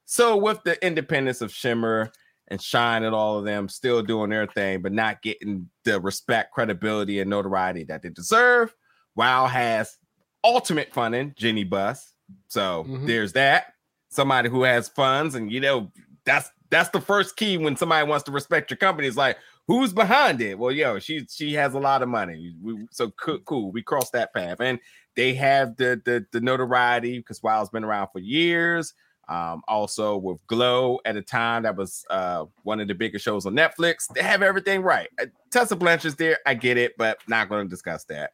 So, 0.04 0.36
with 0.36 0.62
the 0.64 0.84
independence 0.84 1.40
of 1.40 1.52
Shimmer 1.52 2.12
and 2.48 2.60
Shine 2.60 3.04
and 3.04 3.14
all 3.14 3.38
of 3.38 3.44
them 3.44 3.68
still 3.68 4.02
doing 4.02 4.30
their 4.30 4.46
thing, 4.46 4.82
but 4.82 4.92
not 4.92 5.22
getting 5.22 5.68
the 5.84 6.00
respect, 6.00 6.52
credibility, 6.52 7.20
and 7.20 7.30
notoriety 7.30 7.84
that 7.84 8.02
they 8.02 8.10
deserve. 8.10 8.74
WoW 9.16 9.46
has 9.46 9.98
ultimate 10.44 10.92
funding, 10.92 11.34
Jeanie 11.36 11.64
Buss. 11.64 12.12
So 12.48 12.84
Mhm. 12.84 13.06
there's 13.06 13.32
that. 13.32 13.74
Somebody 14.08 14.48
who 14.48 14.62
has 14.62 14.88
funds, 14.88 15.34
and 15.34 15.50
you 15.50 15.60
know, 15.60 15.90
that's 16.24 16.50
that's 16.70 16.90
the 16.90 17.00
first 17.00 17.36
key 17.36 17.58
when 17.58 17.76
somebody 17.76 18.08
wants 18.08 18.24
to 18.24 18.30
respect 18.30 18.70
your 18.70 18.78
company. 18.78 19.08
Is 19.08 19.16
like, 19.16 19.36
who's 19.70 19.92
behind 19.92 20.40
it? 20.40 20.58
Well, 20.58 20.72
yo, 20.72 20.98
she 20.98 21.24
she 21.30 21.54
has 21.54 21.74
a 21.74 21.78
lot 21.78 22.02
of 22.02 22.08
money. 22.08 22.56
We, 22.60 22.86
so 22.90 23.10
cool, 23.10 23.38
cool. 23.40 23.70
We 23.70 23.82
crossed 23.82 24.12
that 24.14 24.34
path, 24.34 24.60
and 24.60 24.80
they 25.14 25.32
have 25.34 25.76
the 25.76 26.02
the, 26.04 26.26
the 26.32 26.40
notoriety 26.40 27.18
because 27.18 27.40
WoW's 27.40 27.70
been 27.70 27.84
around 27.84 28.08
for 28.12 28.18
years. 28.18 28.94
Um, 29.28 29.62
also 29.68 30.16
with 30.16 30.44
Glow 30.48 30.98
at 31.04 31.14
a 31.14 31.22
time 31.22 31.62
that 31.62 31.76
was 31.76 32.04
uh, 32.10 32.46
one 32.64 32.80
of 32.80 32.88
the 32.88 32.96
biggest 32.96 33.24
shows 33.24 33.46
on 33.46 33.54
Netflix. 33.54 34.12
They 34.12 34.22
have 34.22 34.42
everything 34.42 34.82
right. 34.82 35.08
Uh, 35.22 35.26
Tessa 35.52 35.76
Blanchard's 35.76 36.16
there. 36.16 36.38
I 36.46 36.54
get 36.54 36.76
it, 36.76 36.94
but 36.98 37.18
not 37.28 37.48
going 37.48 37.64
to 37.64 37.70
discuss 37.70 38.02
that. 38.06 38.32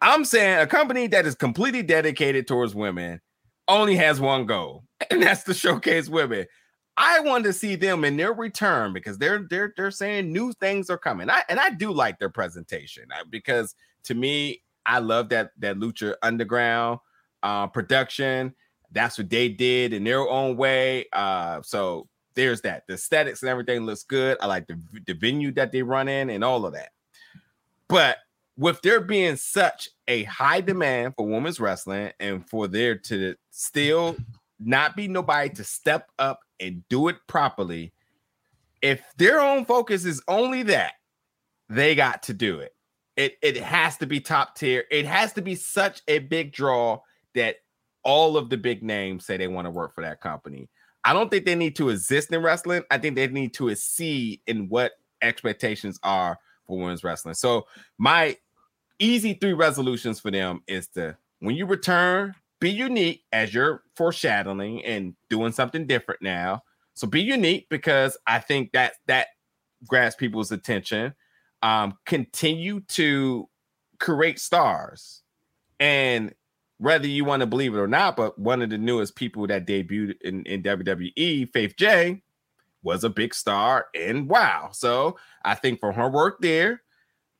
I'm 0.00 0.24
saying 0.24 0.60
a 0.60 0.68
company 0.68 1.08
that 1.08 1.26
is 1.26 1.34
completely 1.34 1.82
dedicated 1.82 2.46
towards 2.46 2.76
women 2.76 3.20
only 3.66 3.96
has 3.96 4.20
one 4.20 4.46
goal, 4.46 4.84
and 5.10 5.20
that's 5.20 5.42
to 5.44 5.54
showcase 5.54 6.08
women. 6.08 6.46
I 7.00 7.20
want 7.20 7.44
to 7.44 7.52
see 7.52 7.76
them 7.76 8.04
in 8.04 8.16
their 8.16 8.32
return 8.32 8.92
because 8.92 9.18
they're 9.18 9.46
they're 9.48 9.72
they're 9.76 9.92
saying 9.92 10.32
new 10.32 10.52
things 10.54 10.90
are 10.90 10.98
coming. 10.98 11.30
I 11.30 11.44
and 11.48 11.60
I 11.60 11.70
do 11.70 11.92
like 11.92 12.18
their 12.18 12.28
presentation 12.28 13.04
uh, 13.14 13.22
because 13.30 13.76
to 14.04 14.14
me, 14.14 14.62
I 14.84 14.98
love 14.98 15.28
that 15.28 15.52
that 15.58 15.76
Lucha 15.76 16.16
Underground 16.22 16.98
uh, 17.44 17.68
production. 17.68 18.52
That's 18.90 19.16
what 19.16 19.30
they 19.30 19.48
did 19.48 19.92
in 19.92 20.02
their 20.02 20.28
own 20.28 20.56
way. 20.56 21.06
Uh, 21.12 21.62
so 21.62 22.08
there's 22.34 22.62
that. 22.62 22.84
The 22.88 22.94
aesthetics 22.94 23.42
and 23.42 23.48
everything 23.48 23.86
looks 23.86 24.02
good. 24.02 24.36
I 24.40 24.46
like 24.46 24.66
the 24.66 24.76
the 25.06 25.14
venue 25.14 25.52
that 25.52 25.70
they 25.70 25.82
run 25.82 26.08
in 26.08 26.30
and 26.30 26.42
all 26.42 26.66
of 26.66 26.72
that. 26.72 26.90
But 27.86 28.16
with 28.56 28.82
there 28.82 29.00
being 29.00 29.36
such 29.36 29.88
a 30.08 30.24
high 30.24 30.62
demand 30.62 31.14
for 31.16 31.28
women's 31.28 31.60
wrestling 31.60 32.10
and 32.18 32.48
for 32.50 32.66
there 32.66 32.96
to 32.96 33.36
still 33.50 34.16
not 34.60 34.96
be 34.96 35.08
nobody 35.08 35.50
to 35.50 35.64
step 35.64 36.10
up 36.18 36.40
and 36.60 36.82
do 36.88 37.08
it 37.08 37.16
properly, 37.26 37.92
if 38.82 39.02
their 39.16 39.40
own 39.40 39.64
focus 39.64 40.04
is 40.04 40.22
only 40.28 40.62
that, 40.64 40.94
they 41.68 41.94
got 41.94 42.22
to 42.24 42.34
do 42.34 42.60
it. 42.60 42.74
It 43.16 43.36
it 43.42 43.56
has 43.56 43.96
to 43.98 44.06
be 44.06 44.20
top 44.20 44.56
tier. 44.56 44.84
It 44.90 45.04
has 45.06 45.32
to 45.34 45.42
be 45.42 45.54
such 45.54 46.02
a 46.08 46.20
big 46.20 46.52
draw 46.52 47.00
that 47.34 47.56
all 48.04 48.36
of 48.36 48.48
the 48.48 48.56
big 48.56 48.82
names 48.82 49.26
say 49.26 49.36
they 49.36 49.48
want 49.48 49.66
to 49.66 49.70
work 49.70 49.94
for 49.94 50.02
that 50.02 50.20
company. 50.20 50.68
I 51.04 51.12
don't 51.12 51.30
think 51.30 51.44
they 51.44 51.54
need 51.54 51.76
to 51.76 51.88
exist 51.88 52.32
in 52.32 52.42
wrestling. 52.42 52.82
I 52.90 52.98
think 52.98 53.16
they 53.16 53.26
need 53.26 53.54
to 53.54 53.68
exceed 53.68 54.40
in 54.46 54.68
what 54.68 54.92
expectations 55.22 55.98
are 56.02 56.38
for 56.66 56.78
women's 56.78 57.04
wrestling. 57.04 57.34
So 57.34 57.66
my 57.98 58.36
easy 58.98 59.34
three 59.34 59.52
resolutions 59.52 60.20
for 60.20 60.30
them 60.30 60.62
is 60.66 60.88
to 60.88 61.16
when 61.40 61.56
you 61.56 61.66
return, 61.66 62.34
be 62.60 62.70
unique 62.70 63.24
as 63.32 63.54
you're 63.54 63.82
foreshadowing 63.94 64.84
and 64.84 65.14
doing 65.30 65.52
something 65.52 65.86
different 65.86 66.22
now. 66.22 66.62
So 66.94 67.06
be 67.06 67.22
unique 67.22 67.68
because 67.68 68.16
I 68.26 68.40
think 68.40 68.72
that 68.72 68.94
that 69.06 69.28
grabs 69.86 70.16
people's 70.16 70.52
attention. 70.52 71.14
Um, 71.62 71.98
continue 72.06 72.80
to 72.88 73.48
create 73.98 74.38
stars, 74.38 75.22
and 75.80 76.34
whether 76.78 77.08
you 77.08 77.24
want 77.24 77.40
to 77.40 77.46
believe 77.46 77.74
it 77.74 77.78
or 77.78 77.88
not, 77.88 78.16
but 78.16 78.38
one 78.38 78.62
of 78.62 78.70
the 78.70 78.78
newest 78.78 79.16
people 79.16 79.46
that 79.48 79.66
debuted 79.66 80.20
in, 80.22 80.44
in 80.44 80.62
WWE, 80.62 81.52
Faith 81.52 81.74
J, 81.76 82.22
was 82.82 83.02
a 83.02 83.10
big 83.10 83.34
star 83.34 83.86
in 83.94 84.28
WoW. 84.28 84.70
So 84.72 85.18
I 85.44 85.54
think 85.56 85.80
for 85.80 85.92
her 85.92 86.08
work 86.08 86.40
there, 86.40 86.82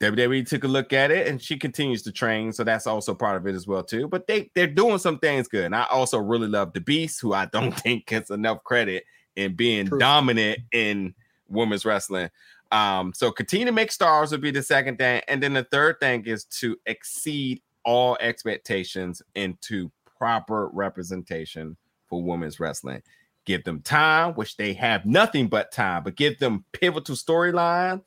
WWE 0.01 0.47
took 0.47 0.65
a 0.65 0.69
look 0.69 0.93
at 0.93 1.11
it 1.11 1.27
and 1.27 1.43
she 1.43 1.57
continues 1.57 2.03
to 2.03 2.13
train. 2.13 2.53
So 2.53 2.63
that's 2.63 2.87
also 2.87 3.15
part 3.15 3.37
of 3.37 3.47
it 3.47 3.55
as 3.55 3.67
well, 3.67 3.83
too. 3.83 4.07
But 4.07 4.27
they, 4.27 4.51
they're 4.55 4.67
doing 4.69 4.99
some 4.99 5.19
things 5.19 5.49
good. 5.49 5.65
And 5.65 5.75
I 5.75 5.87
also 5.87 6.19
really 6.19 6.47
love 6.47 6.73
the 6.73 6.81
Beast, 6.81 7.21
who 7.21 7.33
I 7.33 7.47
don't 7.47 7.73
think 7.81 8.07
gets 8.07 8.31
enough 8.31 8.63
credit 8.65 9.05
in 9.37 9.55
being 9.55 9.87
True. 9.87 9.99
dominant 9.99 10.61
in 10.73 11.15
women's 11.49 11.85
wrestling. 11.85 12.31
Um, 12.71 13.13
so 13.15 13.33
continue 13.33 13.67
to 13.67 13.73
make 13.73 13.91
stars 13.91 14.31
would 14.31 14.41
be 14.41 14.51
the 14.51 14.63
second 14.63 14.99
thing. 14.99 15.23
And 15.27 15.43
then 15.43 15.55
the 15.55 15.65
third 15.65 15.99
thing 16.01 16.27
is 16.27 16.45
to 16.45 16.77
exceed 16.87 17.63
all 17.85 18.17
expectations 18.21 19.23
into 19.35 19.91
proper 20.19 20.69
representation 20.69 21.77
for 22.07 22.23
women's 22.23 22.61
wrestling. 22.61 23.03
Give 23.47 23.65
them 23.65 23.81
time, 23.81 24.35
which 24.35 24.57
they 24.57 24.75
have 24.75 25.07
nothing 25.07 25.49
but 25.49 25.73
time, 25.73 26.05
but 26.05 26.17
give 26.17 26.39
them 26.39 26.65
pivotal 26.73 27.17
storyline 27.17 28.03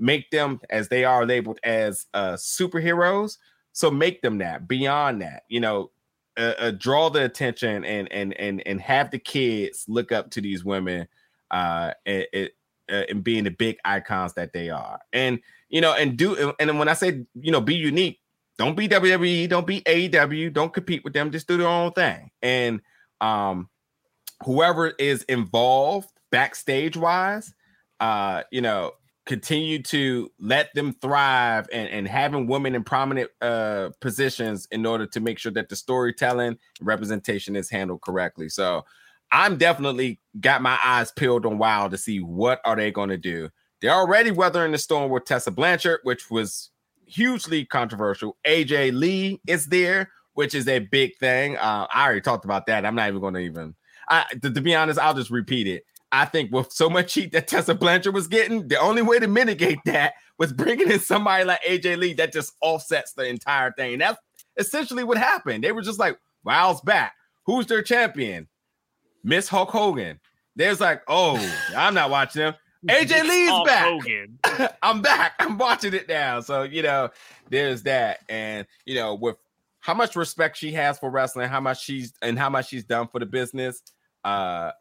make 0.00 0.30
them 0.30 0.60
as 0.70 0.88
they 0.88 1.04
are 1.04 1.26
labeled 1.26 1.60
as 1.62 2.06
uh 2.14 2.32
superheroes. 2.32 3.38
So 3.72 3.90
make 3.90 4.22
them 4.22 4.38
that 4.38 4.66
beyond 4.66 5.22
that 5.22 5.44
you 5.48 5.60
know 5.60 5.90
uh, 6.36 6.54
uh, 6.58 6.70
draw 6.72 7.10
the 7.10 7.24
attention 7.24 7.84
and 7.84 8.10
and 8.12 8.32
and 8.34 8.66
and 8.66 8.80
have 8.80 9.10
the 9.10 9.18
kids 9.18 9.84
look 9.88 10.10
up 10.12 10.30
to 10.30 10.40
these 10.40 10.64
women 10.64 11.06
uh 11.50 11.92
it, 12.06 12.28
it 12.32 12.52
uh, 12.90 13.04
and 13.08 13.22
being 13.22 13.44
the 13.44 13.50
big 13.50 13.76
icons 13.84 14.32
that 14.34 14.52
they 14.52 14.70
are. 14.70 15.00
And 15.12 15.40
you 15.68 15.80
know 15.80 15.94
and 15.94 16.16
do 16.16 16.52
and 16.58 16.78
when 16.78 16.88
i 16.88 16.94
say 16.94 17.24
you 17.34 17.52
know 17.52 17.60
be 17.60 17.76
unique 17.76 18.20
don't 18.58 18.76
be 18.76 18.88
wwe 18.88 19.48
don't 19.48 19.66
be 19.66 19.80
aew 19.82 20.52
don't 20.52 20.74
compete 20.74 21.04
with 21.04 21.12
them 21.12 21.30
just 21.30 21.46
do 21.46 21.56
their 21.56 21.68
own 21.68 21.92
thing. 21.92 22.30
And 22.42 22.80
um 23.20 23.68
whoever 24.44 24.88
is 24.98 25.22
involved 25.24 26.10
backstage 26.30 26.96
wise 26.96 27.52
uh 28.00 28.42
you 28.50 28.60
know 28.60 28.92
continue 29.30 29.80
to 29.80 30.28
let 30.40 30.74
them 30.74 30.92
thrive 30.94 31.68
and, 31.72 31.88
and 31.90 32.08
having 32.08 32.48
women 32.48 32.74
in 32.74 32.82
prominent 32.82 33.30
uh 33.40 33.88
positions 34.00 34.66
in 34.72 34.84
order 34.84 35.06
to 35.06 35.20
make 35.20 35.38
sure 35.38 35.52
that 35.52 35.68
the 35.68 35.76
storytelling 35.76 36.58
representation 36.80 37.54
is 37.54 37.70
handled 37.70 38.00
correctly. 38.00 38.48
So 38.48 38.82
i'm 39.30 39.56
definitely 39.56 40.18
got 40.40 40.62
my 40.62 40.76
eyes 40.84 41.12
peeled 41.12 41.46
on 41.46 41.58
wow 41.58 41.86
to 41.86 41.96
see 41.96 42.18
what 42.18 42.60
are 42.64 42.74
they 42.74 42.90
going 42.90 43.10
to 43.10 43.16
do. 43.16 43.48
They're 43.80 43.92
already 43.92 44.32
weathering 44.32 44.72
the 44.72 44.78
storm 44.78 45.12
with 45.12 45.26
tessa 45.26 45.52
blanchard 45.52 46.00
which 46.02 46.28
was 46.28 46.70
hugely 47.06 47.64
controversial. 47.64 48.36
Aj 48.44 48.92
lee 48.92 49.40
is 49.46 49.66
there 49.66 50.10
which 50.32 50.56
is 50.56 50.66
a 50.66 50.80
big 50.80 51.16
thing. 51.18 51.56
Uh 51.56 51.86
i 51.94 52.04
already 52.04 52.20
talked 52.20 52.44
about 52.44 52.66
that. 52.66 52.84
I'm 52.84 52.96
not 52.96 53.08
even 53.08 53.20
going 53.20 53.34
to 53.34 53.40
even 53.40 53.76
I, 54.08 54.24
to, 54.42 54.50
to 54.50 54.60
be 54.60 54.74
honest 54.74 54.98
i'll 54.98 55.14
just 55.14 55.30
repeat 55.30 55.68
it 55.68 55.84
I 56.12 56.24
think 56.24 56.52
with 56.52 56.72
so 56.72 56.90
much 56.90 57.14
heat 57.14 57.32
that 57.32 57.46
Tessa 57.46 57.74
Blanchard 57.74 58.14
was 58.14 58.26
getting, 58.26 58.68
the 58.68 58.78
only 58.78 59.02
way 59.02 59.18
to 59.18 59.28
mitigate 59.28 59.78
that 59.84 60.14
was 60.38 60.52
bringing 60.52 60.90
in 60.90 60.98
somebody 60.98 61.44
like 61.44 61.62
AJ 61.62 61.98
Lee 61.98 62.14
that 62.14 62.32
just 62.32 62.52
offsets 62.60 63.12
the 63.12 63.26
entire 63.26 63.72
thing. 63.72 63.92
And 63.92 64.02
that's 64.02 64.18
essentially 64.56 65.04
what 65.04 65.18
happened. 65.18 65.62
They 65.62 65.72
were 65.72 65.82
just 65.82 65.98
like, 65.98 66.18
Wow's 66.44 66.80
back. 66.80 67.14
Who's 67.44 67.66
their 67.66 67.82
champion? 67.82 68.48
Miss 69.22 69.48
Hulk 69.48 69.70
Hogan. 69.70 70.20
There's 70.56 70.80
like, 70.80 71.02
oh, 71.08 71.36
I'm 71.76 71.94
not 71.94 72.10
watching 72.10 72.40
them. 72.40 72.54
AJ 72.88 73.28
Lee's 73.28 73.50
Hulk 73.50 73.66
back. 73.66 74.78
I'm 74.82 75.02
back. 75.02 75.34
I'm 75.38 75.58
watching 75.58 75.92
it 75.92 76.08
now. 76.08 76.40
So, 76.40 76.62
you 76.62 76.82
know, 76.82 77.10
there's 77.50 77.82
that. 77.82 78.20
And, 78.28 78.66
you 78.86 78.94
know, 78.94 79.14
with 79.14 79.36
how 79.80 79.94
much 79.94 80.16
respect 80.16 80.56
she 80.56 80.72
has 80.72 80.98
for 80.98 81.10
wrestling, 81.10 81.48
how 81.48 81.60
much 81.60 81.82
she's 81.82 82.12
and 82.22 82.38
how 82.38 82.48
much 82.48 82.68
she's 82.68 82.84
done 82.84 83.08
for 83.08 83.18
the 83.18 83.26
business, 83.26 83.82
uh, 84.24 84.72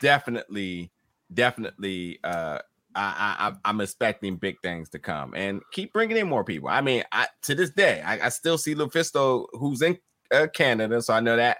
definitely, 0.00 0.92
definitely, 1.32 2.20
uh, 2.24 2.58
I, 2.94 3.36
I, 3.38 3.52
I'm 3.64 3.80
expecting 3.80 4.36
big 4.36 4.56
things 4.62 4.88
to 4.90 4.98
come 4.98 5.32
and 5.34 5.60
keep 5.72 5.92
bringing 5.92 6.16
in 6.16 6.28
more 6.28 6.42
people. 6.42 6.68
I 6.68 6.80
mean, 6.80 7.04
I, 7.12 7.28
to 7.42 7.54
this 7.54 7.70
day, 7.70 8.02
I, 8.04 8.26
I 8.26 8.28
still 8.30 8.58
see 8.58 8.74
Lufisto, 8.74 9.46
who's 9.52 9.82
in 9.82 9.98
uh, 10.32 10.48
Canada, 10.52 11.00
so 11.02 11.14
I 11.14 11.20
know 11.20 11.36
that 11.36 11.58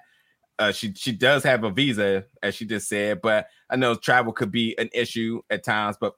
uh, 0.58 0.72
she 0.72 0.92
she 0.94 1.12
does 1.12 1.44
have 1.44 1.64
a 1.64 1.70
visa, 1.70 2.24
as 2.42 2.54
she 2.54 2.66
just 2.66 2.88
said, 2.88 3.20
but 3.22 3.46
I 3.70 3.76
know 3.76 3.94
travel 3.94 4.32
could 4.32 4.50
be 4.50 4.76
an 4.78 4.88
issue 4.92 5.40
at 5.50 5.64
times. 5.64 5.96
But 6.00 6.14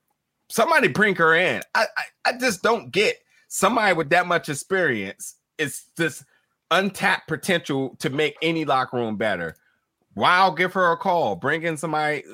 somebody 0.48 0.88
bring 0.88 1.14
her 1.16 1.34
in. 1.34 1.62
I, 1.74 1.86
I 1.96 2.30
I 2.30 2.38
just 2.38 2.62
don't 2.62 2.90
get 2.90 3.16
somebody 3.48 3.92
with 3.94 4.10
that 4.10 4.26
much 4.26 4.48
experience. 4.48 5.36
It's 5.58 5.90
this 5.96 6.24
untapped 6.70 7.28
potential 7.28 7.96
to 7.98 8.08
make 8.08 8.36
any 8.40 8.64
locker 8.64 8.96
room 8.96 9.16
better. 9.16 9.56
Wow, 10.16 10.50
give 10.50 10.72
her 10.72 10.90
a 10.90 10.96
call. 10.96 11.36
Bring 11.36 11.62
in 11.62 11.76
somebody 11.76 12.24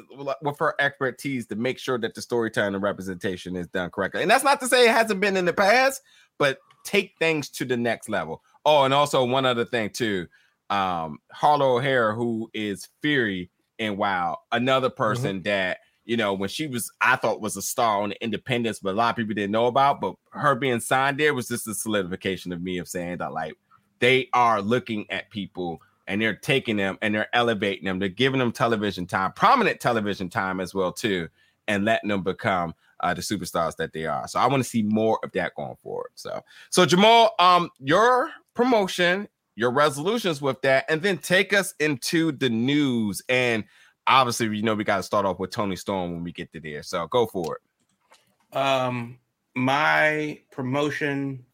with 0.40 0.58
her 0.58 0.74
expertise 0.80 1.46
to 1.48 1.56
make 1.56 1.78
sure 1.78 1.98
that 1.98 2.14
the 2.14 2.22
storytelling 2.22 2.74
and 2.74 2.82
representation 2.82 3.54
is 3.54 3.66
done 3.68 3.90
correctly. 3.90 4.22
And 4.22 4.30
that's 4.30 4.44
not 4.44 4.60
to 4.60 4.66
say 4.66 4.88
it 4.88 4.92
hasn't 4.92 5.20
been 5.20 5.36
in 5.36 5.44
the 5.44 5.52
past, 5.52 6.00
but 6.38 6.58
take 6.84 7.14
things 7.18 7.50
to 7.50 7.64
the 7.66 7.76
next 7.76 8.08
level. 8.08 8.42
Oh, 8.64 8.84
and 8.84 8.94
also 8.94 9.24
one 9.24 9.44
other 9.44 9.66
thing 9.66 9.90
too. 9.90 10.26
Um, 10.70 11.18
Harlow 11.32 11.76
O'Hara, 11.76 12.14
who 12.14 12.50
is 12.54 12.88
Fury 13.02 13.50
and 13.78 13.98
WoW, 13.98 14.38
another 14.52 14.90
person 14.90 15.42
that 15.42 15.78
you 16.06 16.16
know 16.16 16.32
when 16.32 16.48
she 16.48 16.66
was, 16.66 16.90
I 17.00 17.16
thought 17.16 17.40
was 17.40 17.56
a 17.56 17.62
star 17.62 18.02
on 18.02 18.08
the 18.10 18.24
Independence, 18.24 18.78
but 18.78 18.94
a 18.94 18.96
lot 18.96 19.10
of 19.10 19.16
people 19.16 19.34
didn't 19.34 19.52
know 19.52 19.66
about. 19.66 20.00
But 20.00 20.14
her 20.30 20.54
being 20.54 20.80
signed 20.80 21.18
there 21.18 21.34
was 21.34 21.48
just 21.48 21.68
a 21.68 21.74
solidification 21.74 22.52
of 22.52 22.62
me 22.62 22.78
of 22.78 22.88
saying 22.88 23.18
that 23.18 23.32
like 23.32 23.54
they 23.98 24.28
are 24.32 24.62
looking 24.62 25.08
at 25.10 25.30
people 25.30 25.80
and 26.06 26.20
they're 26.20 26.36
taking 26.36 26.76
them 26.76 26.98
and 27.02 27.14
they're 27.14 27.34
elevating 27.34 27.84
them. 27.84 27.98
They're 27.98 28.08
giving 28.08 28.38
them 28.38 28.52
television 28.52 29.06
time, 29.06 29.32
prominent 29.32 29.80
television 29.80 30.28
time 30.28 30.60
as 30.60 30.74
well 30.74 30.92
too, 30.92 31.28
and 31.68 31.84
letting 31.84 32.08
them 32.08 32.22
become 32.22 32.74
uh, 33.00 33.14
the 33.14 33.22
superstars 33.22 33.76
that 33.76 33.92
they 33.92 34.06
are. 34.06 34.26
So 34.28 34.38
I 34.38 34.46
want 34.46 34.62
to 34.62 34.68
see 34.68 34.82
more 34.82 35.18
of 35.22 35.32
that 35.32 35.54
going 35.54 35.76
forward. 35.76 36.10
So, 36.14 36.40
so 36.70 36.86
Jamal, 36.86 37.34
um, 37.38 37.70
your 37.78 38.30
promotion, 38.54 39.28
your 39.54 39.70
resolutions 39.70 40.40
with 40.40 40.62
that, 40.62 40.84
and 40.88 41.02
then 41.02 41.18
take 41.18 41.52
us 41.52 41.74
into 41.80 42.32
the 42.32 42.48
news. 42.48 43.22
And 43.28 43.64
obviously, 44.06 44.54
you 44.56 44.62
know, 44.62 44.74
we 44.74 44.84
got 44.84 44.98
to 44.98 45.02
start 45.02 45.26
off 45.26 45.38
with 45.38 45.50
Toni 45.50 45.76
Storm 45.76 46.12
when 46.12 46.24
we 46.24 46.32
get 46.32 46.52
to 46.52 46.60
there. 46.60 46.82
So 46.82 47.06
go 47.08 47.26
for 47.26 47.56
it. 47.56 48.56
Um, 48.56 49.18
my 49.54 50.40
promotion, 50.50 51.44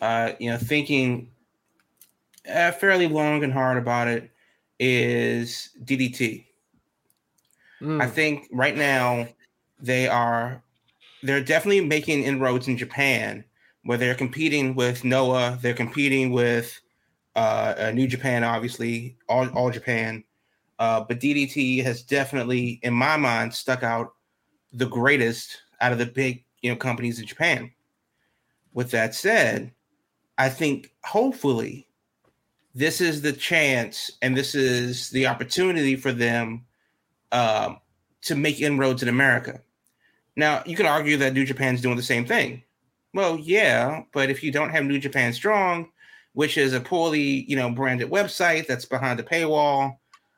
uh, 0.00 0.32
you 0.38 0.50
know, 0.50 0.58
thinking 0.58 1.30
uh, 2.52 2.72
fairly 2.72 3.08
long 3.08 3.44
and 3.44 3.52
hard 3.52 3.78
about 3.78 4.08
it 4.08 4.30
is 4.78 5.70
DDT. 5.84 6.44
Mm. 7.80 8.02
I 8.02 8.06
think 8.06 8.48
right 8.52 8.76
now 8.76 9.28
they 9.78 10.08
are 10.08 10.62
they're 11.22 11.42
definitely 11.42 11.84
making 11.84 12.22
inroads 12.22 12.68
in 12.68 12.76
Japan 12.76 13.44
where 13.84 13.98
they're 13.98 14.14
competing 14.14 14.74
with 14.74 15.04
Noah, 15.04 15.58
they're 15.62 15.74
competing 15.74 16.30
with 16.32 16.80
uh, 17.36 17.74
uh, 17.78 17.90
New 17.92 18.06
Japan, 18.06 18.42
obviously, 18.42 19.16
all, 19.28 19.48
all 19.50 19.70
Japan. 19.70 20.24
Uh, 20.78 21.00
but 21.00 21.20
DDT 21.20 21.82
has 21.84 22.02
definitely, 22.02 22.80
in 22.82 22.92
my 22.92 23.16
mind, 23.16 23.54
stuck 23.54 23.82
out 23.82 24.14
the 24.72 24.86
greatest 24.86 25.62
out 25.80 25.92
of 25.92 25.98
the 25.98 26.06
big 26.06 26.44
you 26.62 26.70
know 26.70 26.76
companies 26.76 27.20
in 27.20 27.26
Japan. 27.26 27.70
With 28.74 28.90
that 28.90 29.14
said, 29.14 29.72
I 30.36 30.48
think 30.48 30.92
hopefully 31.04 31.85
this 32.76 33.00
is 33.00 33.22
the 33.22 33.32
chance 33.32 34.10
and 34.20 34.36
this 34.36 34.54
is 34.54 35.08
the 35.08 35.26
opportunity 35.26 35.96
for 35.96 36.12
them 36.12 36.62
um, 37.32 37.78
to 38.20 38.34
make 38.34 38.60
inroads 38.60 39.02
in 39.02 39.08
America. 39.08 39.62
Now, 40.36 40.62
you 40.66 40.76
can 40.76 40.84
argue 40.84 41.16
that 41.16 41.32
New 41.32 41.46
Japan's 41.46 41.80
doing 41.80 41.96
the 41.96 42.02
same 42.02 42.26
thing. 42.26 42.62
Well, 43.14 43.38
yeah, 43.38 44.02
but 44.12 44.28
if 44.28 44.42
you 44.42 44.52
don't 44.52 44.68
have 44.68 44.84
New 44.84 44.98
Japan 44.98 45.32
Strong, 45.32 45.88
which 46.34 46.58
is 46.58 46.74
a 46.74 46.80
poorly, 46.80 47.46
you 47.48 47.56
know, 47.56 47.70
branded 47.70 48.10
website 48.10 48.66
that's 48.66 48.84
behind 48.84 49.18
a 49.20 49.22
paywall, 49.22 49.96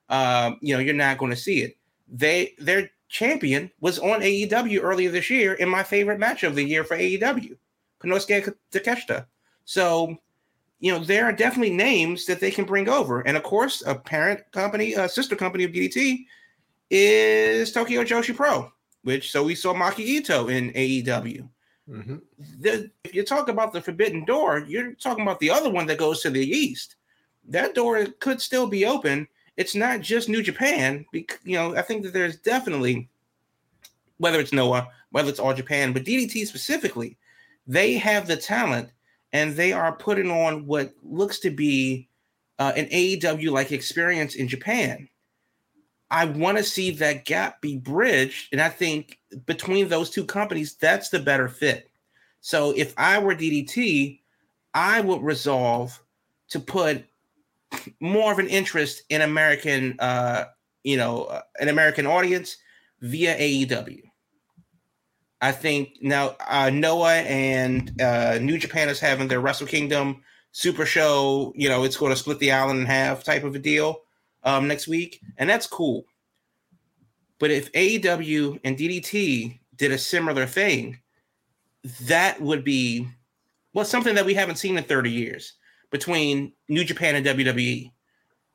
um, 0.09 0.59
you 0.63 0.75
know, 0.75 0.81
you're 0.81 0.95
not 0.95 1.19
going 1.19 1.33
to 1.33 1.37
see 1.37 1.63
it. 1.63 1.77
They 2.07 2.55
their 2.59 2.89
champion 3.09 3.69
was 3.81 3.99
on 3.99 4.21
AEW 4.21 4.79
earlier 4.81 5.11
this 5.11 5.29
year 5.29 5.55
in 5.55 5.69
my 5.69 5.83
favorite 5.83 6.21
match 6.21 6.45
of 6.45 6.55
the 6.55 6.63
year 6.63 6.85
for 6.85 6.97
AEW, 6.97 7.57
Konosuke 8.01 8.55
Takeshita. 8.71 9.27
So, 9.65 10.17
you 10.81 10.93
know, 10.93 10.99
there 10.99 11.25
are 11.25 11.33
definitely 11.33 11.75
names 11.75 12.25
that 12.27 12.41
they 12.41 12.51
can 12.51 12.65
bring 12.65 12.89
over, 12.89 13.21
and 13.23 13.37
of 13.37 13.43
course, 13.43 13.83
a 13.87 13.95
parent 13.95 14.41
company, 14.53 14.95
a 14.95 15.09
sister 15.09 15.35
company 15.37 15.65
of 15.65 15.73
DDT, 15.73 16.25
is 16.91 17.73
Tokyo 17.73 18.05
Joshi 18.05 18.35
Pro, 18.35 18.73
which 19.03 19.31
so 19.31 19.43
we 19.43 19.55
saw 19.55 19.75
Maki 19.75 20.01
Ito 20.01 20.49
in 20.49 20.71
AEW. 20.73 21.49
Mhm. 21.89 22.21
The, 22.61 22.91
if 23.05 23.15
you 23.15 23.23
talk 23.25 23.49
about 23.49 23.73
the 23.73 23.81
forbidden 23.81 24.25
door, 24.25 24.59
you're 24.69 24.93
talking 24.95 25.23
about 25.23 25.41
the 25.41 25.51
other 25.51 25.71
one 25.71 25.87
that 25.87 25.99
goes 25.99 26.21
to 26.23 26.31
the 26.31 26.41
east. 26.47 26.97
That 27.49 27.75
door 27.75 28.05
could 28.21 28.41
still 28.43 28.67
be 28.67 28.85
open. 28.85 29.27
It's 29.57 29.75
not 29.75 30.03
just 30.03 30.29
New 30.29 30.43
Japan. 30.43 31.07
bec- 31.13 31.41
You 31.45 31.57
know, 31.57 31.75
I 31.77 31.83
think 31.83 32.03
that 32.05 32.13
there's 32.13 32.37
definitely, 32.37 33.09
whether 34.19 34.39
it's 34.39 34.53
Noah, 34.53 34.89
whether 35.11 35.31
it's 35.31 35.41
All 35.41 35.55
Japan, 35.55 35.93
but 35.95 36.05
DDT 36.05 36.47
specifically, 36.47 37.17
they 37.67 37.95
have 37.95 38.27
the 38.27 38.37
talent 38.37 38.91
and 39.33 39.55
they 39.55 39.73
are 39.73 39.93
putting 39.93 40.31
on 40.31 40.67
what 40.67 40.93
looks 41.03 41.39
to 41.41 41.51
be 41.51 42.09
uh, 42.59 42.73
an 42.77 42.87
AEW 42.87 43.51
like 43.51 43.73
experience 43.73 44.35
in 44.35 44.49
Japan. 44.49 45.09
I 46.11 46.25
want 46.25 46.57
to 46.59 46.65
see 46.65 46.91
that 46.93 47.27
gap 47.27 47.61
be 47.61 47.77
bridged. 47.77 48.49
And 48.53 48.61
I 48.61 48.71
think 48.71 49.19
between 49.47 49.89
those 49.89 50.11
two 50.11 50.25
companies, 50.25 50.75
that's 50.75 51.11
the 51.11 51.19
better 51.19 51.49
fit. 51.49 51.91
So 52.41 52.73
if 52.77 52.95
I 52.97 53.19
were 53.19 53.35
DDT, 53.35 54.21
I 54.73 55.01
would 55.01 55.23
resolve 55.23 56.03
to 56.49 56.61
put 56.61 57.05
more 58.01 58.33
of 58.33 58.39
an 58.39 58.49
interest 58.49 59.03
in 59.11 59.21
American, 59.21 59.97
uh, 59.99 60.47
you 60.83 60.97
know, 60.97 61.25
uh, 61.25 61.43
an 61.61 61.69
American 61.69 62.07
audience 62.07 62.57
via 63.01 63.37
AEW. 63.37 64.03
I 65.41 65.53
think 65.53 65.99
now 66.01 66.37
uh, 66.47 66.71
Noah 66.71 67.19
and 67.19 68.01
uh, 68.01 68.39
New 68.41 68.59
Japan 68.59 68.89
is 68.89 69.01
having 69.01 69.29
their 69.29 69.41
Wrestle 69.41 69.67
Kingdom 69.67 70.23
Super 70.53 70.85
Show. 70.85 71.53
You 71.57 71.69
know, 71.69 71.85
it's 71.85 71.97
going 71.97 72.11
to 72.13 72.17
split 72.17 72.39
the 72.41 72.53
island 72.53 72.81
in 72.81 72.87
half 72.87 73.23
type 73.23 73.45
of 73.45 73.55
a 73.55 73.59
deal 73.59 74.03
um, 74.43 74.67
next 74.67 74.89
week, 74.89 75.21
and 75.37 75.49
that's 75.49 75.67
cool. 75.67 76.05
But 77.39 77.53
if 77.53 77.71
AEW 77.73 78.61
and 78.65 78.77
DDT 78.77 79.61
did 79.77 79.93
a 79.93 79.99
similar 79.99 80.47
thing, 80.47 80.99
that 82.03 82.41
would 82.41 82.65
be 82.65 83.07
well 83.73 83.85
something 83.85 84.17
that 84.17 84.27
we 84.27 84.35
haven't 84.35 84.57
seen 84.57 84.77
in 84.77 84.85
30 84.85 85.11
years 85.11 85.53
between 85.91 86.53
New 86.69 86.85
Japan 86.85 87.15
and 87.15 87.25
WWE, 87.25 87.93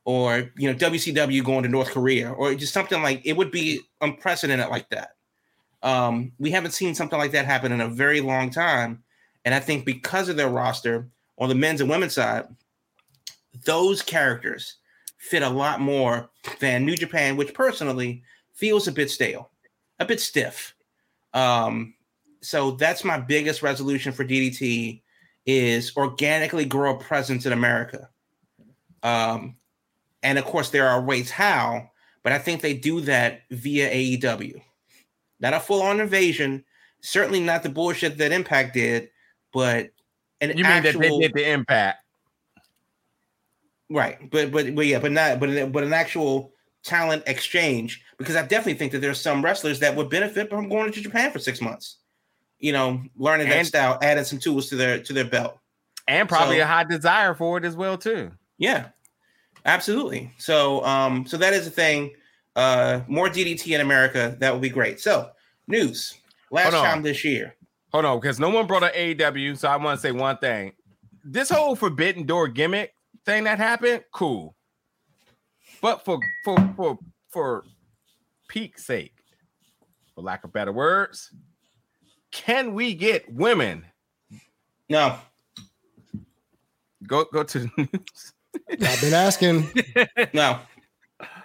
or 0.04 0.52
you 0.58 0.70
know 0.70 0.78
WCW 0.78 1.44
going 1.46 1.64
to 1.64 1.70
North 1.70 1.92
Korea, 1.92 2.32
or 2.32 2.54
just 2.56 2.74
something 2.74 3.02
like 3.02 3.22
it 3.24 3.38
would 3.38 3.52
be 3.52 3.80
unprecedented 4.02 4.68
like 4.68 4.90
that. 4.90 5.12
Um, 5.84 6.32
we 6.40 6.50
haven't 6.50 6.72
seen 6.72 6.96
something 6.96 7.20
like 7.20 7.32
that 7.32 7.46
happen 7.46 7.72
in 7.72 7.82
a 7.82 7.88
very 7.88 8.22
long 8.22 8.50
time, 8.50 9.04
and 9.46 9.54
I 9.54 9.60
think 9.60 9.86
because 9.86 10.30
of 10.30 10.38
their 10.38 10.50
roster 10.50 11.08
on 11.38 11.50
the 11.50 11.56
men's 11.56 11.82
and 11.82 11.90
women's 11.90 12.16
side, 12.16 12.48
those 13.66 14.02
characters 14.02 14.78
fit 15.18 15.44
a 15.44 15.50
lot 15.50 15.80
more 15.80 16.30
than 16.60 16.86
New 16.86 16.96
Japan, 16.96 17.38
which 17.38 17.54
personally 17.54 18.24
feels 18.54 18.88
a 18.88 18.92
bit 18.92 19.10
stale, 19.10 19.52
a 20.00 20.06
bit 20.06 20.20
stiff. 20.20 20.74
Um, 21.34 21.94
so 22.42 22.72
that's 22.72 23.04
my 23.04 23.20
biggest 23.20 23.62
resolution 23.62 24.12
for 24.12 24.26
DDT 24.26 25.02
is 25.46 25.96
organically 25.98 26.66
grow 26.66 26.96
a 26.96 27.00
presence 27.00 27.46
in 27.46 27.54
America. 27.54 28.10
Um, 29.02 29.58
and 30.22 30.38
of 30.38 30.46
course, 30.46 30.70
there 30.70 30.88
are 30.88 31.02
ways 31.02 31.30
how, 31.30 31.90
but 32.24 32.32
I 32.32 32.40
think 32.40 32.62
they 32.62 32.74
do 32.74 33.02
that 33.02 33.42
via 33.52 33.90
AEW. 33.90 34.62
Not 35.44 35.54
a 35.54 35.60
full-on 35.60 36.00
invasion, 36.00 36.64
certainly 37.02 37.42
not 37.42 37.62
the 37.64 37.70
bullshit 37.70 38.18
that 38.18 38.32
Impact 38.32 38.74
did, 38.74 39.10
but 39.52 39.90
an 40.42 40.50
You 40.58 40.64
mean 40.64 40.66
actual, 40.66 40.94
that 40.94 41.00
they 41.10 41.20
did 41.20 41.34
the 41.34 41.52
impact? 41.52 42.00
right? 43.90 44.18
But 44.32 44.52
but 44.52 44.74
but 44.74 44.86
yeah, 44.86 45.00
but 45.00 45.12
not 45.12 45.40
but 45.40 45.72
but 45.72 45.84
an 45.84 45.94
actual 45.94 46.54
talent 46.84 47.24
exchange 47.28 48.04
because 48.18 48.36
I 48.36 48.42
definitely 48.42 48.76
think 48.76 48.92
that 48.94 49.00
there's 49.00 49.20
some 49.20 49.44
wrestlers 49.44 49.80
that 49.82 49.96
would 49.96 50.10
benefit 50.10 50.50
from 50.50 50.70
going 50.70 50.92
to 50.92 51.02
Japan 51.02 51.32
for 51.32 51.40
six 51.40 51.62
months. 51.62 51.98
You 52.60 52.72
know, 52.72 53.04
learning 53.18 53.50
that 53.50 53.66
style, 53.66 54.00
adding 54.02 54.24
some 54.24 54.40
tools 54.40 54.70
to 54.70 54.76
their 54.78 55.00
to 55.04 55.14
their 55.14 55.26
belt. 55.26 55.60
And 56.08 56.28
probably 56.28 56.58
So- 56.58 56.64
a 56.64 56.68
high 56.68 56.86
desire 56.86 57.36
for 57.36 57.58
it 57.58 57.66
as 57.66 57.76
well 57.76 57.98
too. 57.98 58.32
Yeah, 58.58 58.88
absolutely. 59.66 60.32
So, 60.38 60.84
um, 60.86 61.26
so 61.28 61.36
that 61.38 61.54
is 61.54 61.66
the 61.66 61.72
thing. 61.72 62.12
Uh, 62.56 63.02
more 63.08 63.30
DDT 63.30 63.74
in 63.74 63.82
America. 63.82 64.36
That 64.40 64.54
would 64.54 64.62
be 64.62 64.70
great. 64.70 65.00
So, 65.02 65.32
news. 65.68 66.16
Last 66.52 66.72
time 66.84 67.02
this 67.04 67.24
year. 67.26 67.56
Hold 67.92 68.06
on, 68.06 68.20
because 68.20 68.40
no 68.40 68.50
one 68.50 68.68
brought 68.68 68.84
up 68.84 68.94
AEW, 68.94 69.58
so 69.58 69.68
I 69.70 69.76
want 69.78 70.00
to 70.00 70.02
say 70.02 70.12
one 70.12 70.38
thing. 70.38 70.74
This 71.24 71.50
whole 71.50 71.76
Forbidden 71.76 72.26
Door 72.26 72.50
gimmick 72.50 72.94
thing 73.26 73.44
that 73.46 73.58
happened, 73.60 74.04
cool. 74.12 74.56
But 75.82 76.04
for 76.06 76.20
for 76.44 76.74
for 76.76 77.00
for 77.30 77.64
peak's 78.48 78.86
sake, 78.86 79.14
for 80.16 80.22
lack 80.22 80.44
of 80.44 80.52
better 80.54 80.72
words, 80.72 81.32
can 82.32 82.74
we 82.74 82.94
get 82.94 83.32
women? 83.32 83.86
No, 84.90 85.18
Go 87.08 87.26
go 87.26 87.44
to 87.44 87.60
the 87.60 87.72
news. 87.78 88.34
I've 88.88 89.02
been 89.02 89.14
asking. 89.14 89.70
no. 90.34 90.60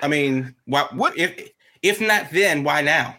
I 0.03 0.09
mean, 0.09 0.55
why, 0.67 0.87
What- 0.93 1.17
If 1.19 1.51
if 1.83 2.01
not 2.01 2.31
then, 2.31 2.65
why 2.65 2.81
now? 2.83 3.17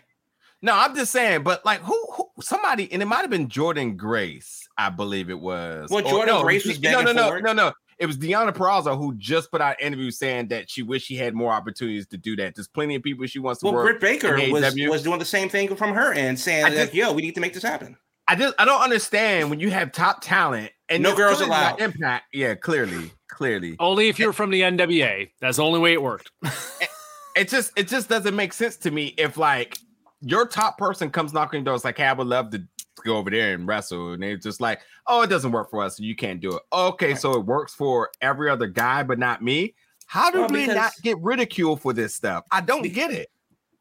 No, 0.61 0.75
I'm 0.75 0.95
just 0.95 1.11
saying, 1.11 1.43
but 1.43 1.65
like 1.65 1.79
who, 1.81 1.97
who 2.13 2.29
somebody, 2.41 2.91
and 2.91 3.01
it 3.01 3.05
might 3.05 3.21
have 3.21 3.29
been 3.29 3.47
Jordan 3.47 3.95
Grace, 3.95 4.67
I 4.77 4.89
believe 4.89 5.29
it 5.29 5.39
was. 5.39 5.89
Well, 5.89 6.05
Or- 6.05 6.09
Jordan 6.09 6.35
no, 6.35 6.41
Grace 6.43 6.65
was 6.65 6.81
no, 6.81 7.01
no, 7.01 7.11
no, 7.11 7.39
no, 7.39 7.53
no. 7.53 7.71
It 7.97 8.05
was 8.05 8.17
Deonna 8.17 8.53
Purrazzo 8.53 8.97
who 8.97 9.13
just 9.15 9.51
put 9.51 9.59
out 9.59 9.75
an 9.81 9.87
interview 9.87 10.09
saying 10.09 10.47
that 10.49 10.69
she 10.69 10.83
wished 10.83 11.05
she 11.05 11.17
had 11.17 11.33
more 11.33 11.51
opportunities 11.51 12.07
to 12.07 12.17
do 12.17 12.37
that. 12.37 12.55
There's 12.55 12.69
plenty 12.69 12.95
of 12.95 13.03
people 13.03 13.25
she 13.27 13.39
wants 13.39 13.59
to 13.59 13.65
work. 13.65 13.75
Well, 13.75 13.83
work. 13.83 13.99
Britt 13.99 14.21
Baker 14.21 14.51
was 14.51 14.73
was 14.89 15.03
doing 15.03 15.19
the 15.19 15.25
same 15.25 15.49
thing 15.49 15.75
from 15.75 15.93
her 15.93 16.13
end, 16.13 16.39
saying 16.39 16.65
I 16.65 16.69
that 16.71 16.75
just- 16.85 16.93
yo, 16.93 17.11
we 17.13 17.21
need 17.21 17.35
to 17.35 17.41
make 17.41 17.53
this 17.53 17.63
happen. 17.63 17.97
I 18.27 18.35
just 18.35 18.53
I 18.59 18.65
don't 18.65 18.81
understand 18.81 19.49
when 19.49 19.59
you 19.59 19.71
have 19.71 19.91
top 19.91 20.21
talent 20.21 20.71
and 20.87 21.01
No 21.01 21.15
girls 21.15 21.41
allowed. 21.41 21.81
Impact, 21.81 22.25
yeah, 22.31 22.53
clearly, 22.53 23.11
clearly. 23.27 23.75
Only 23.79 24.07
if 24.07 24.19
you're 24.19 24.33
from 24.33 24.51
the 24.51 24.61
NWA. 24.61 25.31
That's 25.41 25.57
the 25.57 25.63
only 25.63 25.79
way 25.79 25.93
it 25.93 26.01
worked. 26.01 26.31
it 27.35 27.49
just 27.49 27.71
it 27.75 27.87
just 27.87 28.07
doesn't 28.07 28.35
make 28.35 28.53
sense 28.53 28.75
to 28.77 28.91
me 28.91 29.15
if 29.17 29.35
like 29.35 29.79
your 30.21 30.45
top 30.47 30.77
person 30.77 31.09
comes 31.09 31.33
knocking 31.33 31.63
doors 31.63 31.83
like 31.83 31.97
hey, 31.97 32.05
I 32.05 32.13
would 32.13 32.27
love 32.27 32.49
to 32.51 32.63
go 33.05 33.17
over 33.17 33.29
there 33.29 33.53
and 33.53 33.65
wrestle 33.65 34.13
and 34.13 34.21
they're 34.21 34.35
just 34.35 34.59
like 34.59 34.81
oh 35.07 35.21
it 35.21 35.29
doesn't 35.29 35.53
work 35.53 35.69
for 35.69 35.81
us 35.81 35.97
so 35.97 36.03
you 36.03 36.15
can't 36.15 36.41
do 36.41 36.55
it 36.55 36.61
okay 36.73 37.15
so 37.15 37.33
it 37.33 37.45
works 37.45 37.73
for 37.73 38.09
every 38.21 38.49
other 38.49 38.67
guy 38.67 39.03
but 39.03 39.17
not 39.17 39.41
me 39.41 39.73
how 40.05 40.29
do 40.29 40.39
Well, 40.41 40.49
we 40.49 40.67
not 40.67 40.91
get 41.01 41.17
ridiculed 41.19 41.81
for 41.81 41.93
this 41.93 42.13
stuff 42.13 42.43
I 42.51 42.59
don't 42.59 42.81
Be- 42.81 42.89
get 42.89 43.11
it 43.11 43.29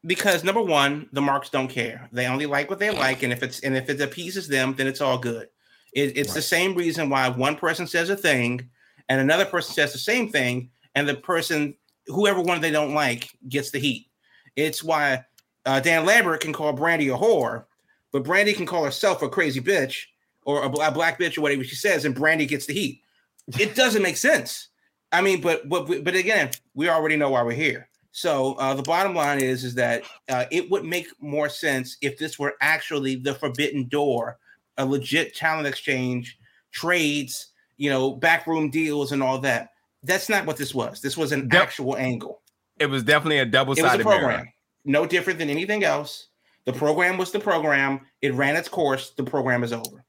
Because 0.05 0.45
number 0.45 0.61
one, 0.61 1.09
the 1.11 1.21
marks 1.21 1.49
don't 1.49 1.67
care. 1.67 2.07
They 2.13 2.27
only 2.27 2.45
like 2.45 2.69
what 2.69 2.79
they 2.79 2.91
like, 2.91 3.23
and 3.23 3.33
if 3.33 3.43
it's 3.43 3.59
and 3.59 3.75
if 3.75 3.89
it 3.89 3.99
appeases 3.99 4.47
them, 4.47 4.73
then 4.73 4.87
it's 4.87 5.01
all 5.01 5.17
good. 5.17 5.49
It, 5.93 6.17
it's 6.17 6.33
the 6.33 6.41
same 6.41 6.73
reason 6.73 7.09
why 7.09 7.27
one 7.27 7.57
person 7.57 7.85
says 7.85 8.09
a 8.09 8.15
thing 8.15 8.69
and 9.09 9.19
another 9.19 9.43
person 9.45 9.73
says 9.73 9.91
the 9.91 9.99
same 9.99 10.29
thing, 10.29 10.69
and 10.95 11.05
the 11.05 11.15
person, 11.15 11.75
whoever 12.07 12.41
one 12.41 12.61
they 12.61 12.71
don't 12.71 12.93
like, 12.93 13.29
gets 13.49 13.71
the 13.71 13.79
heat. 13.79 14.07
It's 14.55 14.83
why 14.83 15.25
uh, 15.69 15.79
Dan 15.79 16.03
Lambert 16.03 16.41
can 16.41 16.51
call 16.51 16.73
Brandi 16.73 17.13
a 17.13 17.17
whore, 17.17 17.65
but 18.11 18.23
Brandi 18.23 18.55
can 18.55 18.65
call 18.65 18.83
herself 18.83 19.21
a 19.21 19.29
crazy 19.29 19.61
bitch 19.61 20.05
or 20.43 20.63
a, 20.63 20.69
a 20.69 20.91
black 20.91 21.19
bitch 21.19 21.37
or 21.37 21.41
whatever 21.41 21.63
she 21.63 21.75
says, 21.75 22.05
and 22.05 22.15
Brandi 22.15 22.47
gets 22.47 22.65
the 22.65 22.73
heat. 22.73 23.01
It 23.59 23.73
doesn't 23.75 24.01
make 24.03 24.17
sense. 24.17 24.69
I 25.11 25.21
mean, 25.21 25.41
but 25.41 25.67
but 25.69 25.85
but 26.03 26.15
again, 26.15 26.51
we 26.75 26.87
already 26.89 27.17
know 27.17 27.29
why 27.31 27.41
we're 27.43 27.51
here. 27.51 27.87
So 28.11 28.53
uh, 28.55 28.73
the 28.73 28.83
bottom 28.83 29.15
line 29.15 29.41
is 29.41 29.63
is 29.63 29.75
that 29.75 30.03
uh, 30.27 30.45
it 30.51 30.69
would 30.69 30.85
make 30.85 31.07
more 31.19 31.49
sense 31.49 31.97
if 32.01 32.17
this 32.17 32.37
were 32.39 32.55
actually 32.61 33.15
the 33.15 33.33
forbidden 33.35 33.87
door, 33.89 34.37
a 34.77 34.85
legit 34.85 35.35
talent 35.35 35.67
exchange, 35.67 36.37
trades, 36.71 37.47
you 37.77 37.89
know, 37.89 38.11
backroom 38.11 38.69
deals, 38.69 39.11
and 39.11 39.21
all 39.23 39.39
that. 39.39 39.69
That's 40.03 40.29
not 40.29 40.45
what 40.45 40.57
this 40.57 40.73
was. 40.75 41.01
This 41.01 41.17
was 41.17 41.31
an 41.31 41.49
Yep. 41.51 41.61
actual 41.61 41.95
angle. 41.97 42.41
it 42.79 42.87
was 42.87 43.03
definitely 43.03 43.39
a 43.39 43.43
a 43.43 43.45
double-sided 43.45 44.03
program, 44.03 44.29
mirror 44.41 44.53
no 44.85 45.05
different 45.05 45.39
than 45.39 45.49
anything 45.49 45.83
else. 45.83 46.27
The 46.65 46.73
program 46.73 47.17
was 47.17 47.31
the 47.31 47.39
program. 47.39 48.01
It 48.21 48.33
ran 48.33 48.55
its 48.55 48.67
course. 48.69 49.11
The 49.11 49.23
program 49.23 49.63
is 49.63 49.73
over. 49.73 50.03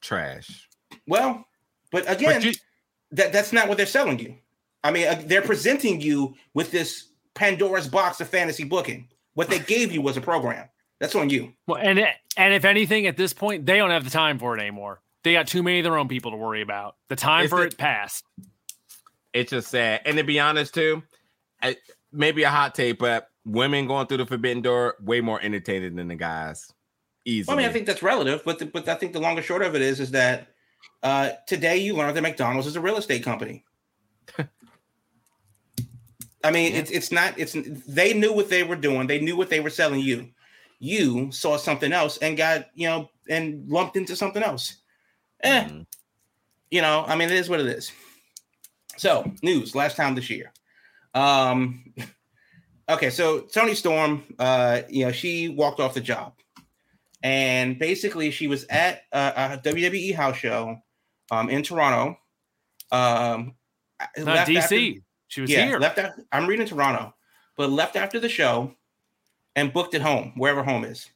trash 0.00 0.68
Well, 1.06 1.46
but 1.90 2.10
again, 2.10 2.40
but 2.40 2.44
you, 2.44 2.52
that 3.12 3.32
that's 3.32 3.52
not 3.52 3.68
what 3.68 3.76
they're 3.76 3.86
selling 3.86 4.18
you. 4.18 4.36
I 4.82 4.90
mean, 4.90 5.06
uh, 5.06 5.22
they're 5.26 5.42
presenting 5.42 6.00
you 6.00 6.34
with 6.52 6.70
this 6.70 7.08
Pandora's 7.34 7.88
box 7.88 8.20
of 8.20 8.28
fantasy 8.28 8.64
booking. 8.64 9.08
What 9.34 9.48
they 9.48 9.58
gave 9.58 9.92
you 9.92 10.02
was 10.02 10.16
a 10.16 10.20
program. 10.20 10.68
That's 11.00 11.14
on 11.14 11.30
you. 11.30 11.52
Well, 11.66 11.78
and 11.78 11.98
and 12.36 12.54
if 12.54 12.64
anything, 12.64 13.06
at 13.06 13.16
this 13.16 13.32
point, 13.32 13.66
they 13.66 13.76
don't 13.76 13.90
have 13.90 14.04
the 14.04 14.10
time 14.10 14.38
for 14.38 14.56
it 14.56 14.60
anymore. 14.60 15.00
They 15.22 15.32
got 15.32 15.46
too 15.46 15.62
many 15.62 15.78
of 15.78 15.84
their 15.84 15.96
own 15.96 16.08
people 16.08 16.32
to 16.32 16.36
worry 16.36 16.60
about. 16.60 16.96
The 17.08 17.16
time 17.16 17.44
Is 17.46 17.50
for 17.50 17.64
it- 17.64 17.72
it 17.72 17.78
passed. 17.78 18.24
it's 19.32 19.50
just 19.50 19.68
sad 19.68 20.02
and 20.04 20.16
to 20.18 20.22
be 20.22 20.38
honest 20.38 20.72
too 20.74 21.02
I, 21.60 21.76
maybe 22.12 22.44
a 22.44 22.50
hot 22.50 22.74
take 22.74 22.98
but 23.00 23.28
women 23.44 23.86
going 23.86 24.06
through 24.06 24.18
the 24.18 24.26
forbidden 24.26 24.62
door 24.62 24.96
way 25.00 25.20
more 25.20 25.40
entertaining 25.42 25.96
than 25.96 26.08
the 26.08 26.14
guys 26.14 26.72
easily 27.24 27.54
Well, 27.54 27.58
I 27.58 27.62
mean, 27.62 27.70
I 27.70 27.72
think 27.72 27.86
that's 27.86 28.02
relative, 28.02 28.42
but 28.44 28.58
the, 28.58 28.66
but 28.66 28.88
I 28.88 28.94
think 28.94 29.12
the 29.12 29.20
long 29.20 29.36
and 29.36 29.44
short 29.44 29.62
of 29.62 29.74
it 29.74 29.82
is 29.82 30.00
is 30.00 30.10
that 30.12 30.48
uh, 31.02 31.30
today 31.46 31.76
you 31.76 31.94
learned 31.94 32.16
that 32.16 32.22
McDonald's 32.22 32.66
is 32.66 32.76
a 32.76 32.80
real 32.80 32.96
estate 32.96 33.22
company. 33.22 33.64
I 36.42 36.50
mean, 36.50 36.72
Yeah. 36.72 36.80
it's 36.80 36.90
it's 36.90 37.12
not 37.12 37.38
it's 37.38 37.56
they 37.88 38.12
knew 38.12 38.32
what 38.32 38.50
they 38.50 38.62
were 38.62 38.76
doing. 38.76 39.06
They 39.06 39.20
knew 39.20 39.36
what 39.36 39.48
they 39.50 39.60
were 39.60 39.70
selling 39.70 40.00
you. 40.00 40.28
You 40.78 41.32
saw 41.32 41.56
something 41.56 41.92
else 41.92 42.18
and 42.18 42.36
got 42.36 42.66
you 42.74 42.86
know 42.88 43.08
and 43.30 43.66
lumped 43.68 43.96
into 43.96 44.14
something 44.16 44.42
else. 44.42 44.76
Eh, 45.42 45.64
Mhm. 45.64 45.86
you 46.70 46.82
know, 46.82 47.04
I 47.06 47.16
mean, 47.16 47.30
it 47.30 47.36
is 47.36 47.48
what 47.48 47.60
it 47.60 47.66
is. 47.66 47.92
So, 48.96 49.30
news 49.42 49.74
last 49.74 49.96
time 49.96 50.14
this 50.14 50.30
year. 50.30 50.52
Um, 51.14 51.94
okay, 52.88 53.10
so 53.10 53.40
Toni 53.40 53.74
Storm, 53.74 54.22
uh, 54.38 54.82
you 54.88 55.06
know, 55.06 55.12
she 55.12 55.48
walked 55.48 55.80
off 55.80 55.94
the 55.94 56.00
job, 56.00 56.34
and 57.22 57.78
basically 57.78 58.30
she 58.30 58.46
was 58.46 58.64
at 58.70 59.02
a, 59.12 59.18
a 59.54 59.60
WWE 59.64 60.14
house 60.14 60.36
show, 60.36 60.78
um, 61.30 61.48
in 61.50 61.62
Toronto. 61.62 62.18
Um, 62.92 63.54
Not 64.18 64.46
DC. 64.46 64.56
after- 64.56 65.00
she 65.28 65.40
was 65.40 65.50
yeah, 65.50 65.66
here. 65.66 65.78
left 65.80 65.98
after, 65.98 66.24
I'm 66.30 66.46
reading 66.46 66.66
Toronto, 66.66 67.12
but 67.56 67.68
left 67.68 67.96
after 67.96 68.20
the 68.20 68.28
show 68.28 68.72
and 69.56 69.72
booked 69.72 69.94
at 69.94 70.02
home, 70.02 70.32
wherever 70.36 70.62
home 70.62 70.84
is. 70.84 71.10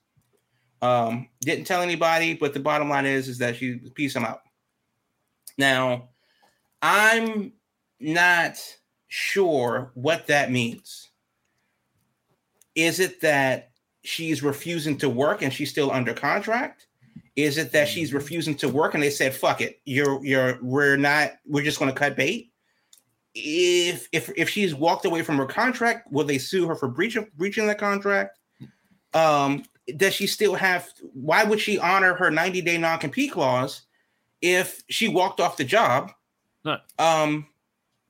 Um, 0.82 1.28
didn't 1.40 1.66
tell 1.66 1.82
anybody, 1.82 2.34
but 2.34 2.52
the 2.52 2.60
bottom 2.60 2.88
line 2.88 3.06
is 3.06 3.28
is 3.28 3.38
that 3.38 3.56
she 3.56 3.78
peace 3.94 4.14
them 4.14 4.24
out. 4.24 4.40
Now, 5.56 6.08
I'm 6.82 7.52
not 8.00 8.58
sure 9.08 9.90
what 9.94 10.26
that 10.28 10.50
means. 10.50 11.08
Is 12.78 13.00
it 13.00 13.20
that 13.22 13.72
she's 14.04 14.40
refusing 14.40 14.96
to 14.98 15.08
work 15.08 15.42
and 15.42 15.52
she's 15.52 15.68
still 15.68 15.90
under 15.90 16.14
contract? 16.14 16.86
Is 17.34 17.58
it 17.58 17.72
that 17.72 17.88
she's 17.88 18.14
refusing 18.14 18.54
to 18.58 18.68
work 18.68 18.94
and 18.94 19.02
they 19.02 19.10
said, 19.10 19.34
fuck 19.34 19.60
it, 19.60 19.80
you're 19.84 20.24
you're 20.24 20.60
we're 20.62 20.96
not, 20.96 21.32
we're 21.44 21.64
just 21.64 21.80
gonna 21.80 21.92
cut 21.92 22.16
bait? 22.16 22.52
If 23.34 24.08
if 24.12 24.30
if 24.36 24.48
she's 24.48 24.76
walked 24.76 25.06
away 25.06 25.22
from 25.22 25.38
her 25.38 25.44
contract, 25.46 26.12
will 26.12 26.24
they 26.24 26.38
sue 26.38 26.68
her 26.68 26.76
for 26.76 26.86
breach 26.86 27.16
of 27.16 27.26
breaching 27.36 27.66
the 27.66 27.74
contract? 27.74 28.38
Um, 29.12 29.64
does 29.96 30.14
she 30.14 30.28
still 30.28 30.54
have 30.54 30.88
why 31.14 31.42
would 31.42 31.58
she 31.58 31.80
honor 31.80 32.14
her 32.14 32.30
90 32.30 32.60
day 32.62 32.78
non-compete 32.78 33.32
clause 33.32 33.82
if 34.40 34.84
she 34.88 35.08
walked 35.08 35.40
off 35.40 35.56
the 35.56 35.64
job? 35.64 36.12
No. 36.64 36.78
Um 37.00 37.48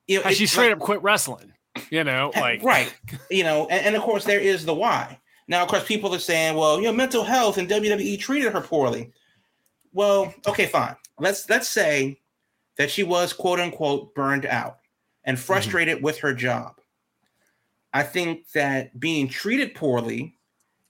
you 0.07 0.23
know, 0.23 0.31
she 0.31 0.47
straight 0.47 0.69
like- 0.69 0.77
up 0.77 0.81
quit 0.81 1.03
wrestling. 1.03 1.55
You 1.91 2.05
know, 2.05 2.33
like 2.37 2.63
right. 2.63 2.95
You 3.31 3.45
know 3.45 3.67
and, 3.69 3.87
and 3.87 3.97
of 3.97 4.03
course 4.03 4.25
there 4.25 4.41
is 4.41 4.65
the 4.65 4.75
why. 4.75 5.19
Now 5.47 5.63
of 5.63 5.69
course 5.69 5.85
people 5.85 6.15
are 6.15 6.19
saying 6.19 6.57
well 6.57 6.79
you 6.79 6.87
know 6.87 6.93
mental 6.93 7.25
health 7.25 7.59
and 7.59 7.69
wwe 7.69 8.19
treated 8.19 8.53
her 8.53 8.61
poorly. 8.61 9.13
Well 9.93 10.33
okay 10.47 10.67
fine. 10.67 10.97
Let's 11.19 11.49
let's 11.49 11.69
say 11.69 12.21
that 12.77 12.91
she 12.91 13.03
was 13.03 13.33
quote 13.33 13.61
unquote 13.61 14.15
burned 14.15 14.47
out 14.47 14.79
and 15.25 15.37
mm-hmm. 15.37 15.45
frustrated 15.45 16.03
with 16.03 16.19
her 16.19 16.35
job. 16.35 16.81
I 17.93 18.03
think 18.03 18.51
that 18.53 18.99
being 19.01 19.29
treated 19.29 19.75
poorly 19.75 20.37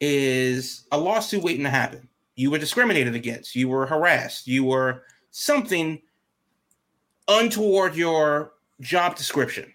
is 0.01 0.87
a 0.93 0.99
lawsuit 0.99 1.43
waiting 1.43 1.65
to 1.65 1.71
happen. 1.71 2.09
You 2.37 2.51
were 2.51 2.59
discriminated 2.59 3.15
against. 3.15 3.57
You 3.57 3.69
were 3.69 3.87
harassed. 3.87 4.47
You 4.47 4.65
were 4.65 5.03
something 5.31 6.01
untoward 7.29 7.95
your 7.95 8.53
job 8.81 9.17
description 9.17 9.73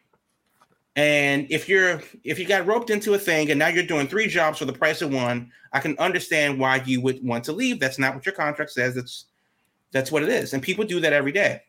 and 0.95 1.47
if 1.49 1.67
you're 1.67 2.01
if 2.23 2.37
you 2.37 2.45
got 2.45 2.67
roped 2.67 2.91
into 2.91 3.15
a 3.15 3.19
thing 3.19 3.49
and 3.49 3.57
now 3.57 3.67
you're 3.67 3.83
doing 3.83 4.07
three 4.07 4.27
jobs 4.27 4.59
for 4.59 4.65
the 4.65 4.73
price 4.73 5.01
of 5.01 5.11
one, 5.11 5.51
I 5.71 5.79
can 5.79 5.97
understand 5.97 6.59
why 6.59 6.83
you 6.85 7.01
would 7.01 7.23
want 7.25 7.43
to 7.45 7.51
leave. 7.51 7.79
That's 7.79 7.97
not 7.97 8.13
what 8.13 8.25
your 8.25 8.35
contract 8.35 8.71
says. 8.71 8.93
That's 8.93 9.25
that's 9.91 10.11
what 10.11 10.23
it 10.23 10.29
is. 10.29 10.53
And 10.53 10.61
people 10.61 10.85
do 10.85 10.99
that 10.99 11.13
every 11.13 11.31
day. 11.31 11.61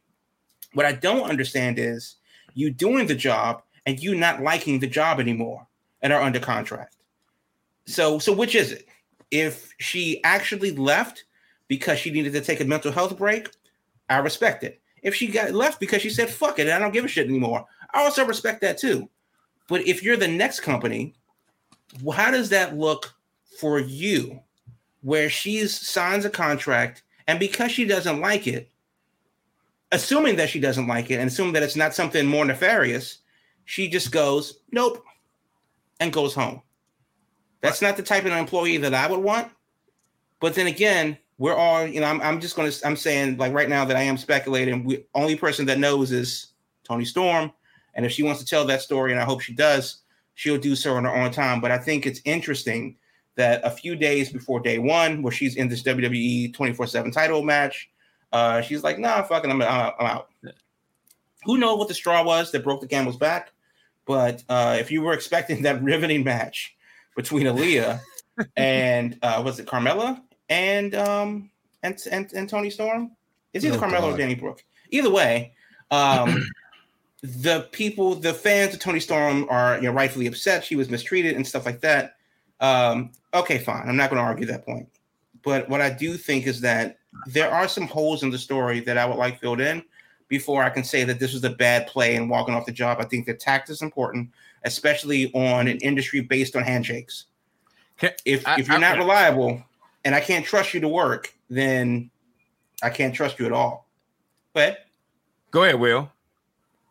What 0.75 0.87
I 0.87 0.93
don't 0.93 1.29
understand 1.29 1.79
is 1.79 2.17
you 2.55 2.71
doing 2.71 3.07
the 3.07 3.15
job 3.15 3.63
and 3.87 3.99
you 3.99 4.15
not 4.15 4.43
liking 4.43 4.79
the 4.79 4.87
job 4.87 5.21
anymore 5.21 5.67
and 6.03 6.13
are 6.13 6.23
under 6.23 6.41
contract. 6.41 6.97
So 7.87 8.19
so 8.19 8.31
which 8.31 8.55
is 8.55 8.73
it? 8.73 8.87
If 9.31 9.73
she 9.81 10.23
actually 10.23 10.73
left 10.73 11.25
because 11.67 11.99
she 11.99 12.11
needed 12.11 12.35
to 12.35 12.43
take 12.43 12.61
a 12.61 12.65
mental 12.65 12.93
health 12.93 13.17
break, 13.17 13.49
I 14.11 14.19
respect 14.19 14.65
it. 14.65 14.83
If 15.03 15.15
she 15.15 15.29
got 15.29 15.53
left 15.53 15.81
because 15.81 16.03
she 16.03 16.11
said 16.11 16.29
fuck 16.29 16.59
it, 16.59 16.69
I 16.69 16.79
don't 16.79 16.93
give 16.93 17.07
a 17.07 17.09
shit 17.09 17.27
anymore, 17.27 17.65
I 17.95 18.03
also 18.03 18.27
respect 18.27 18.61
that 18.61 18.77
too. 18.77 19.09
But 19.69 19.87
if 19.87 20.03
you're 20.03 20.17
the 20.17 20.29
next 20.29 20.61
company, 20.61 21.15
how 22.13 22.31
does 22.31 22.51
that 22.51 22.77
look 22.77 23.15
for 23.59 23.79
you? 23.79 24.41
Where 25.03 25.29
she 25.29 25.67
signs 25.67 26.25
a 26.25 26.31
contract, 26.31 27.03
and 27.27 27.39
because 27.39 27.71
she 27.71 27.85
doesn't 27.85 28.21
like 28.21 28.47
it, 28.47 28.71
assuming 29.93 30.37
that 30.37 30.49
she 30.49 30.61
doesn't 30.61 30.87
like 30.87 31.11
it, 31.11 31.17
and 31.17 31.29
assuming 31.29 31.53
that 31.55 31.63
it's 31.63 31.77
not 31.77 31.95
something 31.95 32.27
more 32.27 32.45
nefarious, 32.45 33.19
she 33.65 33.89
just 33.89 34.11
goes, 34.13 34.61
nope, 34.73 35.05
and 36.01 36.13
goes 36.13 36.35
home. 36.35 36.63
That's 37.61 37.81
not 37.81 37.97
the 37.97 38.03
type 38.03 38.25
of 38.25 38.33
employee 38.33 38.77
that 38.79 38.93
I 38.93 39.07
would 39.07 39.21
want. 39.21 39.51
But 40.41 40.55
then 40.55 40.67
again, 40.67 41.17
we're 41.39 41.55
all, 41.55 41.87
you 41.87 42.01
know, 42.01 42.07
I'm, 42.07 42.21
I'm 42.21 42.41
just 42.41 42.57
gonna, 42.57 42.73
I'm 42.85 42.97
saying 42.97 43.39
like 43.39 43.53
right 43.53 43.69
now 43.69 43.85
that 43.85 43.97
I 43.97 44.03
am 44.03 44.19
speculating. 44.19 44.85
We 44.85 45.07
only 45.15 45.37
person 45.37 45.67
that 45.67 45.79
knows 45.79 46.13
is 46.13 46.49
Toni 46.85 47.05
Storm. 47.05 47.53
And 47.95 48.05
if 48.05 48.13
she 48.13 48.23
wants 48.23 48.41
to 48.41 48.47
tell 48.47 48.65
that 48.67 48.83
story, 48.83 49.13
and 49.13 49.21
I 49.21 49.25
hope 49.25 49.41
she 49.41 49.55
does, 49.55 49.99
she'll 50.35 50.59
do 50.59 50.75
so 50.77 50.97
in 50.99 51.05
her 51.05 51.15
own 51.15 51.31
time. 51.31 51.61
But 51.61 51.71
I 51.71 51.79
think 51.79 52.07
it's 52.07 52.21
interesting 52.25 52.97
that 53.37 53.61
a 53.65 53.71
few 53.71 53.97
days 53.97 54.31
before 54.31 54.61
day 54.61 54.79
one, 54.79 55.23
where 55.23 55.33
she's 55.33 55.57
in 55.57 55.69
this 55.69 55.83
WWE 55.83 56.53
24 56.55 56.87
7 56.87 57.11
title 57.11 57.43
match, 57.43 57.91
uh, 58.33 58.61
she's 58.61 58.83
like, 58.83 58.99
nah, 58.99 59.23
fucking, 59.23 59.51
I'm, 59.51 59.63
I'm, 59.63 59.93
I'm 59.99 60.07
out. 60.07 60.29
Who 61.45 61.59
knows 61.59 61.79
what 61.79 61.89
the 61.89 61.95
straw 61.95 62.23
was 62.25 62.51
that 62.53 62.65
broke 62.65 62.81
the 62.81 62.87
camel's 62.87 63.17
back? 63.17 63.53
But 64.07 64.43
uh, 64.49 64.77
if 64.79 64.91
you 64.91 65.03
were 65.03 65.13
expecting 65.15 65.63
that 65.63 65.83
riveting 65.83 66.25
match 66.25 66.75
between 67.17 67.47
Aliyah 67.47 68.01
and 68.57 69.19
uh, 69.23 69.43
was 69.45 69.61
it 69.61 69.67
Carmella 69.67 70.21
and 70.49 70.95
um 70.95 71.51
and 71.83 71.97
and, 72.11 72.33
and 72.33 72.49
Toni 72.49 72.71
Storm? 72.71 73.13
It's 73.53 73.65
either 73.65 73.77
Oh, 73.77 73.81
Carmella 73.81 74.13
or 74.13 74.17
Dana 74.17 74.37
Brooke. 74.37 74.65
Either 74.91 75.11
way, 75.11 75.53
um, 75.91 76.45
the 77.25 77.67
people, 77.73 78.15
the 78.15 78.35
fans 78.35 78.75
of 78.75 78.81
Toni 78.81 79.01
Storm 79.01 79.47
are 79.49 79.77
you 79.77 79.85
know 79.85 79.93
rightfully 79.93 80.27
upset. 80.27 80.63
She 80.63 80.77
was 80.77 80.91
mistreated 80.91 81.37
and 81.37 81.47
stuff 81.47 81.65
like 81.65 81.81
that. 81.81 82.17
Um, 82.61 83.13
okay, 83.33 83.57
fine. 83.59 83.89
I'm 83.89 83.97
not 83.97 84.11
going 84.11 84.21
to 84.21 84.27
argue 84.27 84.45
that 84.47 84.67
point. 84.67 84.89
But 85.43 85.67
what 85.71 85.81
I 85.81 85.89
do 85.89 86.19
think 86.19 86.47
is 86.47 86.61
that 86.61 86.99
there 87.27 87.51
are 87.51 87.67
some 87.67 87.87
holes 87.87 88.23
in 88.23 88.29
the 88.31 88.39
story 88.39 88.81
that 88.81 88.99
I 88.99 89.07
would 89.07 89.17
like 89.17 89.41
filled 89.41 89.61
in 89.63 89.83
before 90.29 90.63
I 90.63 90.69
can 90.69 90.85
say 90.85 91.05
that 91.05 91.19
this 91.19 91.33
was 91.33 91.45
a 91.45 91.51
bad 91.51 91.87
play 91.87 92.17
and 92.17 92.29
walking 92.29 92.55
off 92.55 92.67
the 92.67 92.73
job. 92.73 92.99
I 93.01 93.05
think 93.05 93.25
the 93.25 93.35
tact 93.35 93.71
is 93.71 93.81
important, 93.81 94.29
especially 94.65 95.33
on 95.33 95.67
an 95.67 95.79
industry 95.79 96.21
based 96.21 96.57
on 96.57 96.63
handshakes. 96.63 97.25
If 98.27 98.47
I- 98.47 98.59
if 98.59 98.69
you're 98.69 98.77
I- 98.77 98.81
not 98.81 98.99
reliable 98.99 99.63
and 100.05 100.15
I 100.15 100.21
can't 100.21 100.45
trust 100.45 100.75
you 100.75 100.81
to 100.81 100.89
work, 100.89 101.33
then 101.49 102.11
I 102.83 102.91
can't 102.91 103.15
trust 103.15 103.39
you 103.39 103.47
at 103.47 103.53
all. 103.53 103.89
But 104.53 104.81
Go 105.51 105.63
ahead, 105.63 105.81
Will. 105.81 106.11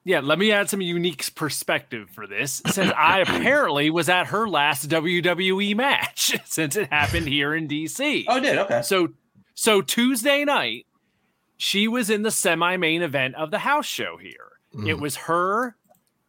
Yeah, 0.06 0.20
let 0.20 0.38
me 0.38 0.52
add 0.52 0.70
some 0.70 0.82
unique 0.82 1.34
perspective 1.34 2.10
for 2.10 2.28
this, 2.28 2.62
since 2.68 2.92
I 2.96 3.20
apparently 3.22 3.90
was 3.90 4.10
at 4.10 4.28
her 4.28 4.48
last 4.48 4.90
WWE 4.90 5.76
match, 5.76 6.38
since 6.46 6.76
it 6.76 6.92
happened 6.92 7.28
here 7.28 7.56
in 7.56 7.68
DC. 7.68 8.26
oh, 8.28 8.40
did 8.40 8.58
okay. 8.58 8.82
So, 8.82 9.10
so 9.54 9.82
Tuesday 9.82 10.44
night, 10.44 10.86
she 11.58 11.88
was 11.88 12.10
in 12.10 12.24
the 12.24 12.32
semi-main 12.32 13.02
event 13.02 13.36
of 13.36 13.52
the 13.52 13.60
house 13.60 13.86
show 13.86 14.18
here. 14.18 14.52
Mm-hmm. 14.76 14.88
It 14.88 15.00
was 15.00 15.16
her 15.16 15.78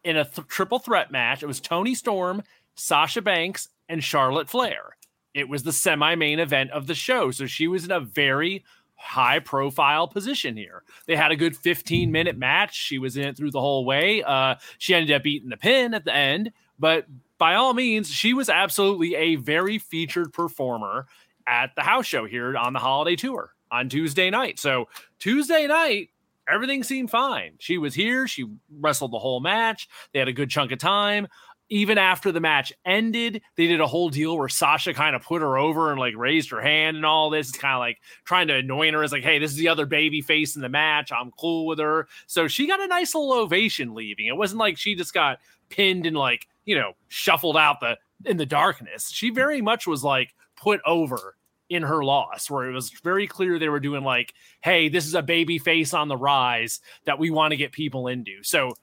in 0.03 0.15
a 0.15 0.23
th- 0.23 0.47
triple 0.47 0.79
threat 0.79 1.11
match. 1.11 1.43
It 1.43 1.47
was 1.47 1.59
Toni 1.59 1.95
Storm, 1.95 2.43
Sasha 2.75 3.21
Banks, 3.21 3.69
and 3.89 4.03
Charlotte 4.03 4.49
Flair. 4.49 4.95
It 5.33 5.49
was 5.49 5.63
the 5.63 5.73
semi-main 5.73 6.39
event 6.39 6.71
of 6.71 6.87
the 6.87 6.95
show, 6.95 7.31
so 7.31 7.45
she 7.45 7.67
was 7.67 7.83
in 7.83 7.91
a 7.91 7.99
very 7.99 8.63
high-profile 9.05 10.07
position 10.07 10.57
here. 10.57 10.83
They 11.07 11.15
had 11.15 11.31
a 11.31 11.35
good 11.35 11.55
15-minute 11.55 12.37
match. 12.37 12.75
She 12.75 12.97
was 12.97 13.17
in 13.17 13.23
it 13.23 13.37
through 13.37 13.51
the 13.51 13.61
whole 13.61 13.85
way. 13.85 14.23
Uh, 14.23 14.55
she 14.77 14.93
ended 14.93 15.15
up 15.15 15.23
beating 15.23 15.49
the 15.49 15.57
pin 15.57 15.93
at 15.93 16.05
the 16.05 16.13
end, 16.13 16.51
but 16.79 17.05
by 17.37 17.55
all 17.55 17.73
means, 17.73 18.09
she 18.09 18.33
was 18.33 18.49
absolutely 18.49 19.15
a 19.15 19.35
very 19.35 19.77
featured 19.77 20.33
performer 20.33 21.07
at 21.47 21.75
the 21.75 21.81
house 21.81 22.05
show 22.05 22.25
here 22.25 22.57
on 22.57 22.73
the 22.73 22.79
holiday 22.79 23.15
tour 23.15 23.53
on 23.71 23.89
Tuesday 23.89 24.29
night. 24.29 24.59
So 24.59 24.87
Tuesday 25.19 25.67
night, 25.67 26.09
everything 26.47 26.83
seemed 26.83 27.11
fine. 27.11 27.53
She 27.59 27.77
was 27.77 27.93
here. 27.93 28.27
She 28.27 28.45
wrestled 28.79 29.11
the 29.11 29.19
whole 29.19 29.39
match. 29.39 29.87
They 30.13 30.19
had 30.19 30.27
a 30.27 30.33
good 30.33 30.49
chunk 30.49 30.71
of 30.71 30.79
time. 30.79 31.27
Even 31.69 31.97
after 31.97 32.31
the 32.31 32.39
match 32.39 32.71
ended, 32.85 33.41
they 33.55 33.65
did 33.65 33.81
a 33.81 33.87
whole 33.87 34.09
deal 34.09 34.37
where 34.37 34.47
Sasha 34.47 34.93
kind 34.93 35.15
of 35.15 35.23
put 35.23 35.41
her 35.41 35.57
over 35.57 35.89
and 35.89 35.99
like 35.99 36.13
raised 36.15 36.51
her 36.51 36.61
hand 36.61 36.95
and 36.95 37.05
all 37.05 37.31
this. 37.31 37.49
It's 37.49 37.57
kind 37.57 37.73
of 37.73 37.79
like 37.79 37.97
trying 38.23 38.47
to 38.49 38.55
annoy 38.55 38.91
her. 38.91 39.03
It's 39.03 39.11
like, 39.11 39.23
hey, 39.23 39.39
this 39.39 39.51
is 39.51 39.57
the 39.57 39.69
other 39.69 39.87
baby 39.87 40.21
face 40.21 40.55
in 40.55 40.61
the 40.61 40.69
match. 40.69 41.11
I'm 41.11 41.31
cool 41.31 41.65
with 41.65 41.79
her. 41.79 42.07
So 42.27 42.47
she 42.47 42.67
got 42.67 42.81
a 42.81 42.87
nice 42.87 43.15
little 43.15 43.33
ovation 43.33 43.95
leaving. 43.95 44.27
It 44.27 44.37
wasn't 44.37 44.59
like 44.59 44.77
she 44.77 44.93
just 44.93 45.13
got 45.13 45.39
pinned 45.69 46.05
and 46.05 46.15
like, 46.15 46.47
you 46.65 46.75
know, 46.77 46.93
shuffled 47.07 47.57
out 47.57 47.79
the 47.79 47.97
in 48.25 48.37
the 48.37 48.45
darkness. 48.45 49.09
She 49.09 49.31
very 49.31 49.61
much 49.61 49.87
was 49.87 50.03
like 50.03 50.35
put 50.55 50.81
over 50.85 51.35
in 51.69 51.81
her 51.81 52.03
loss, 52.03 52.49
where 52.49 52.69
it 52.69 52.73
was 52.73 52.91
very 53.03 53.25
clear 53.25 53.57
they 53.57 53.69
were 53.69 53.79
doing 53.79 54.03
like, 54.03 54.33
hey, 54.61 54.87
this 54.87 55.07
is 55.07 55.15
a 55.15 55.21
baby 55.23 55.57
face 55.57 55.95
on 55.95 56.07
the 56.07 56.17
rise 56.17 56.79
that 57.05 57.17
we 57.17 57.31
want 57.31 57.51
to 57.51 57.57
get 57.57 57.71
people 57.71 58.07
into. 58.07 58.43
So 58.43 58.73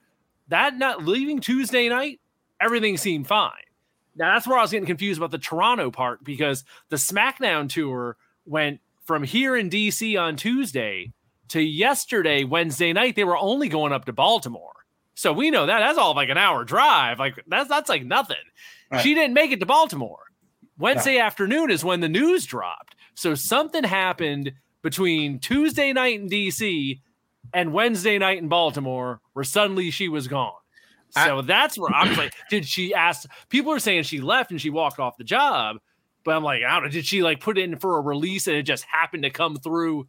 that 0.49 0.77
not 0.77 1.05
leaving 1.05 1.39
Tuesday 1.39 1.87
night, 1.87 2.19
everything 2.63 2.97
seemed 2.97 3.27
fine. 3.27 3.51
Now 4.15 4.33
that's 4.33 4.47
where 4.47 4.57
I 4.57 4.61
was 4.61 4.71
getting 4.71 4.85
confused 4.85 5.19
about 5.19 5.31
the 5.31 5.37
Toronto 5.37 5.91
part 5.91 6.23
because 6.23 6.63
the 6.89 6.97
SmackDown 6.97 7.69
tour 7.69 8.17
went 8.45 8.79
from 9.05 9.23
here 9.23 9.55
in 9.55 9.69
DC 9.69 10.19
on 10.19 10.35
Tuesday 10.35 11.11
to 11.49 11.61
yesterday, 11.61 12.43
Wednesday 12.43 12.93
night. 12.93 13.15
They 13.15 13.23
were 13.23 13.37
only 13.37 13.69
going 13.69 13.91
up 13.91 14.05
to 14.05 14.13
Baltimore. 14.13 14.71
So 15.15 15.31
we 15.33 15.51
know 15.51 15.65
that 15.65 15.79
that's 15.79 15.97
all 15.97 16.15
like 16.15 16.29
an 16.29 16.37
hour 16.37 16.63
drive. 16.63 17.19
Like 17.19 17.43
that's 17.47 17.69
that's 17.69 17.89
like 17.89 18.05
nothing. 18.05 18.37
Right. 18.91 19.01
She 19.01 19.13
didn't 19.13 19.33
make 19.33 19.51
it 19.51 19.59
to 19.59 19.65
Baltimore. 19.65 20.19
Wednesday 20.77 21.19
afternoon 21.19 21.69
is 21.69 21.83
when 21.83 21.99
the 21.99 22.09
news 22.09 22.45
dropped. 22.45 22.95
So 23.15 23.35
something 23.35 23.83
happened 23.83 24.53
between 24.81 25.39
Tuesday 25.39 25.93
night 25.93 26.19
in 26.19 26.29
DC 26.29 26.99
and 27.53 27.73
Wednesday 27.73 28.17
night 28.17 28.39
in 28.39 28.47
Baltimore 28.47 29.21
where 29.33 29.43
suddenly 29.43 29.91
she 29.91 30.09
was 30.09 30.27
gone. 30.27 30.53
So 31.15 31.41
that's 31.41 31.77
where 31.77 31.93
I'm 31.93 32.15
like, 32.15 32.33
did 32.49 32.65
she 32.65 32.93
ask? 32.93 33.29
People 33.49 33.71
are 33.71 33.79
saying 33.79 34.03
she 34.03 34.19
left 34.21 34.51
and 34.51 34.59
she 34.59 34.69
walked 34.69 34.99
off 34.99 35.17
the 35.17 35.23
job, 35.23 35.77
but 36.23 36.35
I'm 36.35 36.43
like, 36.43 36.61
I 36.63 36.73
don't 36.75 36.83
know. 36.85 36.89
Did 36.89 37.05
she 37.05 37.21
like 37.21 37.39
put 37.39 37.57
in 37.57 37.77
for 37.77 37.97
a 37.97 38.01
release 38.01 38.47
and 38.47 38.55
it 38.57 38.63
just 38.63 38.83
happened 38.85 39.23
to 39.23 39.29
come 39.29 39.57
through, 39.57 40.07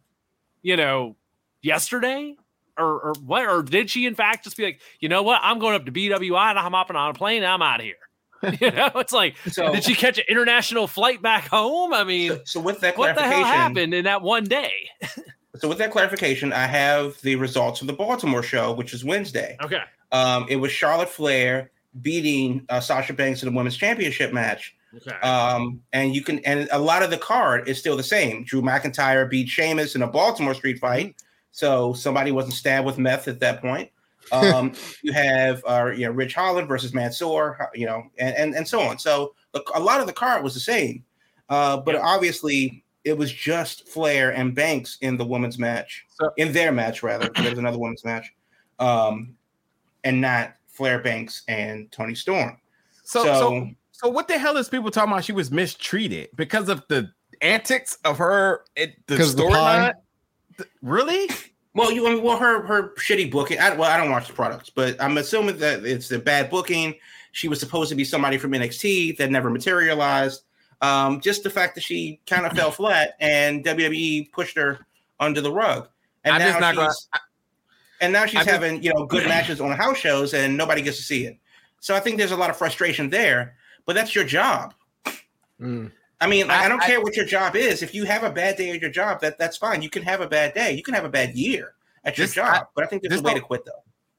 you 0.61 0.75
know, 0.77 1.15
yesterday? 1.61 2.35
Or, 2.77 2.99
or 2.99 3.13
what? 3.23 3.45
Or 3.45 3.61
did 3.61 3.89
she 3.89 4.05
in 4.05 4.15
fact 4.15 4.43
just 4.43 4.57
be 4.57 4.63
like, 4.63 4.81
you 4.99 5.07
know 5.07 5.23
what? 5.23 5.39
I'm 5.43 5.59
going 5.59 5.75
up 5.75 5.85
to 5.85 5.91
BWI 5.91 6.49
and 6.49 6.59
I'm 6.59 6.71
hopping 6.73 6.95
on 6.97 7.11
a 7.11 7.13
plane 7.13 7.43
and 7.43 7.51
I'm 7.51 7.61
out 7.61 7.79
of 7.79 7.85
here. 7.85 7.95
you 8.61 8.71
know, 8.71 8.91
it's 8.95 9.13
like, 9.13 9.35
So- 9.51 9.71
did 9.73 9.83
she 9.83 9.95
catch 9.95 10.17
an 10.17 10.25
international 10.27 10.87
flight 10.87 11.21
back 11.21 11.47
home? 11.47 11.93
I 11.93 12.03
mean, 12.03 12.31
So, 12.31 12.41
so 12.45 12.61
with 12.61 12.81
that 12.81 12.97
what 12.97 13.15
the 13.15 13.21
clarification, 13.21 13.45
hell 13.47 13.57
happened 13.57 13.93
in 13.93 14.05
that 14.05 14.21
one 14.21 14.43
day? 14.43 14.71
so 15.55 15.69
with 15.69 15.77
that 15.77 15.91
clarification, 15.91 16.51
I 16.51 16.67
have 16.67 17.19
the 17.21 17.35
results 17.37 17.79
of 17.81 17.87
the 17.87 17.93
Baltimore 17.93 18.43
show, 18.43 18.73
which 18.73 18.93
is 18.93 19.05
Wednesday. 19.05 19.55
Okay. 19.63 19.81
Um, 20.11 20.45
it 20.49 20.55
was 20.57 20.71
Charlotte 20.71 21.09
Flair 21.09 21.71
beating 22.01 22.65
uh, 22.69 22.79
Sasha 22.79 23.13
Banks 23.13 23.41
in 23.43 23.49
the 23.49 23.55
women's 23.55 23.77
championship 23.77 24.33
match. 24.33 24.75
Okay. 24.95 25.15
Um, 25.19 25.81
and 25.93 26.15
you 26.15 26.21
can, 26.23 26.39
and 26.39 26.69
a 26.71 26.79
lot 26.79 27.03
of 27.03 27.09
the 27.09 27.17
card 27.17 27.67
is 27.67 27.77
still 27.77 27.97
the 27.97 28.03
same. 28.03 28.43
Drew 28.45 28.61
McIntyre 28.61 29.29
beat 29.29 29.49
Sheamus 29.49 29.95
in 29.95 30.01
a 30.03 30.07
Baltimore 30.07 30.53
street 30.53 30.79
fight, 30.79 31.15
so 31.51 31.93
somebody 31.93 32.31
wasn't 32.31 32.53
stabbed 32.53 32.85
with 32.85 32.97
meth 32.97 33.27
at 33.27 33.39
that 33.41 33.61
point. 33.61 33.89
Um, 34.31 34.73
you 35.03 35.13
have, 35.13 35.61
uh, 35.67 35.91
you 35.95 36.07
know, 36.07 36.11
Ridge 36.11 36.33
Holland 36.33 36.67
versus 36.67 36.95
Mansoor, 36.95 37.69
you 37.75 37.85
know, 37.85 38.09
and 38.17 38.35
and, 38.35 38.55
and 38.55 38.67
so 38.67 38.79
on. 38.81 38.97
So 38.97 39.35
a 39.75 39.79
lot 39.79 40.01
of 40.01 40.07
the 40.07 40.13
card 40.13 40.43
was 40.43 40.55
the 40.55 40.59
same, 40.59 41.03
uh, 41.49 41.77
but 41.77 41.93
Yeah. 41.93 42.01
obviously 42.01 42.83
it 43.03 43.15
was 43.15 43.31
just 43.31 43.87
Flair 43.87 44.31
and 44.33 44.55
Banks 44.55 44.97
in 45.01 45.15
the 45.17 45.25
women's 45.25 45.59
match, 45.59 46.07
So- 46.09 46.31
in 46.37 46.53
their 46.53 46.71
match 46.71 47.03
rather. 47.03 47.29
There 47.35 47.51
was 47.51 47.59
another 47.59 47.77
women's 47.77 48.03
match, 48.03 48.33
um, 48.79 49.35
and 50.05 50.21
not 50.21 50.53
Flair 50.67 50.99
Banks 50.99 51.41
and 51.49 51.91
Toni 51.91 52.15
Storm. 52.15 52.57
So, 53.03 53.23
So- 53.23 53.33
so, 53.33 53.69
so, 53.91 54.09
what 54.09 54.27
the 54.27 54.37
hell 54.37 54.57
is 54.57 54.69
people 54.69 54.91
talking 54.91 55.11
about? 55.11 55.23
She 55.25 55.31
was 55.33 55.51
mistreated 55.51 56.29
because 56.35 56.69
of 56.69 56.83
the 56.89 57.09
antics 57.41 57.97
of 58.05 58.17
her, 58.17 58.63
it, 58.75 58.95
the 59.07 59.15
Because 59.15 59.31
of 59.31 59.37
the 59.37 59.47
pie? 59.49 59.93
storyline. 60.59 60.65
Really? 60.81 61.29
Well, 61.73 61.91
you 61.91 62.07
I 62.07 62.13
mean, 62.13 62.23
well 62.23 62.37
her 62.37 62.65
her 62.65 62.93
shitty 62.95 63.29
booking. 63.31 63.59
I, 63.59 63.73
well, 63.75 63.89
I 63.91 63.97
don't 63.97 64.09
watch 64.11 64.27
the 64.27 64.33
products, 64.33 64.69
but 64.69 64.95
I'm 65.01 65.17
assuming 65.17 65.57
that 65.57 65.83
it's 65.85 66.07
the 66.07 66.19
bad 66.19 66.49
booking. 66.49 66.95
She 67.33 67.49
was 67.49 67.59
supposed 67.59 67.89
to 67.89 67.95
be 67.95 68.05
somebody 68.05 68.37
from 68.37 68.51
NXT 68.53 69.17
that 69.17 69.29
never 69.29 69.49
materialized. 69.49 70.43
Um, 70.81 71.19
just 71.19 71.43
the 71.43 71.49
fact 71.49 71.75
that 71.75 71.81
she 71.81 72.21
kind 72.27 72.45
of 72.45 72.53
fell 72.53 72.71
flat 72.71 73.15
and 73.19 73.63
WWE 73.65 74.31
pushed 74.31 74.55
her 74.57 74.85
under 75.19 75.41
the 75.41 75.51
rug, 75.51 75.89
and 76.23 76.35
I'm 76.35 76.39
now 76.39 76.47
just 76.47 76.59
not 76.61 76.73
she's 76.75 76.77
gonna- 76.77 77.21
and 78.01 78.11
now 78.13 78.25
she's 78.25 78.47
I 78.47 78.51
having 78.51 78.81
you 78.83 78.93
know 78.93 79.05
good 79.05 79.25
matches 79.27 79.59
on 79.61 79.71
house 79.71 79.97
shows 79.97 80.33
and 80.33 80.55
nobody 80.57 80.81
gets 80.81 80.97
to 80.97 81.03
see 81.03 81.25
it. 81.25 81.37
So 81.79 81.95
I 81.95 81.99
think 81.99 82.17
there's 82.17 82.31
a 82.31 82.35
lot 82.37 82.49
of 82.49 82.57
frustration 82.57 83.09
there. 83.09 83.55
But 83.85 83.93
that's 83.93 84.15
your 84.15 84.23
job. 84.25 84.73
Mm. 85.61 85.91
I 86.21 86.27
mean, 86.27 86.49
I, 86.49 86.63
I- 86.65 86.69
don't 86.69 86.81
I- 86.81 86.87
care 86.87 87.01
what 87.01 87.15
your 87.15 87.25
job 87.25 87.55
is. 87.55 87.83
If 87.83 87.93
you 87.93 88.05
have 88.05 88.23
a 88.23 88.31
bad 88.31 88.57
day 88.57 88.71
at 88.71 88.81
your 88.81 88.89
job, 88.89 89.21
that 89.21 89.37
that's 89.37 89.57
fine. 89.57 89.81
You 89.81 89.89
can 89.89 90.03
have 90.03 90.21
a 90.21 90.27
bad 90.27 90.53
day. 90.53 90.73
You 90.73 90.83
can 90.83 90.93
have 90.93 91.05
a 91.05 91.09
bad 91.09 91.35
year 91.35 91.73
at 92.03 92.17
your 92.17 92.27
job. 92.27 92.67
But 92.75 92.83
I 92.83 92.87
think 92.87 93.03
there's 93.03 93.19
a 93.19 93.23
way 93.23 93.33
to 93.35 93.41
quit 93.41 93.65
though. 93.65 93.71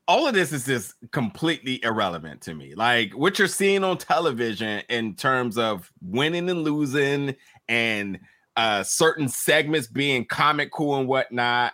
all 0.08 0.26
of 0.28 0.34
this 0.34 0.52
is 0.52 0.66
just 0.66 0.94
completely 1.10 1.82
irrelevant 1.82 2.40
to 2.42 2.54
me. 2.54 2.74
Like 2.76 3.12
what 3.12 3.38
you're 3.38 3.48
seeing 3.48 3.82
on 3.82 3.98
television 3.98 4.82
in 4.88 5.14
terms 5.14 5.58
of 5.58 5.90
winning 6.00 6.48
and 6.48 6.62
losing 6.62 7.34
and 7.68 8.18
uh 8.56 8.82
certain 8.84 9.28
segments 9.28 9.88
being 9.88 10.24
comical 10.24 10.96
and 10.96 11.08
whatnot. 11.08 11.72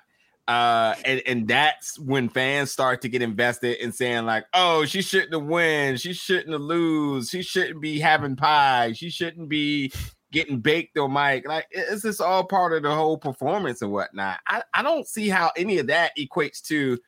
Uh 0.49 0.95
and, 1.05 1.23
and 1.27 1.49
that's 1.49 1.99
when 1.99 2.29
fans 2.29 2.73
start 2.73 3.01
to 3.03 3.09
get 3.09 3.23
invested 3.23 3.79
in 3.79 3.93
saying, 3.93 4.27
like, 4.27 4.45
oh, 4.55 4.85
she 4.85 5.01
shouldn't 5.03 5.33
have 5.33 5.45
win, 5.45 5.97
she 5.97 6.13
shouldn't 6.13 6.51
have 6.53 6.61
lose, 6.61 7.31
she 7.31 7.43
shouldn't 7.43 7.81
be 7.81 7.99
having 8.01 8.35
pie, 8.37 8.93
she 8.93 9.09
shouldn't 9.09 9.49
be 9.49 9.93
getting 10.33 10.59
baked 10.59 10.99
on 10.99 11.13
mic. 11.13 11.47
Like, 11.47 11.67
is 11.71 12.03
this 12.03 12.21
all 12.21 12.45
part 12.45 12.73
of 12.73 12.83
the 12.83 12.93
whole 12.95 13.17
performance 13.19 13.83
and 13.83 13.93
whatnot? 13.93 14.41
I, 14.49 14.63
I 14.75 14.83
don't 14.83 15.07
see 15.07 15.29
how 15.29 15.53
any 15.57 15.79
of 15.79 15.87
that 15.87 16.13
equates 16.19 16.61
to 16.63 16.99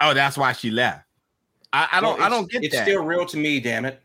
Oh, 0.00 0.12
that's 0.12 0.36
why 0.36 0.52
she 0.52 0.70
left. 0.70 1.04
I, 1.72 1.88
I 1.92 2.00
don't. 2.00 2.18
Well, 2.18 2.26
I 2.26 2.28
don't 2.28 2.50
get 2.50 2.62
It's 2.62 2.74
that. 2.74 2.84
still 2.84 3.04
real 3.04 3.24
to 3.26 3.36
me, 3.36 3.58
damn 3.60 3.84
it. 3.84 4.02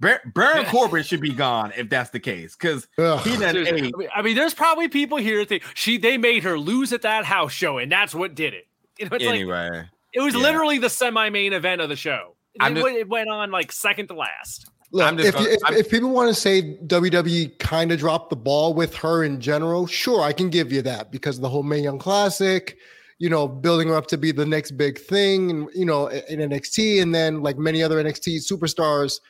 Bar- 0.00 0.22
Baron 0.34 0.64
Corbin 0.66 1.02
should 1.02 1.20
be 1.20 1.32
gone 1.32 1.72
if 1.76 1.88
that's 1.90 2.10
the 2.10 2.20
case, 2.20 2.56
because 2.56 2.88
Ugh. 2.98 3.20
he 3.20 3.36
done 3.36 3.54
Seriously. 3.54 3.92
I 3.94 3.98
mean, 3.98 4.08
I 4.16 4.22
mean, 4.22 4.34
there's 4.36 4.54
probably 4.54 4.88
people 4.88 5.18
here 5.18 5.38
that 5.40 5.48
think 5.48 5.62
she 5.74 5.98
they 5.98 6.16
made 6.18 6.42
her 6.44 6.58
lose 6.58 6.92
at 6.92 7.02
that 7.02 7.24
house 7.24 7.52
show, 7.52 7.78
and 7.78 7.92
that's 7.92 8.14
what 8.14 8.34
did 8.34 8.54
it. 8.54 8.66
You 8.98 9.08
know, 9.08 9.16
it's 9.16 9.24
like 9.24 9.34
Anyway, 9.34 9.88
it 10.12 10.20
was 10.20 10.34
yeah. 10.34 10.40
literally 10.42 10.76
the 10.78 10.90
semi-main 10.90 11.52
event 11.54 11.80
of 11.80 11.88
the 11.88 11.96
show. 11.96 12.34
It, 12.54 12.60
just- 12.60 12.82
went, 12.82 12.96
it 12.98 13.08
went 13.08 13.30
on 13.30 13.50
like 13.50 13.72
second 13.72 14.08
to 14.08 14.14
last. 14.14 14.68
Look, 14.92 15.06
I'm 15.06 15.16
just 15.16 15.28
if, 15.28 15.34
gonna- 15.34 15.48
if, 15.48 15.58
I'm- 15.64 15.74
if 15.74 15.88
people 15.90 16.10
want 16.10 16.28
to 16.28 16.34
say 16.34 16.76
WWE 16.86 17.58
kind 17.58 17.92
of 17.92 17.98
dropped 17.98 18.28
the 18.30 18.36
ball 18.36 18.74
with 18.74 18.94
her 18.96 19.22
in 19.24 19.40
general, 19.40 19.86
sure, 19.86 20.20
I 20.22 20.32
can 20.32 20.50
give 20.50 20.70
you 20.72 20.82
that 20.82 21.10
because 21.12 21.36
of 21.36 21.42
the 21.42 21.48
whole 21.48 21.62
Mae 21.62 21.78
Young 21.80 21.98
Classic, 21.98 22.76
you 23.18 23.30
know, 23.30 23.46
building 23.48 23.88
her 23.88 23.94
up 23.94 24.06
to 24.08 24.18
be 24.18 24.32
the 24.32 24.44
next 24.44 24.72
big 24.72 24.98
thing, 24.98 25.50
and 25.50 25.68
you 25.74 25.84
know, 25.86 26.08
in 26.08 26.40
NXT, 26.40 27.00
and 27.00 27.14
then 27.14 27.42
like 27.42 27.56
many 27.56 27.82
other 27.82 28.02
NXT 28.02 28.38
superstars, 28.50 29.20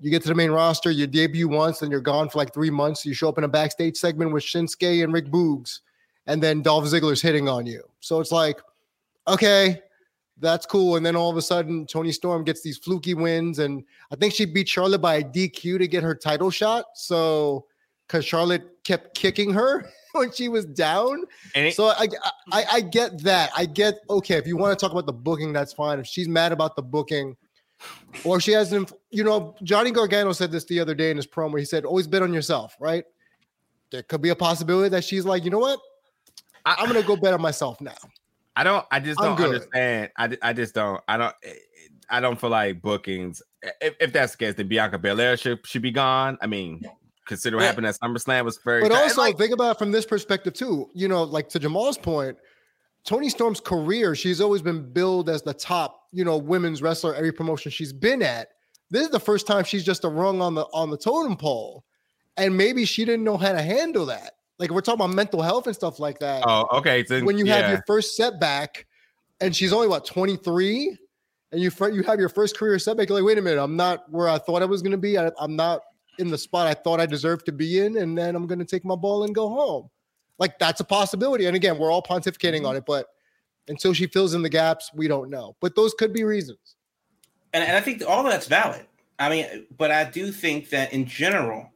you 0.00 0.10
get 0.10 0.22
to 0.22 0.28
the 0.28 0.34
main 0.34 0.50
roster, 0.50 0.90
you 0.90 1.06
debut 1.06 1.48
once, 1.48 1.82
and 1.82 1.90
you're 1.92 2.00
gone 2.00 2.28
for 2.28 2.38
like 2.38 2.52
three 2.54 2.70
months. 2.70 3.04
You 3.04 3.12
show 3.14 3.28
up 3.28 3.38
in 3.38 3.44
a 3.44 3.48
backstage 3.48 3.96
segment 3.96 4.32
with 4.32 4.42
Shinsuke 4.42 5.04
and 5.04 5.12
Rick 5.12 5.26
Boogs, 5.26 5.80
and 6.26 6.42
then 6.42 6.62
Dolph 6.62 6.84
Ziggler's 6.86 7.20
hitting 7.22 7.48
on 7.48 7.66
you. 7.66 7.82
So 8.00 8.20
it's 8.20 8.32
like, 8.32 8.60
okay, 9.28 9.82
that's 10.38 10.64
cool. 10.66 10.96
And 10.96 11.04
then 11.04 11.16
all 11.16 11.30
of 11.30 11.36
a 11.36 11.42
sudden, 11.42 11.86
Toni 11.86 12.12
Storm 12.12 12.44
gets 12.44 12.62
these 12.62 12.78
fluky 12.78 13.14
wins, 13.14 13.58
and 13.58 13.84
I 14.10 14.16
think 14.16 14.32
she 14.34 14.44
beat 14.46 14.68
Charlotte 14.68 15.00
by 15.02 15.16
a 15.16 15.22
DQ 15.24 15.78
to 15.78 15.86
get 15.88 16.02
her 16.02 16.14
title 16.14 16.50
shot. 16.50 16.86
So, 16.94 17.66
because 18.06 18.24
Charlotte 18.24 18.82
kept 18.84 19.14
kicking 19.14 19.52
her 19.52 19.88
when 20.12 20.32
she 20.32 20.48
was 20.48 20.64
down. 20.66 21.24
it- 21.68 21.74
So 21.74 21.88
I, 21.88 22.08
I 22.52 22.64
I 22.72 22.80
get 22.80 23.22
that. 23.22 23.50
I 23.56 23.66
get 23.66 24.00
okay. 24.08 24.36
If 24.36 24.46
you 24.46 24.56
want 24.56 24.76
to 24.76 24.82
talk 24.82 24.92
about 24.92 25.06
the 25.06 25.12
booking, 25.12 25.52
that's 25.52 25.72
fine. 25.72 26.00
If 26.00 26.06
she's 26.06 26.26
mad 26.28 26.52
about 26.52 26.74
the 26.74 26.82
booking, 26.82 27.36
or 28.24 28.40
she 28.40 28.52
hasn't, 28.52 28.92
you 29.10 29.24
know, 29.24 29.54
Johnny 29.62 29.90
Gargano 29.90 30.32
said 30.32 30.50
this 30.52 30.64
the 30.64 30.80
other 30.80 30.94
day 30.94 31.10
in 31.10 31.16
his 31.16 31.26
promo. 31.26 31.52
Where 31.52 31.60
he 31.60 31.64
said, 31.64 31.84
"Always 31.84 32.06
bet 32.06 32.22
on 32.22 32.32
yourself." 32.32 32.76
Right? 32.80 33.04
There 33.90 34.02
could 34.02 34.22
be 34.22 34.28
a 34.28 34.36
possibility 34.36 34.88
that 34.90 35.04
she's 35.04 35.24
like, 35.24 35.44
you 35.44 35.50
know 35.50 35.58
what? 35.58 35.80
I, 36.64 36.76
I'm 36.78 36.86
gonna 36.86 37.02
go 37.02 37.16
bet 37.16 37.34
on 37.34 37.40
myself 37.40 37.80
now. 37.80 37.96
I 38.56 38.64
don't. 38.64 38.84
I 38.90 39.00
just 39.00 39.18
don't 39.18 39.40
understand. 39.40 40.10
I, 40.16 40.36
I 40.42 40.52
just 40.52 40.74
don't. 40.74 41.00
I 41.08 41.16
don't. 41.16 41.34
Eh, 41.42 41.54
I 42.08 42.20
don't 42.20 42.40
feel 42.40 42.50
like 42.50 42.82
bookings. 42.82 43.42
Eh, 43.62 43.70
if, 43.80 43.94
if 44.00 44.12
that's 44.12 44.32
the 44.32 44.38
case, 44.38 44.54
then 44.54 44.68
Bianca 44.68 44.98
Belair 44.98 45.36
should 45.36 45.66
should 45.66 45.82
be 45.82 45.90
gone. 45.90 46.36
I 46.40 46.46
mean, 46.46 46.82
consider 47.26 47.56
what 47.56 47.62
But- 47.62 47.66
happened 47.66 47.86
at 47.86 47.98
SummerSlam 47.98 48.44
was 48.44 48.58
very. 48.64 48.82
But 48.82 48.92
also 48.92 49.22
like, 49.22 49.38
think 49.38 49.52
about 49.52 49.76
it 49.76 49.78
from 49.78 49.92
this 49.92 50.04
perspective 50.04 50.52
too. 50.52 50.90
You 50.94 51.08
know, 51.08 51.22
like 51.22 51.48
to 51.50 51.58
Jamal's 51.58 51.98
point, 51.98 52.36
Toni 53.04 53.28
Storm's 53.28 53.60
career, 53.60 54.14
she's 54.14 54.40
always 54.40 54.62
been 54.62 54.92
billed 54.92 55.28
as 55.28 55.42
the 55.42 55.54
top, 55.54 56.08
you 56.12 56.24
know, 56.24 56.36
women's 56.36 56.82
wrestler 56.82 57.14
every 57.14 57.32
promotion 57.32 57.70
she's 57.70 57.92
been 57.92 58.22
at. 58.22 58.48
This 58.90 59.02
is 59.02 59.10
the 59.10 59.20
first 59.20 59.46
time 59.46 59.64
she's 59.64 59.84
just 59.84 60.04
a 60.04 60.08
rung 60.08 60.42
on 60.42 60.54
the 60.54 60.62
on 60.72 60.90
the 60.90 60.98
totem 60.98 61.36
pole, 61.36 61.84
and 62.36 62.56
maybe 62.56 62.84
she 62.84 63.04
didn't 63.04 63.24
know 63.24 63.36
how 63.36 63.52
to 63.52 63.62
handle 63.62 64.06
that. 64.06 64.32
Like 64.58 64.70
we're 64.70 64.80
talking 64.80 65.00
about 65.00 65.14
mental 65.14 65.40
health 65.40 65.66
and 65.66 65.74
stuff 65.74 65.98
like 65.98 66.18
that. 66.18 66.42
oh, 66.46 66.66
okay. 66.78 67.04
So 67.04 67.24
when 67.24 67.38
you 67.38 67.46
yeah. 67.46 67.56
have 67.56 67.70
your 67.70 67.82
first 67.86 68.16
setback, 68.16 68.86
and 69.40 69.54
she's 69.54 69.72
only 69.72 69.88
what 69.88 70.04
23, 70.04 70.98
and 71.52 71.60
you 71.60 71.70
you 71.92 72.02
have 72.02 72.18
your 72.18 72.28
first 72.28 72.58
career 72.58 72.78
setback, 72.78 73.08
you're 73.08 73.18
like, 73.18 73.26
wait 73.26 73.38
a 73.38 73.42
minute, 73.42 73.62
I'm 73.62 73.76
not 73.76 74.10
where 74.10 74.28
I 74.28 74.38
thought 74.38 74.62
I 74.62 74.66
was 74.66 74.82
going 74.82 74.92
to 74.92 74.98
be. 74.98 75.16
I, 75.16 75.30
I'm 75.38 75.56
not 75.56 75.82
in 76.18 76.30
the 76.30 76.38
spot 76.38 76.66
I 76.66 76.74
thought 76.74 77.00
I 77.00 77.06
deserved 77.06 77.46
to 77.46 77.52
be 77.52 77.80
in, 77.80 77.96
and 77.96 78.16
then 78.16 78.36
I'm 78.36 78.46
going 78.46 78.58
to 78.58 78.64
take 78.64 78.84
my 78.84 78.96
ball 78.96 79.24
and 79.24 79.34
go 79.34 79.48
home. 79.48 79.88
Like 80.40 80.58
that's 80.58 80.80
a 80.80 80.84
possibility. 80.84 81.46
And 81.46 81.54
again, 81.54 81.78
we're 81.78 81.92
all 81.92 82.02
pontificating 82.02 82.66
on 82.66 82.74
it, 82.74 82.84
but 82.86 83.06
until 83.68 83.92
she 83.92 84.06
fills 84.08 84.34
in 84.34 84.42
the 84.42 84.48
gaps, 84.48 84.90
we 84.94 85.06
don't 85.06 85.30
know. 85.30 85.54
But 85.60 85.76
those 85.76 85.94
could 85.94 86.12
be 86.12 86.24
reasons. 86.24 86.74
and, 87.52 87.62
and 87.62 87.76
I 87.76 87.80
think 87.80 88.02
all 88.08 88.26
of 88.26 88.32
that's 88.32 88.46
valid. 88.48 88.86
I 89.18 89.28
mean, 89.28 89.66
but 89.76 89.90
I 89.90 90.04
do 90.04 90.32
think 90.32 90.70
that 90.70 90.92
in 90.94 91.04
general, 91.04 91.70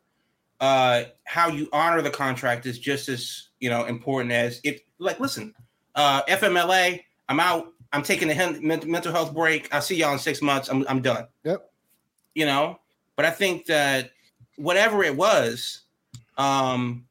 uh, 0.60 1.04
how 1.24 1.48
you 1.48 1.68
honor 1.72 2.00
the 2.00 2.10
contract 2.10 2.64
is 2.64 2.78
just 2.78 3.08
as 3.10 3.48
you 3.60 3.68
know 3.68 3.84
important 3.84 4.32
as 4.32 4.60
if, 4.64 4.80
like, 4.98 5.20
listen, 5.20 5.54
uh, 5.94 6.22
FMLA, 6.22 7.02
I'm 7.28 7.38
out. 7.38 7.66
I'm 7.92 8.02
taking 8.02 8.30
a 8.30 8.34
hen- 8.34 8.66
mental 8.66 9.12
health 9.12 9.34
break. 9.34 9.72
I'll 9.74 9.82
see 9.82 9.96
y'all 9.96 10.14
in 10.14 10.18
six 10.18 10.40
months. 10.40 10.68
I'm 10.68 10.86
I'm 10.88 11.02
done. 11.02 11.26
Yep. 11.44 11.70
You 12.34 12.46
know, 12.46 12.80
but 13.14 13.26
I 13.26 13.30
think 13.30 13.66
that 13.66 14.10
whatever 14.56 15.04
it 15.04 15.14
was, 15.14 15.82
um, 16.38 17.04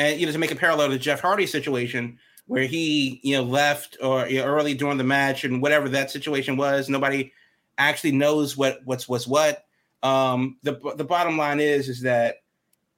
and 0.00 0.18
you 0.18 0.24
know, 0.24 0.32
to 0.32 0.38
make 0.38 0.50
a 0.50 0.56
parallel 0.56 0.88
to 0.88 0.98
Jeff 0.98 1.20
Hardy 1.20 1.46
situation, 1.46 2.18
where 2.46 2.64
he 2.64 3.20
you 3.22 3.36
know 3.36 3.42
left 3.42 3.98
or 4.02 4.26
you 4.26 4.38
know, 4.38 4.46
early 4.46 4.72
during 4.72 4.96
the 4.96 5.04
match 5.04 5.44
and 5.44 5.60
whatever 5.60 5.90
that 5.90 6.10
situation 6.10 6.56
was, 6.56 6.88
nobody 6.88 7.30
actually 7.76 8.12
knows 8.12 8.56
what 8.56 8.80
what's 8.84 9.08
what's 9.08 9.26
what. 9.26 9.66
Um, 10.02 10.56
the 10.62 10.80
the 10.96 11.04
bottom 11.04 11.36
line 11.36 11.60
is 11.60 11.90
is 11.90 12.00
that 12.00 12.36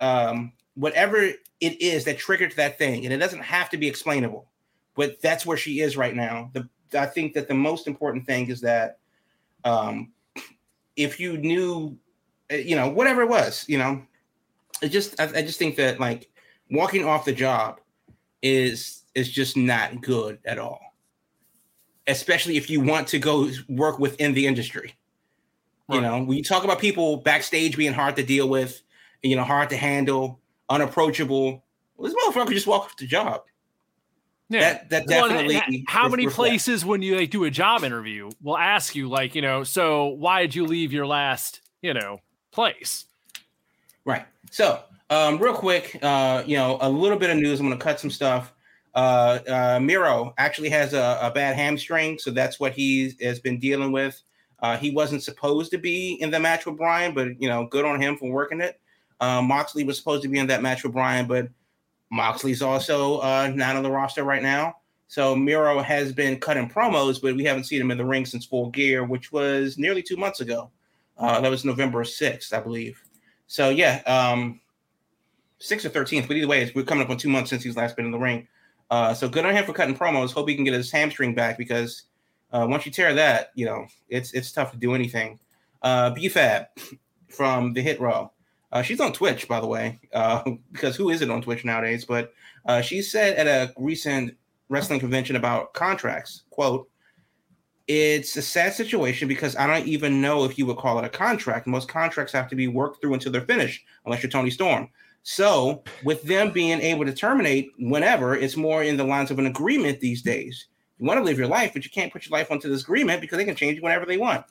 um, 0.00 0.52
whatever 0.74 1.18
it 1.18 1.82
is 1.82 2.04
that 2.04 2.18
triggered 2.18 2.52
that 2.52 2.78
thing, 2.78 3.04
and 3.04 3.12
it 3.12 3.18
doesn't 3.18 3.42
have 3.42 3.68
to 3.70 3.76
be 3.76 3.88
explainable, 3.88 4.46
but 4.94 5.20
that's 5.20 5.44
where 5.44 5.56
she 5.56 5.80
is 5.80 5.96
right 5.96 6.14
now. 6.14 6.50
The 6.52 6.68
I 6.96 7.06
think 7.06 7.34
that 7.34 7.48
the 7.48 7.54
most 7.54 7.88
important 7.88 8.26
thing 8.26 8.48
is 8.48 8.60
that 8.60 8.98
um, 9.64 10.12
if 10.94 11.18
you 11.18 11.36
knew, 11.36 11.98
uh, 12.52 12.56
you 12.56 12.76
know, 12.76 12.88
whatever 12.88 13.22
it 13.22 13.28
was, 13.28 13.64
you 13.66 13.78
know, 13.78 14.00
just 14.84 15.20
I, 15.20 15.24
I 15.38 15.42
just 15.42 15.58
think 15.58 15.74
that 15.76 15.98
like 15.98 16.28
walking 16.72 17.04
off 17.04 17.24
the 17.24 17.32
job 17.32 17.80
is 18.42 19.04
is 19.14 19.30
just 19.30 19.56
not 19.56 20.00
good 20.00 20.38
at 20.44 20.58
all. 20.58 20.80
Especially 22.06 22.56
if 22.56 22.68
you 22.68 22.80
want 22.80 23.06
to 23.08 23.18
go 23.18 23.48
work 23.68 23.98
within 23.98 24.34
the 24.34 24.46
industry. 24.46 24.94
You 25.88 26.00
know 26.00 26.22
when 26.22 26.38
you 26.38 26.42
talk 26.42 26.64
about 26.64 26.78
people 26.78 27.18
backstage 27.18 27.76
being 27.76 27.92
hard 27.92 28.16
to 28.16 28.22
deal 28.22 28.48
with 28.48 28.82
you 29.22 29.36
know 29.36 29.44
hard 29.44 29.68
to 29.70 29.76
handle 29.76 30.40
unapproachable 30.70 31.62
well, 31.96 32.10
this 32.10 32.16
motherfucker 32.24 32.52
just 32.52 32.66
walked 32.66 32.86
off 32.86 32.96
the 32.96 33.06
job. 33.06 33.42
Yeah. 34.48 34.60
that 34.60 34.88
that 34.88 35.06
Well, 35.06 35.28
definitely 35.28 35.84
how 35.88 36.08
many 36.08 36.28
places 36.28 36.84
when 36.84 37.02
you 37.02 37.16
like, 37.16 37.30
do 37.30 37.44
a 37.44 37.50
job 37.50 37.84
interview 37.84 38.30
will 38.42 38.56
ask 38.56 38.94
you 38.94 39.08
like 39.08 39.34
you 39.34 39.42
know 39.42 39.64
so 39.64 40.06
why 40.06 40.42
did 40.42 40.54
you 40.54 40.66
leave 40.66 40.92
your 40.94 41.06
last 41.06 41.60
you 41.82 41.92
know 41.92 42.20
place? 42.52 43.06
Right. 44.04 44.26
So, 44.50 44.82
um, 45.12 45.38
real 45.38 45.52
quick, 45.52 45.98
uh, 46.02 46.42
you 46.46 46.56
know, 46.56 46.78
a 46.80 46.88
little 46.88 47.18
bit 47.18 47.28
of 47.28 47.36
news. 47.36 47.60
I'm 47.60 47.66
going 47.66 47.78
to 47.78 47.84
cut 47.84 48.00
some 48.00 48.10
stuff. 48.10 48.54
Uh, 48.94 49.38
uh, 49.46 49.78
Miro 49.80 50.32
actually 50.38 50.70
has 50.70 50.94
a, 50.94 51.18
a 51.20 51.30
bad 51.30 51.54
hamstring, 51.54 52.18
so 52.18 52.30
that's 52.30 52.58
what 52.58 52.72
he 52.72 53.12
has 53.20 53.38
been 53.38 53.58
dealing 53.58 53.92
with. 53.92 54.22
Uh, 54.60 54.78
he 54.78 54.90
wasn't 54.90 55.22
supposed 55.22 55.70
to 55.72 55.78
be 55.78 56.14
in 56.22 56.30
the 56.30 56.40
match 56.40 56.64
with 56.64 56.78
Brian, 56.78 57.12
but 57.12 57.40
you 57.40 57.48
know, 57.48 57.66
good 57.66 57.84
on 57.84 58.00
him 58.00 58.16
for 58.16 58.30
working 58.30 58.62
it. 58.62 58.80
Uh, 59.20 59.42
Moxley 59.42 59.84
was 59.84 59.98
supposed 59.98 60.22
to 60.22 60.28
be 60.28 60.38
in 60.38 60.46
that 60.46 60.62
match 60.62 60.82
with 60.82 60.92
Brian, 60.92 61.26
but 61.26 61.48
Moxley's 62.10 62.62
also 62.62 63.18
uh, 63.18 63.52
not 63.54 63.76
on 63.76 63.82
the 63.82 63.90
roster 63.90 64.24
right 64.24 64.42
now. 64.42 64.76
So 65.08 65.36
Miro 65.36 65.82
has 65.82 66.12
been 66.12 66.40
cutting 66.40 66.70
promos, 66.70 67.20
but 67.20 67.36
we 67.36 67.44
haven't 67.44 67.64
seen 67.64 67.82
him 67.82 67.90
in 67.90 67.98
the 67.98 68.04
ring 68.04 68.24
since 68.24 68.46
Full 68.46 68.70
Gear, 68.70 69.04
which 69.04 69.30
was 69.30 69.76
nearly 69.76 70.02
two 70.02 70.16
months 70.16 70.40
ago. 70.40 70.70
Uh, 71.18 71.38
that 71.40 71.50
was 71.50 71.66
November 71.66 72.02
6th, 72.02 72.54
I 72.54 72.60
believe. 72.60 72.98
So 73.46 73.68
yeah, 73.68 74.00
um, 74.06 74.61
sixth 75.62 75.86
or 75.86 75.90
thirteenth, 75.90 76.28
but 76.28 76.36
either 76.36 76.48
way, 76.48 76.70
we're 76.74 76.84
coming 76.84 77.04
up 77.04 77.10
on 77.10 77.16
two 77.16 77.28
months 77.28 77.50
since 77.50 77.62
he's 77.62 77.76
last 77.76 77.96
been 77.96 78.04
in 78.04 78.10
the 78.10 78.18
ring. 78.18 78.46
Uh, 78.90 79.14
so 79.14 79.28
good 79.28 79.46
on 79.46 79.54
him 79.54 79.64
for 79.64 79.72
cutting 79.72 79.96
promos. 79.96 80.32
Hope 80.32 80.48
he 80.48 80.54
can 80.54 80.64
get 80.64 80.74
his 80.74 80.90
hamstring 80.90 81.34
back 81.34 81.56
because 81.56 82.02
uh, 82.52 82.66
once 82.68 82.84
you 82.84 82.92
tear 82.92 83.14
that, 83.14 83.52
you 83.54 83.64
know 83.64 83.86
it's 84.08 84.32
it's 84.32 84.52
tough 84.52 84.72
to 84.72 84.76
do 84.76 84.94
anything. 84.94 85.38
Uh, 85.82 86.10
B-Fab 86.10 86.66
from 87.28 87.72
the 87.72 87.82
Hit 87.82 88.00
Row. 88.00 88.30
Uh, 88.70 88.82
she's 88.82 89.00
on 89.00 89.12
Twitch, 89.12 89.48
by 89.48 89.60
the 89.60 89.66
way, 89.66 90.00
uh, 90.12 90.42
because 90.72 90.96
who 90.96 91.10
isn't 91.10 91.30
on 91.30 91.42
Twitch 91.42 91.64
nowadays? 91.64 92.04
But 92.04 92.32
uh, 92.66 92.80
she 92.80 93.02
said 93.02 93.36
at 93.36 93.46
a 93.46 93.72
recent 93.76 94.36
wrestling 94.68 95.00
convention 95.00 95.36
about 95.36 95.74
contracts, 95.74 96.42
quote, 96.50 96.88
it's 97.88 98.36
a 98.36 98.42
sad 98.42 98.72
situation 98.72 99.28
because 99.28 99.56
I 99.56 99.66
don't 99.66 99.86
even 99.86 100.20
know 100.20 100.44
if 100.44 100.56
you 100.56 100.66
would 100.66 100.76
call 100.76 100.98
it 100.98 101.04
a 101.04 101.08
contract. 101.08 101.66
Most 101.66 101.88
contracts 101.88 102.32
have 102.32 102.48
to 102.48 102.56
be 102.56 102.68
worked 102.68 103.00
through 103.00 103.14
until 103.14 103.32
they're 103.32 103.42
finished, 103.42 103.84
unless 104.06 104.22
you're 104.22 104.30
Toni 104.30 104.50
Storm. 104.50 104.88
So, 105.24 105.84
with 106.04 106.22
them 106.24 106.50
being 106.50 106.80
able 106.80 107.04
to 107.04 107.12
terminate 107.12 107.70
whenever, 107.78 108.34
it's 108.34 108.56
more 108.56 108.82
in 108.82 108.96
the 108.96 109.04
lines 109.04 109.30
of 109.30 109.38
an 109.38 109.46
agreement 109.46 110.00
these 110.00 110.20
days. 110.20 110.66
You 110.98 111.06
want 111.06 111.18
to 111.18 111.24
live 111.24 111.38
your 111.38 111.48
life, 111.48 111.72
but 111.72 111.84
you 111.84 111.90
can't 111.90 112.12
put 112.12 112.26
your 112.26 112.36
life 112.36 112.50
onto 112.50 112.68
this 112.68 112.82
agreement 112.82 113.20
because 113.20 113.38
they 113.38 113.44
can 113.44 113.54
change 113.54 113.78
it 113.78 113.82
whenever 113.84 114.04
they 114.04 114.16
want. 114.16 114.44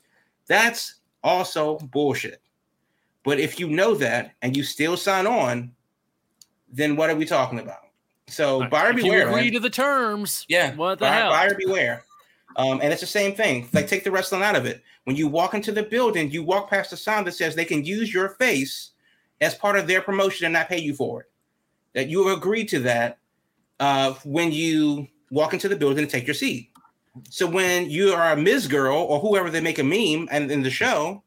That's 0.47 0.95
also 1.24 1.78
bullshit. 1.78 2.41
But 3.24 3.39
if 3.39 3.59
you 3.59 3.69
know 3.69 3.95
that 3.95 4.32
and 4.41 4.55
you 4.55 4.63
still 4.63 4.97
sign 4.97 5.28
on, 5.28 5.72
then 6.72 6.95
what 6.95 7.09
are 7.09 7.15
we 7.15 7.26
talking 7.26 7.59
about? 7.59 7.80
So, 8.28 8.65
buyer 8.69 8.91
if 8.91 8.97
you 8.97 9.03
beware. 9.03 9.28
agree 9.28 9.43
man. 9.43 9.53
to 9.53 9.59
the 9.59 9.69
terms 9.69 10.45
Yeah. 10.47 10.74
what 10.76 10.99
the 10.99 11.05
buyer, 11.05 11.13
hell 11.13 11.32
buyer 11.32 11.55
beware. 11.55 12.05
Um, 12.55 12.80
and 12.82 12.91
it's 12.93 13.01
the 13.01 13.07
same 13.07 13.36
thing. 13.36 13.67
Like 13.74 13.88
take 13.88 14.03
the 14.03 14.11
wrestling 14.11 14.41
out 14.41 14.55
of 14.55 14.65
it. 14.65 14.82
When 15.03 15.15
you 15.17 15.28
walk 15.28 15.53
into 15.53 15.72
the 15.72 15.84
building, 15.84 16.32
you 16.32 16.43
walk 16.43 16.69
past 16.69 16.93
a 16.93 16.97
sign 16.97 17.26
that 17.26 17.34
says 17.34 17.55
they 17.55 17.65
can 17.65 17.84
use 17.84 18.13
your 18.13 18.30
face 18.30 18.91
as 19.42 19.56
part 19.56 19.76
of 19.76 19.88
their 19.88 20.02
promotion 20.02 20.46
and 20.46 20.54
not 20.54 20.70
pay 20.70 20.80
you 20.80 20.94
for 20.94 21.22
it. 21.22 21.28
That 21.94 22.08
you 22.08 22.30
agree 22.30 22.64
to 22.66 22.80
that 22.80 23.18
uh, 23.80 24.14
when 24.24 24.52
you 24.52 25.08
walk 25.32 25.54
into 25.54 25.68
the 25.68 25.76
building 25.76 26.04
and 26.04 26.10
take 26.10 26.28
your 26.28 26.34
seat. 26.34 26.70
So 27.30 27.46
when 27.46 27.89
you 27.89 28.14
are 28.14 28.32
a 28.32 28.38
Ms. 28.38 28.68
Girl 28.68 28.96
or 28.96 29.20
whoever 29.20 29.50
they 29.50 29.60
make 29.60 29.80
a 29.80 29.84
meme 29.84 30.30
and 30.32 30.50
in 30.50 30.62
the 30.62 30.70
show, 30.70 31.24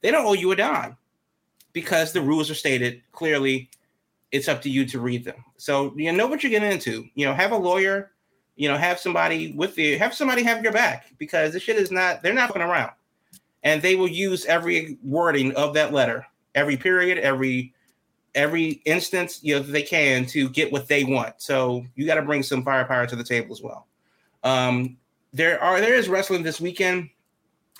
they 0.00 0.10
don't 0.10 0.24
owe 0.24 0.32
you 0.32 0.52
a 0.52 0.56
dime 0.56 0.96
because 1.72 2.12
the 2.12 2.22
rules 2.22 2.50
are 2.50 2.54
stated 2.54 3.02
clearly. 3.12 3.68
It's 4.30 4.48
up 4.48 4.62
to 4.62 4.70
you 4.70 4.86
to 4.86 5.00
read 5.00 5.24
them. 5.24 5.44
So 5.56 5.92
you 5.96 6.12
know 6.12 6.26
what 6.26 6.42
you're 6.42 6.50
getting 6.50 6.70
into. 6.70 7.06
You 7.14 7.26
know, 7.26 7.34
have 7.34 7.52
a 7.52 7.56
lawyer. 7.56 8.12
You 8.56 8.68
know, 8.68 8.76
have 8.76 8.98
somebody 8.98 9.52
with 9.52 9.78
you. 9.78 9.98
Have 9.98 10.12
somebody 10.14 10.42
have 10.42 10.62
your 10.62 10.72
back 10.72 11.06
because 11.18 11.52
this 11.52 11.62
shit 11.62 11.76
is 11.76 11.90
not. 11.90 12.22
They're 12.22 12.34
not 12.34 12.52
going 12.52 12.68
around, 12.68 12.90
and 13.62 13.80
they 13.80 13.94
will 13.94 14.08
use 14.08 14.44
every 14.46 14.98
wording 15.02 15.54
of 15.54 15.74
that 15.74 15.92
letter, 15.92 16.26
every 16.58 16.76
period, 16.76 17.18
every 17.18 17.72
every 18.34 18.82
instance 18.84 19.40
you 19.42 19.54
know 19.54 19.62
they 19.62 19.82
can 19.82 20.26
to 20.26 20.48
get 20.50 20.72
what 20.72 20.88
they 20.88 21.04
want. 21.04 21.34
So 21.38 21.84
you 21.94 22.06
got 22.06 22.16
to 22.16 22.22
bring 22.22 22.42
some 22.42 22.62
firepower 22.62 23.06
to 23.06 23.16
the 23.16 23.24
table 23.24 23.52
as 23.52 23.62
well. 23.62 23.86
Um, 24.44 24.96
there 25.32 25.62
are 25.62 25.80
there 25.80 25.94
is 25.94 26.08
wrestling 26.08 26.42
this 26.42 26.60
weekend, 26.60 27.10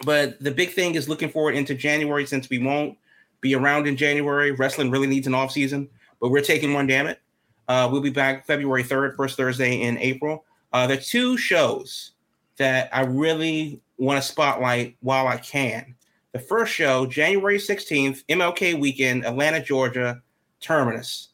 but 0.05 0.43
the 0.43 0.51
big 0.51 0.70
thing 0.70 0.95
is 0.95 1.09
looking 1.09 1.29
forward 1.29 1.55
into 1.55 1.74
January 1.74 2.26
since 2.26 2.49
we 2.49 2.59
won't 2.59 2.97
be 3.41 3.55
around 3.55 3.87
in 3.87 3.97
January. 3.97 4.53
Wrestling 4.53 4.91
really 4.91 5.07
needs 5.07 5.26
an 5.26 5.35
off 5.35 5.51
season, 5.51 5.89
but 6.20 6.31
we're 6.31 6.41
taking 6.41 6.72
one. 6.72 6.87
Damn 6.87 7.09
it, 7.09 7.20
uh, 7.68 7.89
we'll 7.91 8.01
be 8.01 8.11
back 8.11 8.47
February 8.47 8.83
third, 8.83 9.16
first 9.16 9.37
Thursday 9.37 9.83
in 9.83 9.99
April. 9.99 10.45
Uh, 10.72 10.87
there 10.87 10.99
are 10.99 11.01
two 11.01 11.37
shows 11.37 12.12
that 12.57 12.89
I 12.93 13.03
really 13.03 13.81
want 13.97 14.22
to 14.22 14.29
spotlight 14.29 14.97
while 15.01 15.26
I 15.26 15.39
can. 15.39 15.95
The 16.33 16.39
first 16.39 16.72
show, 16.72 17.07
January 17.07 17.59
16th, 17.59 18.24
MLK 18.29 18.79
weekend, 18.79 19.24
Atlanta, 19.24 19.62
Georgia, 19.62 20.20
Terminus. 20.61 21.29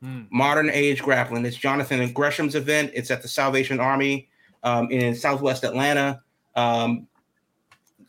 Hmm. 0.00 0.22
Modern 0.30 0.70
Age 0.70 1.02
Grappling. 1.02 1.44
It's 1.44 1.56
Jonathan 1.56 2.12
Gresham's 2.12 2.54
event. 2.54 2.92
It's 2.94 3.10
at 3.10 3.20
the 3.20 3.26
Salvation 3.28 3.80
Army 3.80 4.28
um, 4.62 4.88
in 4.92 5.12
Southwest 5.14 5.64
Atlanta. 5.64 6.20
Um, 6.54 7.08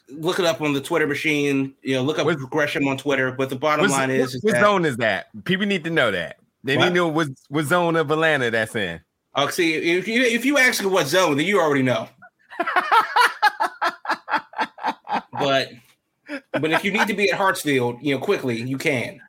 look 0.07 0.37
it 0.37 0.45
up 0.45 0.61
on 0.61 0.73
the 0.73 0.81
Twitter 0.81 1.07
machine. 1.07 1.73
You 1.81 1.95
know, 1.95 2.03
look 2.03 2.19
up 2.19 2.25
What's- 2.27 2.43
Gresham 2.45 2.87
on 2.87 2.97
Twitter. 2.97 3.31
But 3.31 3.49
the 3.49 3.55
bottom 3.55 3.87
line 3.89 4.11
is, 4.11 4.35
is 4.35 4.43
what 4.43 4.53
that, 4.53 4.61
zone 4.61 4.85
is 4.85 4.97
that? 4.97 5.29
People 5.45 5.65
need 5.65 5.83
to 5.85 5.89
know 5.89 6.11
that. 6.11 6.37
They 6.63 6.77
What? 6.77 6.83
need 6.83 6.89
to 6.89 6.95
know 6.95 7.07
what, 7.07 7.29
what 7.47 7.65
zone 7.65 7.95
of 7.95 8.11
Atlanta 8.11 8.51
that's 8.51 8.75
in. 8.75 8.99
oh, 9.33 9.49
see, 9.49 9.73
if 9.75 10.07
you 10.07 10.21
if 10.21 10.45
you 10.45 10.59
ask 10.59 10.83
me 10.83 10.89
what 10.89 11.07
zone, 11.07 11.37
then 11.37 11.47
you 11.47 11.59
already 11.59 11.81
know. 11.83 12.07
but 15.31 15.69
but 16.51 16.71
if 16.71 16.83
you 16.83 16.91
need 16.91 17.07
to 17.07 17.13
be 17.13 17.31
at 17.31 17.39
Hartsfield, 17.39 17.99
you 18.01 18.15
know, 18.15 18.21
quickly, 18.21 18.61
you 18.61 18.77
can. 18.77 19.21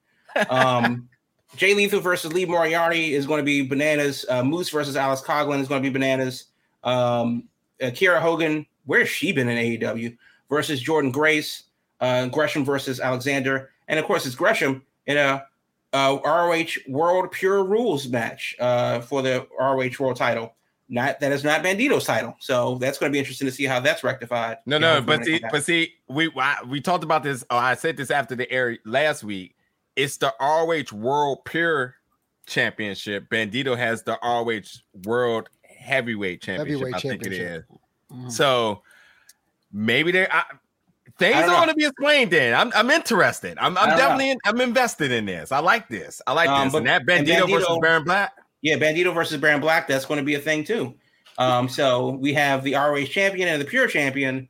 Um, 0.49 1.09
Jay 1.57 1.75
Lethal 1.75 2.01
versus 2.01 2.33
Lee 2.33 2.47
Moriarty 2.47 3.15
is 3.15 3.27
going 3.27 3.39
to 3.39 3.45
be 3.45 3.63
bananas. 3.63 4.25
Uh, 4.29 4.45
Moose 4.45 4.71
versus 4.71 4.97
Alex 4.97 5.21
Coughlin 5.21 5.61
is 5.61 5.69
going 5.69 5.83
to 5.83 5.89
be 5.89 5.93
bananas. 5.93 6.47
Um, 6.85 7.45
uh, 7.83 7.87
Kiera 7.87 8.21
Hogan, 8.21 8.67
where's 8.87 9.09
she 9.09 9.33
been 9.33 9.49
in 9.49 9.59
AEW? 9.59 10.17
Versus 10.49 10.83
Jordynne 10.83 11.13
Grace. 11.13 11.65
Uh, 12.01 12.27
Gresham 12.29 12.65
versus 12.65 12.99
Alexander, 12.99 13.73
and 13.87 13.99
of 13.99 14.07
course 14.07 14.25
it's 14.25 14.35
Gresham 14.35 14.83
in 15.07 15.19
a 15.19 15.45
uh, 15.93 16.19
ROH 16.25 16.81
World 16.89 17.31
Pure 17.31 17.65
Rules 17.65 18.09
match 18.09 18.57
uh, 18.59 19.01
for 19.01 19.21
the 19.21 19.47
ROH 19.59 20.03
World 20.03 20.17
Title. 20.17 20.55
Not 20.93 21.21
that 21.21 21.31
is 21.31 21.45
not 21.45 21.63
Bandido's 21.63 22.05
title, 22.05 22.35
so 22.41 22.75
that's 22.79 22.99
going 22.99 23.11
to 23.11 23.15
be 23.15 23.21
interesting 23.21 23.47
to 23.47 23.53
see 23.53 23.65
how 23.65 23.79
that's 23.79 24.03
rectified. 24.03 24.59
No, 24.67 24.77
no, 24.77 25.01
but 25.01 25.25
see, 25.25 25.41
but 25.53 25.63
see, 25.63 25.95
we 26.09 26.33
I, 26.37 26.57
we 26.67 26.81
talked 26.81 27.05
about 27.05 27.23
this. 27.23 27.45
Oh, 27.49 27.57
I 27.57 27.77
said 27.77 27.97
this 27.97 28.11
after 28.11 28.35
the 28.35 28.51
air 28.51 28.77
last 28.85 29.23
week. 29.23 29.55
It's 29.95 30.17
the 30.17 30.35
ROH 30.41 30.97
World 30.97 31.45
Pure 31.45 31.95
Championship. 32.47 33.31
Bandido 33.31 33.77
has 33.77 34.03
the 34.03 34.19
ROH 34.21 34.81
World 35.07 35.49
Heavyweight 35.63 36.43
Championship. 36.43 36.81
Heavyweight 36.81 36.95
I 36.97 36.99
think 36.99 37.27
it 37.27 37.31
championship. 37.31 37.65
is. 37.71 38.17
Mm. 38.17 38.33
So 38.33 38.83
maybe 39.73 40.11
they 40.11 40.27
I, 40.27 40.43
things 41.19 41.37
I 41.37 41.43
are 41.43 41.47
going 41.47 41.69
to 41.69 41.75
be 41.75 41.85
explained. 41.87 42.33
Then 42.33 42.53
I'm 42.53 42.73
I'm 42.75 42.91
interested. 42.91 43.59
I'm 43.61 43.79
I 43.79 43.83
I'm 43.83 43.97
definitely 43.97 44.31
in, 44.33 44.39
I'm 44.45 44.61
invested 44.61 45.13
in 45.13 45.27
this. 45.27 45.53
I 45.53 45.61
like 45.61 45.89
this. 45.89 46.21
I 46.27 46.33
like 46.33 46.49
Um, 46.49 46.65
this. 46.65 46.73
but- 46.73 46.79
and 46.79 46.87
that 46.89 47.03
and 47.03 47.29
Bandito, 47.29 47.49
versus 47.49 47.79
Baron 47.81 48.03
Black. 48.03 48.33
Yeah, 48.63 48.77
Bandido 48.77 49.15
versus 49.15 49.41
Baron 49.41 49.61
Black, 49.61 49.89
that's 49.89 50.05
going 50.05 50.19
to 50.19 50.25
be 50.25 50.35
a 50.35 50.41
thing 50.41 50.65
too. 50.65 50.95
Um, 51.39 51.69
so 51.69 52.11
we 52.11 52.35
have 52.35 52.63
the 52.63 52.75
ROH 52.75 53.07
champion 53.07 53.49
and 53.49 53.61
the 53.61 53.65
pure 53.67 53.87
champion 53.87 54.49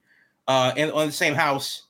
uh 0.48 0.72
in, 0.76 0.90
on 0.90 1.06
the 1.06 1.12
same 1.12 1.34
house 1.34 1.84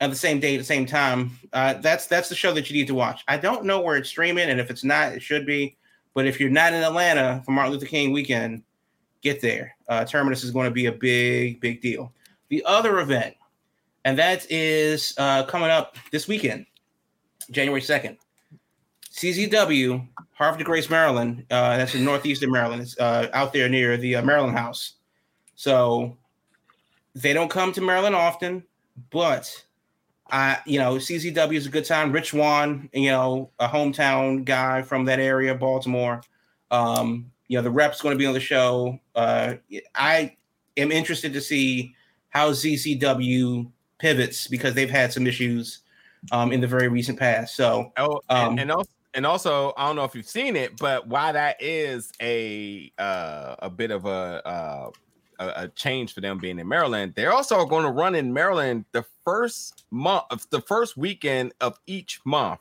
at 0.00 0.08
the 0.08 0.16
same 0.16 0.40
day 0.40 0.54
at 0.54 0.58
the 0.58 0.64
same 0.64 0.86
time. 0.86 1.38
Uh 1.52 1.74
that's 1.74 2.06
that's 2.06 2.28
the 2.30 2.34
show 2.34 2.52
that 2.54 2.70
you 2.70 2.76
need 2.76 2.86
to 2.86 2.94
watch. 2.94 3.22
I 3.28 3.36
don't 3.36 3.64
know 3.64 3.80
where 3.80 3.96
it's 3.96 4.08
streaming, 4.08 4.48
and 4.48 4.58
if 4.58 4.70
it's 4.70 4.84
not, 4.84 5.12
it 5.12 5.22
should 5.22 5.44
be. 5.44 5.76
But 6.14 6.26
if 6.26 6.40
you're 6.40 6.48
not 6.48 6.72
in 6.72 6.82
Atlanta 6.82 7.42
for 7.44 7.50
Martin 7.50 7.74
Luther 7.74 7.84
King 7.84 8.12
weekend, 8.12 8.62
get 9.20 9.42
there. 9.42 9.76
Uh 9.88 10.04
Terminus 10.06 10.44
is 10.44 10.50
going 10.50 10.64
to 10.64 10.70
be 10.70 10.86
a 10.86 10.92
big, 10.92 11.60
big 11.60 11.82
deal. 11.82 12.12
The 12.48 12.64
other 12.64 13.00
event, 13.00 13.34
and 14.06 14.18
that 14.18 14.50
is 14.50 15.12
uh 15.18 15.42
coming 15.44 15.70
up 15.70 15.96
this 16.12 16.26
weekend, 16.26 16.64
January 17.50 17.82
2nd. 17.82 18.16
CZW, 19.10 20.06
Havre 20.36 20.58
de 20.58 20.64
Grace, 20.64 20.90
Maryland. 20.90 21.44
Uh, 21.50 21.78
that's 21.78 21.94
in 21.94 22.04
northeastern 22.04 22.50
Maryland. 22.50 22.82
It's 22.82 22.98
uh, 22.98 23.28
out 23.32 23.52
there 23.52 23.68
near 23.68 23.96
the 23.96 24.16
uh, 24.16 24.22
Maryland 24.22 24.56
House. 24.56 24.94
So 25.54 26.16
they 27.14 27.32
don't 27.32 27.50
come 27.50 27.72
to 27.72 27.80
Maryland 27.80 28.14
often, 28.14 28.62
but 29.10 29.64
I, 30.30 30.58
you 30.66 30.78
know, 30.78 30.96
CZW 30.96 31.54
is 31.54 31.66
a 31.66 31.70
good 31.70 31.86
time. 31.86 32.12
Rich 32.12 32.30
Swann, 32.30 32.90
you 32.92 33.10
know, 33.10 33.50
a 33.58 33.66
hometown 33.66 34.44
guy 34.44 34.82
from 34.82 35.06
that 35.06 35.20
area, 35.20 35.54
Baltimore. 35.54 36.20
Um, 36.70 37.32
you 37.48 37.56
know, 37.56 37.62
the 37.62 37.70
rep's 37.70 38.02
going 38.02 38.14
to 38.14 38.18
be 38.18 38.26
on 38.26 38.34
the 38.34 38.40
show. 38.40 38.98
Uh, 39.14 39.54
I 39.94 40.36
am 40.76 40.92
interested 40.92 41.32
to 41.32 41.40
see 41.40 41.94
how 42.28 42.50
ZCW 42.50 43.70
pivots 43.98 44.48
because 44.48 44.74
they've 44.74 44.90
had 44.90 45.14
some 45.14 45.26
issues 45.26 45.80
um, 46.32 46.52
in 46.52 46.60
the 46.60 46.66
very 46.66 46.88
recent 46.88 47.18
past. 47.18 47.56
So 47.56 47.92
Oh, 47.96 48.20
Um, 48.28 48.50
and, 48.50 48.60
and 48.60 48.72
also, 48.72 48.90
and 49.16 49.26
also, 49.26 49.72
I 49.76 49.86
don't 49.86 49.96
know 49.96 50.04
if 50.04 50.14
you've 50.14 50.28
seen 50.28 50.54
it, 50.56 50.76
but 50.78 51.08
why 51.08 51.32
that 51.32 51.56
is 51.60 52.12
a 52.20 52.92
uh, 52.98 53.56
a 53.60 53.70
bit 53.70 53.90
of 53.90 54.04
a, 54.04 54.46
uh, 54.46 54.90
a 55.40 55.46
a 55.64 55.68
change 55.68 56.12
for 56.14 56.20
them 56.20 56.38
being 56.38 56.58
in 56.58 56.68
Maryland. 56.68 57.14
They're 57.16 57.32
also 57.32 57.64
going 57.64 57.84
to 57.84 57.90
run 57.90 58.14
in 58.14 58.32
Maryland 58.32 58.84
the 58.92 59.04
first 59.24 59.84
month 59.90 60.24
of 60.30 60.48
the 60.50 60.60
first 60.60 60.96
weekend 60.96 61.54
of 61.60 61.78
each 61.86 62.20
month, 62.24 62.60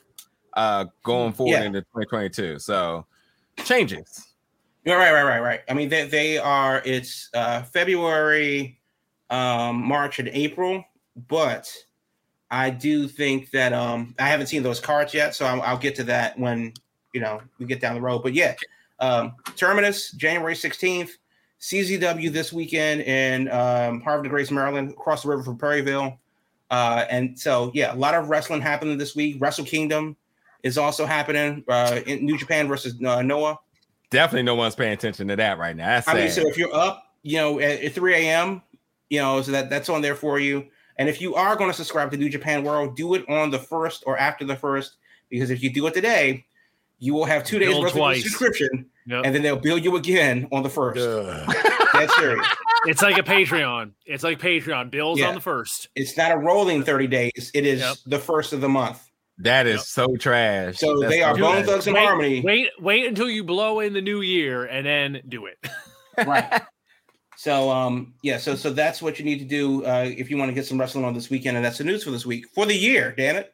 uh, 0.53 0.85
going 1.03 1.33
forward 1.33 1.59
Yeah. 1.59 1.63
into 1.63 1.81
2022. 1.81 2.59
So 2.59 3.05
changes. 3.65 4.25
Yeah, 4.85 4.93
right, 4.95 5.11
right, 5.11 5.23
right, 5.23 5.39
right. 5.39 5.61
I 5.67 5.73
mean, 5.73 5.89
they, 5.89 6.07
they 6.07 6.37
are. 6.37 6.81
It's 6.85 7.29
uh, 7.33 7.63
February, 7.63 8.79
um, 9.29 9.85
March, 9.85 10.19
and 10.19 10.29
April. 10.29 10.83
But 11.27 11.71
I 12.51 12.69
do 12.69 13.07
think 13.07 13.51
that 13.51 13.73
um, 13.73 14.15
I 14.19 14.27
haven't 14.27 14.47
seen 14.47 14.63
those 14.63 14.79
cards 14.79 15.13
yet, 15.13 15.35
so 15.35 15.45
I'll, 15.45 15.61
I'll 15.61 15.77
get 15.77 15.95
to 15.95 16.03
that 16.05 16.37
when 16.37 16.73
you 17.13 17.21
know 17.21 17.41
we 17.59 17.65
get 17.65 17.81
down 17.81 17.95
the 17.95 18.01
road. 18.01 18.23
But 18.23 18.33
yeah, 18.33 18.55
um, 18.99 19.33
Terminus, 19.55 20.11
January 20.11 20.55
sixteenth, 20.55 21.17
CZW 21.59 22.31
this 22.31 22.53
weekend 22.53 23.01
in 23.01 23.49
um, 23.49 24.01
Havre 24.01 24.23
de 24.23 24.29
Grace, 24.29 24.51
Maryland, 24.51 24.91
across 24.91 25.23
the 25.23 25.29
river 25.29 25.43
from 25.43 25.57
Perryville. 25.57 26.19
Uh, 26.71 27.05
and 27.09 27.37
so 27.39 27.71
yeah, 27.73 27.93
a 27.93 27.95
lot 27.95 28.13
of 28.13 28.29
wrestling 28.29 28.61
happening 28.61 28.97
this 28.97 29.15
week. 29.15 29.37
Wrestle 29.39 29.65
Kingdom 29.65 30.15
is 30.63 30.77
also 30.77 31.05
happening 31.05 31.63
uh, 31.67 32.01
in 32.05 32.25
New 32.25 32.37
Japan 32.37 32.67
versus 32.67 32.95
uh, 33.05 33.21
Noah. 33.21 33.59
Definitely, 34.09 34.43
no 34.43 34.55
one's 34.55 34.75
paying 34.75 34.93
attention 34.93 35.27
to 35.27 35.35
that 35.35 35.57
right 35.57 35.75
now. 35.75 35.87
That's 35.87 36.07
I 36.07 36.13
mean, 36.13 36.31
so 36.31 36.47
if 36.47 36.57
you're 36.57 36.73
up, 36.73 37.13
you 37.23 37.37
know, 37.37 37.59
at, 37.59 37.81
at 37.81 37.93
3 37.93 38.13
a.m., 38.15 38.61
you 39.09 39.19
know, 39.19 39.41
so 39.41 39.51
that 39.51 39.69
that's 39.69 39.89
on 39.89 40.01
there 40.01 40.15
for 40.15 40.39
you. 40.39 40.65
And 40.97 41.09
if 41.09 41.19
you 41.21 41.35
are 41.35 41.55
going 41.55 41.69
to 41.69 41.75
subscribe 41.75 42.11
to 42.11 42.17
New 42.17 42.29
Japan 42.29 42.63
World, 42.63 42.95
do 42.95 43.13
it 43.15 43.27
on 43.29 43.51
the 43.51 43.59
first 43.59 44.03
or 44.05 44.17
after 44.17 44.45
the 44.45 44.55
first, 44.55 44.95
because 45.29 45.49
if 45.49 45.61
you 45.61 45.69
do 45.71 45.85
it 45.87 45.93
today, 45.93 46.45
you 46.99 47.13
will 47.13 47.25
have 47.25 47.43
two 47.43 47.59
days 47.59 47.75
worth 47.77 47.91
twice. 47.93 48.17
of 48.19 48.23
subscription, 48.23 48.85
Yep. 49.07 49.21
and 49.25 49.35
then 49.35 49.41
they'll 49.41 49.57
bill 49.57 49.77
you 49.77 49.95
again 49.97 50.47
on 50.51 50.63
the 50.63 50.69
first. 50.69 50.97
That's 51.93 52.15
serious. 52.15 52.47
It's 52.85 53.01
like 53.01 53.17
a 53.17 53.23
Patreon. 53.23 53.91
It's 54.05 54.23
like 54.23 54.39
Patreon. 54.39 54.91
Bills 54.91 55.19
Yeah. 55.19 55.27
on 55.29 55.35
the 55.35 55.41
first. 55.41 55.89
It's 55.95 56.15
not 56.17 56.31
a 56.31 56.37
rolling 56.37 56.83
30 56.83 57.07
days. 57.07 57.51
It 57.53 57.65
is 57.65 57.81
Yep. 57.81 57.97
the 58.05 58.19
first 58.19 58.53
of 58.53 58.61
the 58.61 58.69
month. 58.69 59.01
that 59.39 59.67
is 59.67 59.75
Yep. 59.77 59.81
so 59.81 60.15
trash. 60.15 60.77
So 60.77 60.99
That's 61.01 61.11
they 61.13 61.21
are 61.21 61.35
Bone. 61.37 61.65
Thugs 61.65 61.87
and 61.87 61.95
wait, 61.95 62.05
Harmony. 62.05 62.41
Wait, 62.41 62.69
wait 62.79 63.05
until 63.05 63.29
you 63.29 63.43
blow 63.43 63.81
in 63.81 63.91
the 63.91 64.01
new 64.01 64.21
year 64.21 64.63
and 64.63 64.85
then 64.85 65.21
do 65.27 65.47
it. 65.47 65.57
right. 66.25 66.61
So 67.45 67.69
um 67.69 68.15
yeah, 68.23 68.39
so 68.39 68.55
so 68.55 68.71
that's 68.71 69.03
what 69.03 69.19
you 69.19 69.23
need 69.23 69.37
to 69.37 69.45
do 69.45 69.85
uh, 69.85 70.03
if 70.03 70.31
you 70.31 70.37
want 70.37 70.49
to 70.49 70.53
get 70.55 70.65
some 70.65 70.79
wrestling 70.79 71.05
on 71.05 71.13
this 71.13 71.29
weekend, 71.29 71.55
and 71.55 71.63
that's 71.63 71.77
the 71.77 71.83
news 71.83 72.03
for 72.03 72.09
this 72.09 72.25
week 72.25 72.47
for 72.55 72.65
the 72.65 72.73
year. 72.73 73.13
Damn 73.15 73.35
it! 73.35 73.53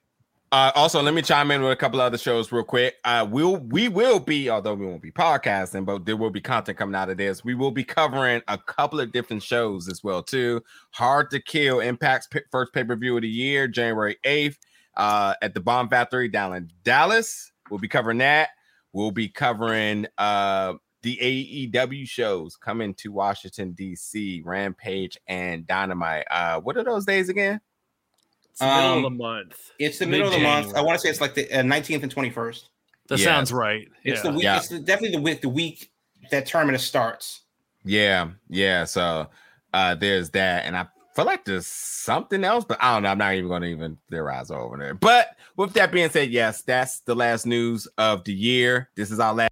Uh, 0.54 0.72
also, 0.76 1.02
let 1.02 1.14
me 1.14 1.22
chime 1.22 1.52
in 1.52 1.62
with 1.62 1.74
a 1.74 1.76
couple 1.76 2.00
other 2.00 2.18
shows 2.18 2.54
real 2.54 2.64
quick. 2.64 2.96
Uh, 3.04 3.28
we'll 3.30 3.58
we 3.58 3.90
will 3.90 4.22
be, 4.22 4.50
although 4.50 4.76
we 4.76 4.86
won't 4.86 5.02
be 5.02 5.12
podcasting, 5.12 5.84
but 5.84 6.06
there 6.06 6.16
will 6.16 6.30
be 6.30 6.40
content 6.40 6.78
coming 6.78 6.96
out 6.96 7.10
of 7.10 7.18
this. 7.18 7.44
We 7.44 7.54
will 7.54 7.72
be 7.72 7.84
covering 7.84 8.42
a 8.48 8.58
couple 8.58 9.02
of 9.02 9.12
different 9.12 9.44
shows 9.44 9.90
as 9.90 10.02
well 10.02 10.24
too. 10.24 10.64
Hard 10.92 11.30
to 11.32 11.42
Kill 11.42 11.82
Impact's 11.82 12.28
pi- 12.28 12.44
first 12.50 12.72
pay 12.72 12.86
per 12.86 12.96
view 12.96 13.18
of 13.18 13.24
the 13.24 13.28
year, 13.28 13.68
January 13.68 14.16
eighth, 14.24 14.58
uh, 14.96 15.34
at 15.42 15.54
the 15.54 15.60
Bomb 15.60 15.90
Factory 15.90 16.30
down 16.30 16.56
in 16.56 16.72
Dallas. 16.86 17.52
We'll 17.70 17.82
be 17.82 17.90
covering 17.90 18.20
that. 18.20 18.52
We'll 18.94 19.12
be 19.12 19.28
covering 19.28 20.08
uh 20.18 20.76
the 21.04 21.70
AEW 21.74 22.08
shows 22.08 22.56
coming 22.56 22.94
to 22.96 23.12
Washington 23.12 23.72
D.C. 23.72 24.42
Rampage 24.46 25.18
and 25.28 25.66
Dynamite. 25.66 26.26
Uh, 26.30 26.60
what 26.62 26.78
are 26.78 26.84
those 26.84 27.06
days 27.06 27.30
again? 27.30 27.60
It's 28.52 28.60
the 28.60 28.66
middle 28.66 28.92
Um, 28.92 28.98
of 28.98 29.04
the 29.04 29.10
month. 29.18 29.72
It's 29.80 30.00
the 30.00 30.06
middle 30.06 30.28
of 30.28 30.34
the 30.34 30.40
month. 30.40 30.76
I 30.76 30.82
want 30.82 31.00
to 31.00 31.02
say 31.02 31.10
it's 31.10 31.22
like 31.22 31.34
the 31.34 31.52
uh, 31.52 31.64
19th 31.64 32.04
and 32.04 32.14
21st. 32.14 32.64
That 33.08 33.20
Yeah. 33.20 33.26
sounds 33.26 33.52
right. 33.52 33.88
It's 34.04 34.24
yeah. 34.24 34.30
the 34.30 34.36
week. 34.36 34.44
Yeah. 34.44 34.58
It's 34.58 34.68
the, 34.68 34.80
definitely 34.80 35.18
the 35.18 35.22
week. 35.24 35.42
The 35.42 35.50
week 35.50 35.92
that 36.30 36.46
terminus 36.46 36.84
starts. 36.84 37.42
Yeah, 37.84 38.30
yeah. 38.50 38.84
So 38.86 39.28
uh 39.74 39.96
there's 39.96 40.30
that, 40.32 40.66
and 40.66 40.78
I 40.78 40.86
feel 41.16 41.26
like 41.26 41.44
there's 41.46 41.66
something 41.68 42.44
else, 42.44 42.64
but 42.64 42.78
I 42.82 42.94
don't 42.94 43.04
know. 43.04 43.10
I'm 43.10 43.18
not 43.18 43.34
even 43.34 43.50
gonna 43.50 43.66
even 43.68 43.98
theorize 44.12 44.52
over 44.52 44.78
there. 44.78 44.94
But 44.94 45.36
with 45.58 45.74
that 45.74 45.92
being 45.92 46.10
said, 46.10 46.30
yes, 46.30 46.62
that's 46.62 47.00
the 47.02 47.16
last 47.16 47.46
news 47.46 47.88
of 47.98 48.24
the 48.24 48.34
year. 48.34 48.90
This 48.96 49.10
is 49.12 49.20
our 49.20 49.34
last 49.34 49.52